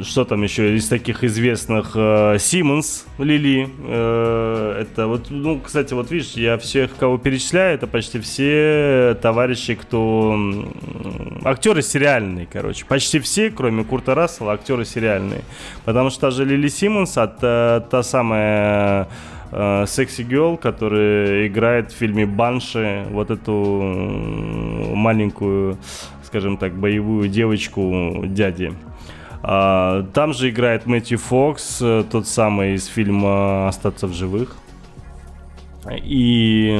[0.00, 1.92] Что там еще из таких известных?
[1.96, 3.68] э, Симмонс Лили.
[3.88, 9.74] э, Это вот, ну, кстати, вот видишь, я всех, кого перечисляю, это почти все товарищи,
[9.74, 10.38] кто
[11.42, 12.84] актеры сериальные, короче.
[12.86, 15.42] Почти все, кроме Курта Рассела, актеры сериальные.
[15.84, 19.06] Потому что даже Лили Симмонс, это та самая э,
[19.86, 25.78] Секси Герл, которая играет в фильме Банши вот эту м, маленькую,
[26.24, 28.72] скажем так, боевую девочку дяди.
[29.42, 34.56] А, Там же играет Мэтью Фокс, э, тот самый из фильма «Остаться в живых».
[36.02, 36.70] И,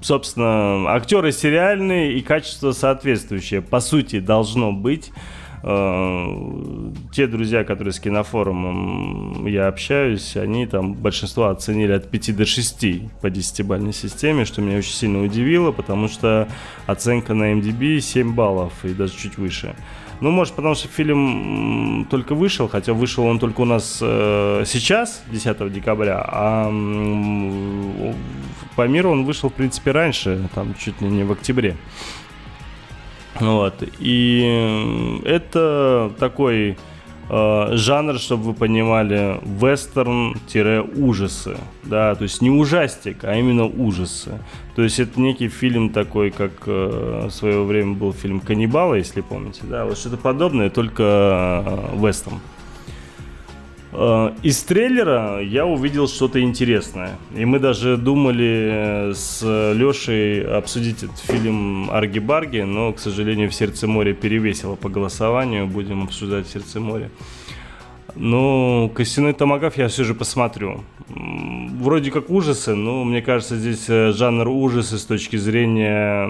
[0.00, 3.60] собственно, актеры сериальные и качество соответствующее.
[3.60, 5.12] По сути, должно быть.
[5.62, 6.26] Э,
[7.12, 12.84] Те друзья, которые с кинофорумом я общаюсь, они там большинство оценили от 5 до 6
[13.20, 16.48] по 10-бальной системе, что меня очень сильно удивило, потому что
[16.86, 19.74] оценка на MDB 7 баллов и даже чуть выше.
[20.20, 25.22] Ну, может, потому что фильм только вышел, хотя вышел он только у нас э, сейчас,
[25.30, 28.14] 10 декабря, а м,
[28.74, 31.76] по миру он вышел, в принципе, раньше, там чуть ли не в октябре.
[33.40, 33.82] Вот.
[33.98, 36.76] И м, это такой
[37.30, 41.56] э, жанр, чтобы вы понимали, вестерн-ужасы.
[41.84, 44.40] Да, то есть не ужастик, а именно ужасы.
[44.76, 49.20] То есть это некий фильм такой, как э, в свое время был фильм «Каннибалы», если
[49.20, 49.62] помните.
[49.64, 52.40] Да, вот что-то подобное, только э, вестерн.
[53.92, 57.18] Э, Из трейлера я увидел что-то интересное.
[57.34, 59.42] И мы даже думали с
[59.74, 65.66] Лешей обсудить этот фильм «Арги-барги», но, к сожалению, в «Сердце моря» перевесило по голосованию.
[65.66, 67.10] Будем обсуждать «В сердце моря».
[68.14, 70.82] Ну, «Костяной томагав» я все же посмотрю.
[71.08, 76.28] Вроде как ужасы, но мне кажется, здесь э, жанр ужасы с точки зрения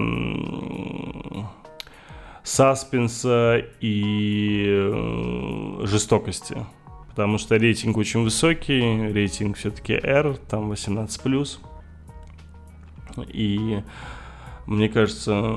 [2.45, 6.67] саспенса и э, жестокости.
[7.19, 8.81] Потому что рейтинг очень высокий,
[9.13, 11.59] рейтинг все-таки R, там 18+.
[13.33, 13.83] И
[14.67, 15.57] мне кажется,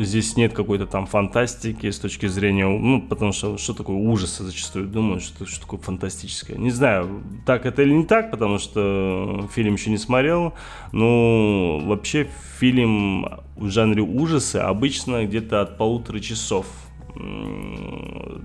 [0.00, 4.86] здесь нет какой-то там фантастики с точки зрения, ну, потому что что такое ужасы зачастую
[4.86, 6.58] думают, что, что такое фантастическое.
[6.58, 10.52] Не знаю, так это или не так, потому что фильм еще не смотрел,
[10.92, 12.28] но вообще
[12.58, 13.26] фильм
[13.56, 16.66] в жанре ужасы обычно где-то от полутора часов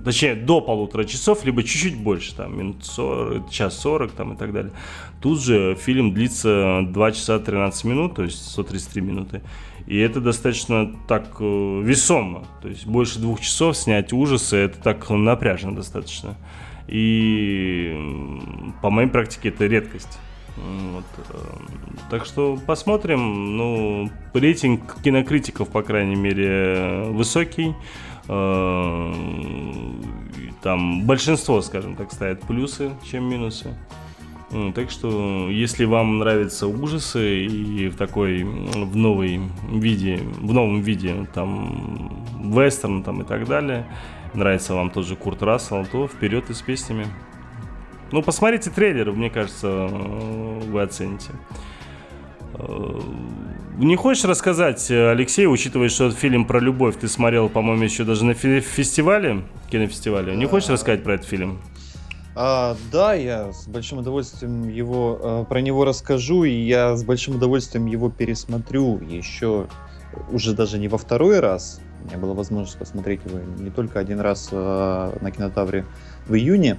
[0.04, 4.54] точнее, до полутора часов, либо чуть-чуть больше, там, минут 40, час 40 там, и так
[4.54, 4.72] далее.
[5.22, 9.42] Тут же фильм длится 2 часа 13 минут, то есть 133 минуты.
[9.86, 12.46] И это достаточно так э, весомо.
[12.62, 16.36] То есть больше двух часов снять ужасы, это так напряжно достаточно.
[16.88, 17.98] И
[18.82, 20.20] по моей практике это редкость.
[20.56, 21.04] Вот.
[21.18, 21.34] э,
[22.10, 23.58] Так что посмотрим.
[23.58, 27.76] Ну, рейтинг кинокритиков, по крайней мере, высокий.
[28.28, 29.14] Э,
[30.62, 33.74] Там большинство, скажем так, ставит плюсы, чем минусы.
[34.52, 39.42] Ну, Так что, если вам нравятся ужасы и в такой, в новой
[39.72, 43.86] виде, в новом виде, там, вестерн там и так далее,
[44.34, 47.08] нравится вам тот же Курт Рассел, то вперед и с песнями.
[48.12, 51.32] Ну, посмотрите трейлер, мне кажется, э, вы оцените.
[52.54, 53.00] Э,
[53.78, 58.24] Не хочешь рассказать, э, Алексей, учитывая, что фильм про любовь ты смотрел, по-моему, еще даже
[58.24, 60.36] на фе- фестивале, кинофестивале.
[60.36, 61.60] Не хочешь рассказать про этот фильм?
[62.36, 67.36] А, да, я с большим удовольствием его э, про него расскажу, и я с большим
[67.36, 69.68] удовольствием его пересмотрю еще
[70.32, 71.80] уже даже не во второй раз.
[72.04, 75.86] У меня была возможность посмотреть его не только один раз э, на кинотавре
[76.28, 76.78] в июне.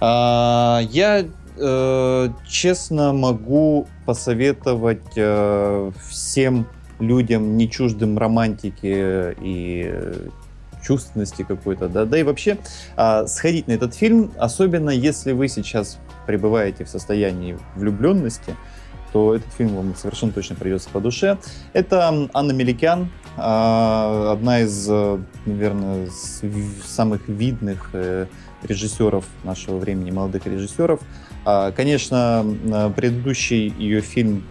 [0.00, 1.24] А, я
[1.56, 6.66] э, честно могу посоветовать э, всем
[6.98, 10.28] людям, не чуждым романтики и э,
[10.86, 12.58] чувственности какой-то, да, да и вообще
[12.96, 18.54] а, сходить на этот фильм, особенно если вы сейчас пребываете в состоянии влюбленности,
[19.12, 21.38] то этот фильм вам совершенно точно придется по душе.
[21.72, 26.08] Это Анна Меликян, а, одна из, э, наверное,
[26.84, 28.26] самых видных э,
[28.62, 31.00] режиссеров нашего времени, молодых режиссеров.
[31.46, 34.42] А, Конечно, м, предыдущий ее фильм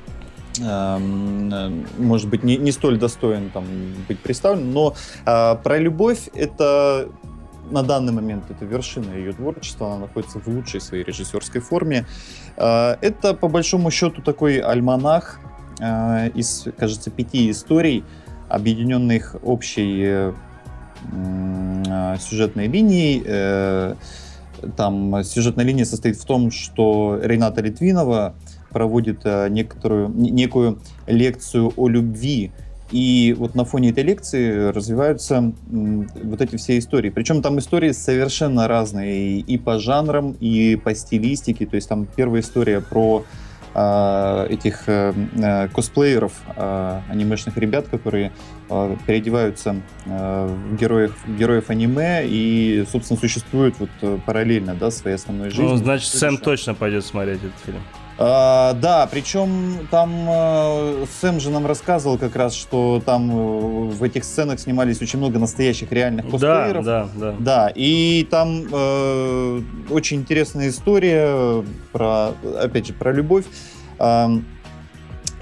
[0.62, 3.66] эм, э, может быть, не, не столь достоин там
[4.08, 4.96] быть представлен, но
[5.26, 7.10] а, про любовь это
[7.70, 12.06] на данный момент это вершина ее творчества, она находится в лучшей своей режиссерской форме.
[12.56, 15.42] А, это, по большому счету, такой альманах
[15.82, 18.06] а, из, кажется, пяти историй,
[18.48, 20.34] объединенных общей э,
[22.20, 23.22] сюжетной линией.
[23.26, 23.96] Э,
[24.76, 28.36] Там сюжетная линия состоит в том, что Рената Литвинова
[28.70, 32.52] проводит э, некоторую, не- некую лекцию о любви.
[32.92, 37.10] И вот на фоне этой лекции развиваются вот эти все истории.
[37.10, 41.66] Причем там истории совершенно разные и по жанрам, и по стилистике.
[41.66, 43.24] То есть там первая история про
[43.78, 48.32] а, этих э, э, косплееров, а, анимешных ребят, которые
[48.70, 49.76] а, переодеваются
[50.06, 55.72] в героев, в героев аниме и, собственно, существуют вот э, параллельно, да, своей основной жизнью.
[55.72, 57.82] Ну, значит, Сэм точно пойдет смотреть этот фильм.
[58.18, 64.04] А, да, причем там э, Сэм же нам рассказывал как раз, что там э, в
[64.04, 66.86] этих сценах снимались очень много настоящих реальных Да, косплееров.
[66.86, 67.36] да, да.
[67.40, 72.30] Да, и там э, очень интересная история про,
[72.62, 73.46] опять же, про любовь.
[74.00, 74.46] Ам,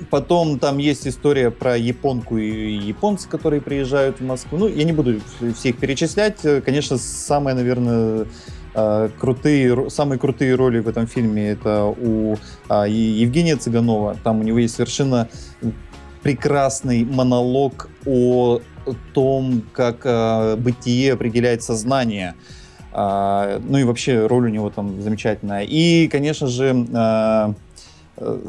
[0.09, 4.57] Потом там есть история про японку и японца, которые приезжают в Москву.
[4.57, 5.21] Ну, я не буду
[5.55, 6.39] всех перечислять.
[6.65, 8.25] Конечно, самые, наверное,
[8.73, 12.37] крутые, ро- самые крутые роли в этом фильме это у
[12.67, 14.17] а, Евгения Цыганова.
[14.23, 15.27] Там у него есть совершенно
[16.23, 18.59] прекрасный монолог о
[19.13, 22.33] том, как э, бытие определяет сознание.
[22.91, 25.63] А, ну и вообще роль у него там замечательная.
[25.63, 27.53] И, конечно же, э,
[28.17, 28.39] э,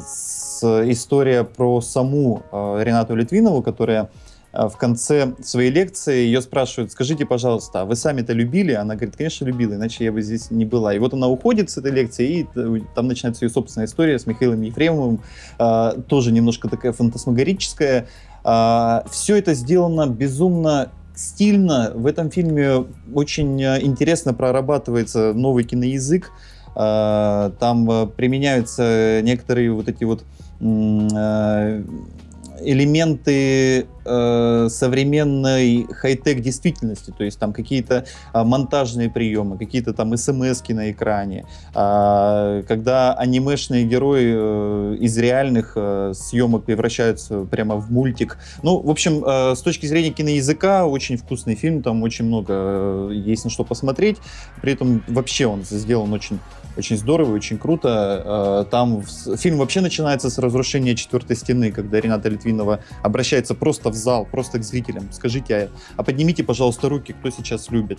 [0.90, 4.23] история про саму э, Ренату Литвинову, которая э,
[4.54, 8.72] в конце своей лекции ее спрашивают, скажите, пожалуйста, а вы сами-то любили?
[8.72, 10.94] Она говорит, конечно, любила, иначе я бы здесь не была.
[10.94, 12.46] И вот она уходит с этой лекции, и
[12.94, 15.20] там начинается ее собственная история с Михаилом Ефремовым,
[15.58, 18.06] э, тоже немножко такая фантасмагорическая.
[18.44, 21.92] Все это сделано безумно стильно.
[21.94, 26.30] В этом фильме очень интересно прорабатывается новый киноязык.
[26.74, 30.24] Там применяются некоторые вот эти вот
[32.60, 40.62] элементы э, современной хай-тек действительности, то есть там какие-то а, монтажные приемы, какие-то там смс
[40.68, 48.38] на экране, а, когда анимешные герои э, из реальных э, съемок превращаются прямо в мультик.
[48.62, 53.10] Ну, в общем, э, с точки зрения киноязыка, очень вкусный фильм, там очень много э,
[53.14, 54.18] есть на что посмотреть,
[54.60, 56.38] при этом вообще он сделан очень
[56.76, 58.64] очень здорово, очень круто.
[58.64, 63.94] Э, Там фильм вообще начинается с разрушения четвертой стены, когда Рената Литвинова обращается просто в
[63.94, 65.08] зал, просто к зрителям.
[65.12, 67.98] Скажите, а, а поднимите, пожалуйста, руки, кто сейчас любит.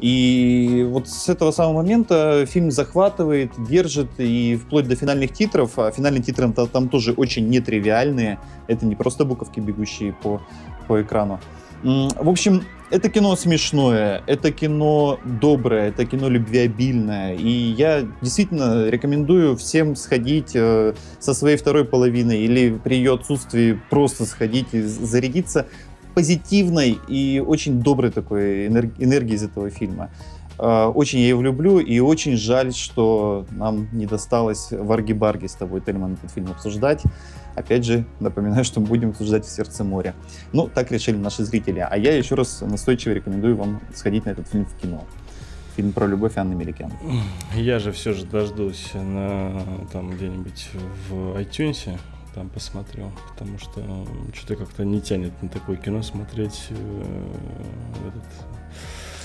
[0.00, 5.90] И вот с этого самого момента фильм захватывает, держит, и вплоть до финальных титров, а
[5.90, 10.42] финальные титры там тоже очень нетривиальные, это не просто буковки, бегущие по,
[10.88, 11.40] по экрану.
[11.84, 17.34] В общем, это кино смешное, это кино доброе, это кино любвеобильное.
[17.34, 23.78] И я действительно рекомендую всем сходить э, со своей второй половиной или при ее отсутствии
[23.90, 25.66] просто сходить и зарядиться
[26.14, 30.10] позитивной и очень доброй такой энер- энергией из этого фильма.
[30.58, 35.80] Э, Очень я его люблю, и очень жаль, что нам не досталось Варги-Барги с тобой,
[35.80, 37.02] Тельман, этот фильм обсуждать.
[37.54, 40.14] Опять же, напоминаю, что мы будем обсуждать в сердце моря.
[40.52, 41.86] Ну, так решили наши зрители.
[41.88, 45.04] А я еще раз настойчиво рекомендую вам сходить на этот фильм в кино.
[45.76, 46.92] Фильм про любовь Анны Меликян.
[47.54, 49.60] Я же все же дождусь на
[49.92, 50.68] там где-нибудь
[51.08, 51.98] в iTunes,
[52.34, 57.26] там посмотрю, потому что что-то как-то не тянет на такое кино смотреть э,
[58.08, 58.24] этот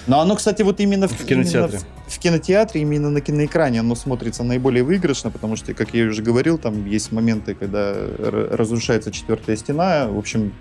[0.07, 1.77] Но оно, кстати, вот именно в, В кинотеатре.
[1.79, 6.05] именно в, в кинотеатре, именно на киноэкране оно смотрится наиболее выигрышно, потому что, как я
[6.05, 10.07] уже говорил, там есть моменты, когда разрушается четвертая стена.
[10.07, 10.53] В общем,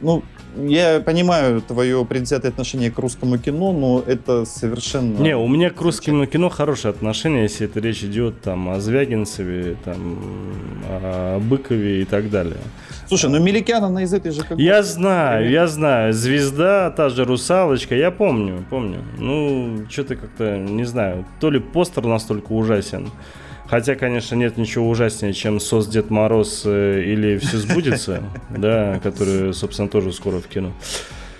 [0.00, 0.22] ну,
[0.56, 5.18] я понимаю твое предвзятое отношение к русскому кино, но это совершенно...
[5.18, 9.76] Не, у меня к русскому кино хорошее отношение, если это речь идет там о Звягинцеве,
[9.84, 10.18] там
[10.88, 12.58] о Быкове и так далее.
[13.08, 14.42] Слушай, ну Меликян, она из этой же...
[14.42, 16.12] как Я знаю, я знаю.
[16.12, 18.98] Звезда, та же русалочка, я помню, помню.
[19.18, 23.10] Ну, что-то как-то, не знаю, то ли постер настолько ужасен.
[23.68, 28.22] Хотя, конечно, нет ничего ужаснее, чем СОС Дед Мороз э, или Все сбудется,
[28.56, 30.72] да, который, собственно, тоже скоро в кино.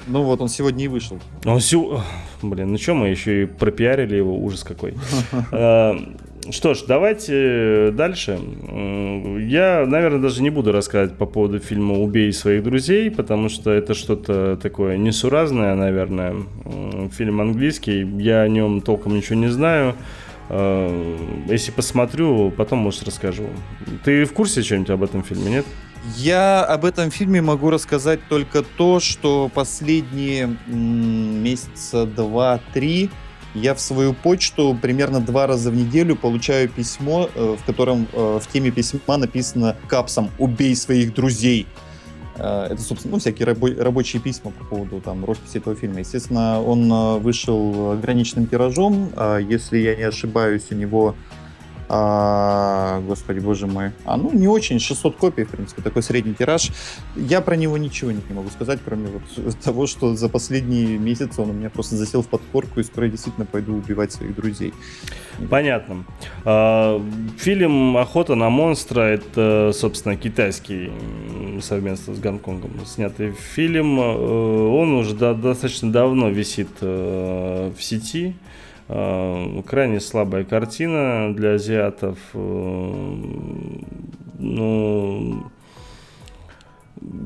[0.08, 1.18] Ну вот, он сегодня и вышел.
[1.44, 2.00] Он сю-
[2.42, 4.94] Блин, ну что, мы еще и пропиарили его, ужас какой.
[5.52, 5.94] Э,
[6.50, 8.38] Что ж, давайте дальше.
[8.68, 13.70] М, Я, наверное, даже не буду рассказывать по поводу фильма «Убей своих друзей», потому что
[13.72, 16.34] это что-то такое несуразное, наверное.
[17.16, 19.94] Фильм английский, я о нем толком ничего не знаю.
[20.48, 23.48] Э, Если посмотрю, потом, может, расскажу.
[24.04, 25.66] Ты в курсе что-нибудь об этом фильме, нет?
[26.16, 33.10] Я об этом фильме могу рассказать только то, что последние месяца два-три
[33.54, 38.38] я в свою почту примерно два раза в неделю получаю письмо, э, в котором э,
[38.42, 41.66] в теме письма написано капсом «Убей своих друзей».
[42.38, 46.00] Э, Это, собственно, ну, всякие рабо- рабочие письма по поводу там, росписи этого фильма.
[46.00, 49.10] Естественно, он э, вышел ограниченным тиражом.
[49.16, 51.14] А Если я не ошибаюсь, у него
[51.88, 53.92] а, господи, боже мой.
[54.04, 56.70] А, ну, не очень, 600 копий, в принципе, такой средний тираж.
[57.16, 61.50] Я про него ничего не могу сказать, кроме вот того, что за последние месяцы он
[61.50, 64.72] у меня просто засел в подкорку, и скоро я действительно пойду убивать своих друзей.
[65.50, 66.04] Понятно.
[66.44, 67.00] А,
[67.38, 70.90] Фильм «Охота на монстра»— это, собственно, китайский
[71.60, 73.98] совместно с Гонконгом снятый фильм.
[74.00, 78.34] Э, Он уже до- достаточно давно висит э, в сети.
[78.88, 82.18] Э, Крайне слабая картина для азиатов.
[82.34, 83.04] Э,
[84.38, 85.46] Ну,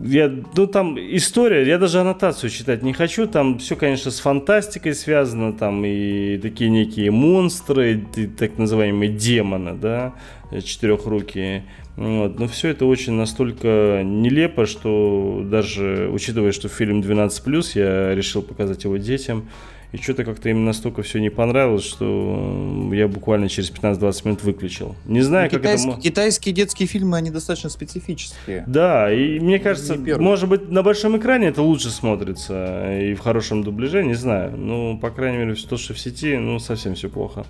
[0.04, 4.94] я, ну там история, я даже аннотацию читать не хочу, там все, конечно, с фантастикой
[4.94, 10.14] связано, там и такие некие монстры, и так называемые демоны, да,
[10.62, 11.64] четырехрукие.
[11.96, 12.38] Вот.
[12.38, 18.84] Но все это очень настолько нелепо, что даже учитывая, что фильм 12+, я решил показать
[18.84, 19.48] его детям.
[19.92, 24.94] И что-то как-то им настолько все не понравилось, что я буквально через 15-20 минут выключил.
[25.06, 25.68] Не знаю, Ну, как это...
[25.72, 28.62] китайские, мо- китайские детские фильмы, они достаточно специфические.
[28.68, 33.64] Да, и мне кажется, может быть, на большом экране это лучше смотрится и в хорошем
[33.64, 34.56] дубляже, не знаю.
[34.56, 37.44] Ну, по крайней мере, то, что в сети, ну, совсем все плохо.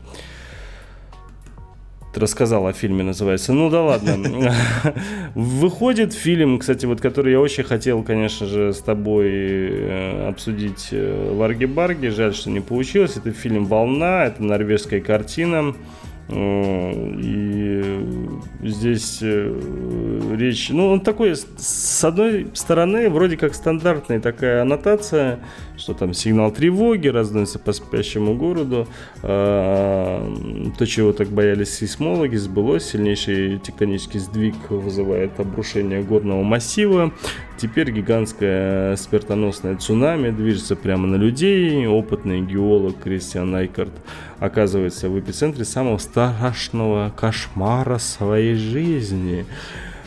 [2.12, 3.52] Ты рассказал о фильме, называется.
[3.52, 4.52] Ну да ладно.
[5.34, 11.32] Выходит фильм, кстати, вот который я очень хотел, конечно же, с тобой э, обсудить э,
[11.36, 12.08] Варги-Барги.
[12.08, 13.16] Жаль, что не получилось.
[13.16, 15.76] Это фильм «Волна», это норвежская картина.
[16.28, 18.28] Э, И
[18.62, 20.70] здесь речь...
[20.70, 25.38] Ну, он такой, с одной стороны, вроде как стандартная такая аннотация,
[25.80, 28.86] что там сигнал тревоги разносится по спящему городу.
[29.22, 30.22] А,
[30.78, 32.90] То, чего так боялись сейсмологи, сбылось.
[32.90, 37.12] Сильнейший тектонический сдвиг вызывает обрушение горного массива.
[37.56, 41.86] Теперь гигантская смертоносная цунами движется прямо на людей.
[41.86, 43.92] Опытный геолог Кристиан Найкарт
[44.38, 49.46] оказывается в эпицентре самого страшного кошмара своей жизни.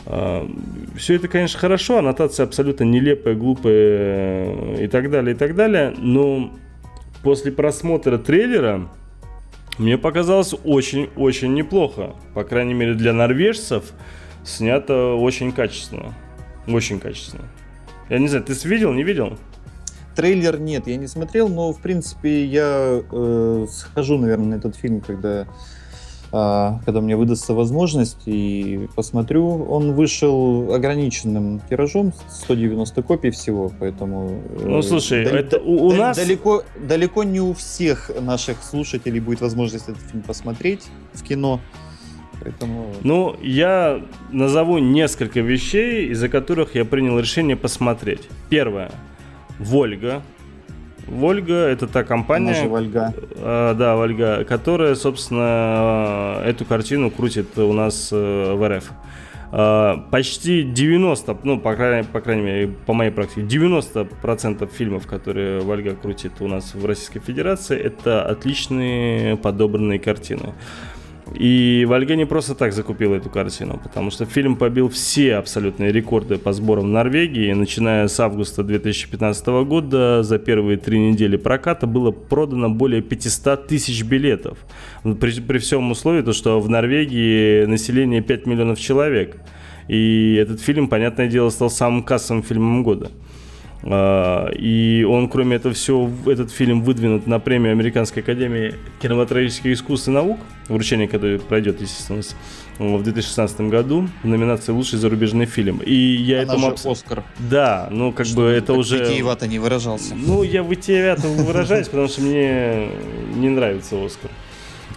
[0.06, 5.94] Все это, конечно, хорошо, аннотация абсолютно нелепая, глупая э, и так далее, и так далее,
[5.96, 6.52] но
[7.22, 8.88] после просмотра трейлера
[9.78, 12.14] мне показалось очень-очень неплохо.
[12.34, 13.92] По крайней мере, для норвежцев
[14.44, 16.14] снято очень качественно.
[16.68, 17.44] Очень качественно.
[18.10, 19.38] Я не знаю, ты видел, не видел?
[20.14, 25.00] Трейлер нет, я не смотрел, но в принципе я э, схожу, наверное, на этот фильм,
[25.00, 25.46] когда, а,
[26.84, 29.64] когда мне выдастся возможность и посмотрю.
[29.70, 34.40] Он вышел ограниченным тиражом, 190 копий всего, поэтому.
[34.58, 36.16] э, Ну, слушай, дал- это у, у да- нас...
[36.16, 40.82] далеко, далеко не у всех наших слушателей будет возможность этот фильм посмотреть
[41.12, 41.60] в кино.
[42.42, 44.02] Поэтому Ну, я
[44.32, 48.28] назову несколько вещей, из-за которых я принял решение посмотреть.
[48.50, 48.90] Первое.
[49.60, 50.22] Вольга.
[51.08, 53.14] Вольга это та компания, она же Вольга.
[53.36, 58.90] э, да, Вольга, которая, собственно, э, эту картину крутит у нас э, в РФ.
[59.52, 65.60] Э, Почти 90, ну, по крайней, по крайней мере, по моей практике, 90% фильмов, которые
[65.60, 70.54] Вольга крутит у нас в Российской Федерации, это отличные подобранные картины.
[71.32, 76.36] И Вольга не просто так закупила эту картину, потому что фильм побил все абсолютные рекорды
[76.38, 77.52] по сборам в Норвегии.
[77.52, 84.04] Начиная с августа 2015 года, за первые три недели проката было продано более 500 тысяч
[84.04, 84.58] билетов.
[85.02, 89.38] При, при всем условии, то, что в Норвегии население 5 миллионов человек.
[89.88, 93.10] И этот фильм, понятное дело, стал самым кассовым фильмом года.
[93.86, 100.08] А, И он, кроме этого всего, этот фильм выдвинут на премию Американской Академии кинематографических искусств
[100.08, 100.38] и наук,
[100.68, 102.22] вручение которой пройдет, естественно,
[102.78, 105.80] в 2016 году в номинации «Лучший зарубежный фильм».
[105.84, 106.76] И я Она этому...
[106.76, 107.22] же Оскар.
[107.38, 108.98] Да, ну как бы это уже...
[109.04, 110.14] витиевато не выражался.
[110.14, 112.88] Ну, я вытиевато выражаюсь, потому что мне
[113.36, 114.30] не нравится Оскар.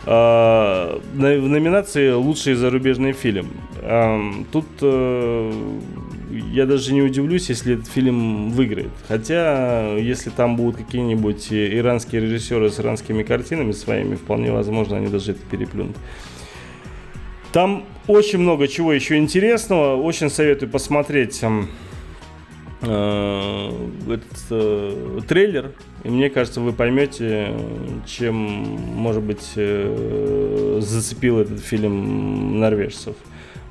[0.05, 3.49] А, В номинации «Лучший зарубежный фильм».
[4.51, 5.51] Тут э,
[6.51, 8.91] я даже не удивлюсь, если этот фильм выиграет.
[9.07, 15.31] Хотя, если там будут какие-нибудь иранские режиссеры с иранскими картинами своими, вполне возможно, они даже
[15.31, 15.97] это переплюнут.
[17.51, 20.01] Там очень много чего еще интересного.
[20.01, 21.69] Очень советую посмотреть ам,
[22.81, 23.71] э,
[24.05, 25.71] этот э, трейлер.
[26.03, 27.53] И мне кажется, вы поймете,
[28.05, 33.15] чем, может быть, э, зацепил этот фильм норвежцев.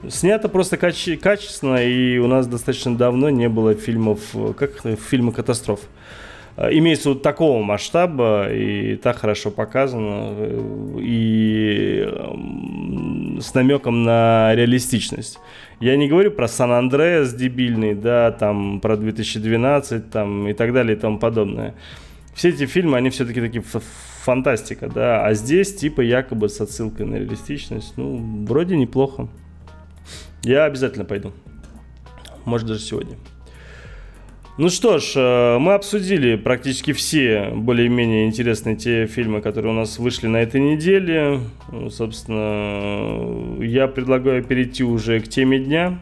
[0.09, 5.33] Снято просто каче- качественно, и у нас достаточно давно не было фильмов, э, как фильмы
[5.33, 5.81] катастроф.
[6.57, 14.55] Э, Имеется вот такого масштаба и так хорошо показано, э, и эм, с намеком на
[14.55, 15.39] реалистичность.
[15.81, 21.01] Я не говорю про Сан-Андреас дебильный, да, там про 2012 там, и так далее и
[21.01, 21.75] тому подобное.
[22.35, 23.65] Все эти фильмы, они все-таки такие
[24.23, 29.29] фантастика, да, а здесь типа якобы с отсылкой на реалистичность, ну, вроде неплохо.
[30.43, 31.33] Я обязательно пойду.
[32.45, 33.17] Может, даже сегодня.
[34.59, 39.99] Ну что ж, э, мы обсудили практически все более-менее интересные те фильмы, которые у нас
[39.99, 41.41] вышли на этой неделе.
[41.71, 45.99] Ну, Собственно, я предлагаю перейти уже к теме дня.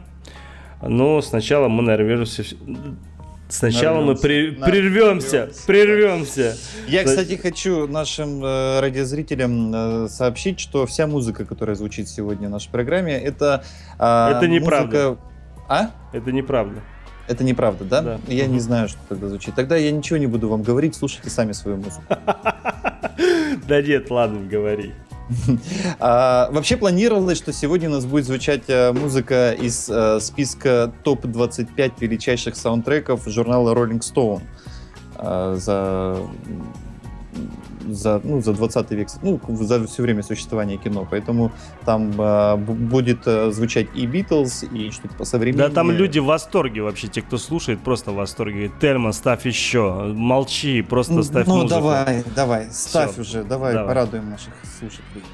[0.80, 2.44] Но сначала мы, наверное, все...
[3.48, 4.64] Сначала мы при- Нарвемся.
[4.70, 6.56] прервемся, прервемся.
[6.88, 9.72] Я, кстати, хочу нашим э, радиозрителям
[10.04, 13.62] э, сообщить, что вся музыка, которая звучит сегодня в нашей программе, это
[13.98, 15.08] а, Это неправда.
[15.10, 15.22] музыка-
[15.68, 15.90] А?
[16.12, 16.80] Это неправда.
[17.28, 18.00] Это неправда, да?
[18.02, 18.20] Да.
[18.28, 18.52] Я Мгм.
[18.54, 19.54] не знаю, что тогда звучит.
[19.54, 22.02] Тогда я ничего не буду вам говорить, слушайте сами свою музыку.
[23.68, 24.92] Да нет, ладно, говори.
[25.98, 31.92] А, вообще планировалось, что сегодня у нас будет звучать э, музыка из э, списка топ-25
[32.00, 34.42] величайших саундтреков журнала Rolling Stone.
[35.16, 36.18] А, за
[37.88, 41.52] за, ну, за 20 век, ну, за все время существования кино, поэтому
[41.84, 42.14] там э,
[42.56, 47.08] бу- будет э, звучать и Битлз, и что-то по Да там люди в восторге вообще,
[47.08, 48.54] те, кто слушает, просто в восторге.
[48.54, 51.70] Говорит, Тельма, ставь еще, молчи, просто ставь ну, музыку.
[51.80, 53.88] давай, давай, ставь Всё, уже, давай, давай.
[53.88, 55.24] порадуем наших слушателей.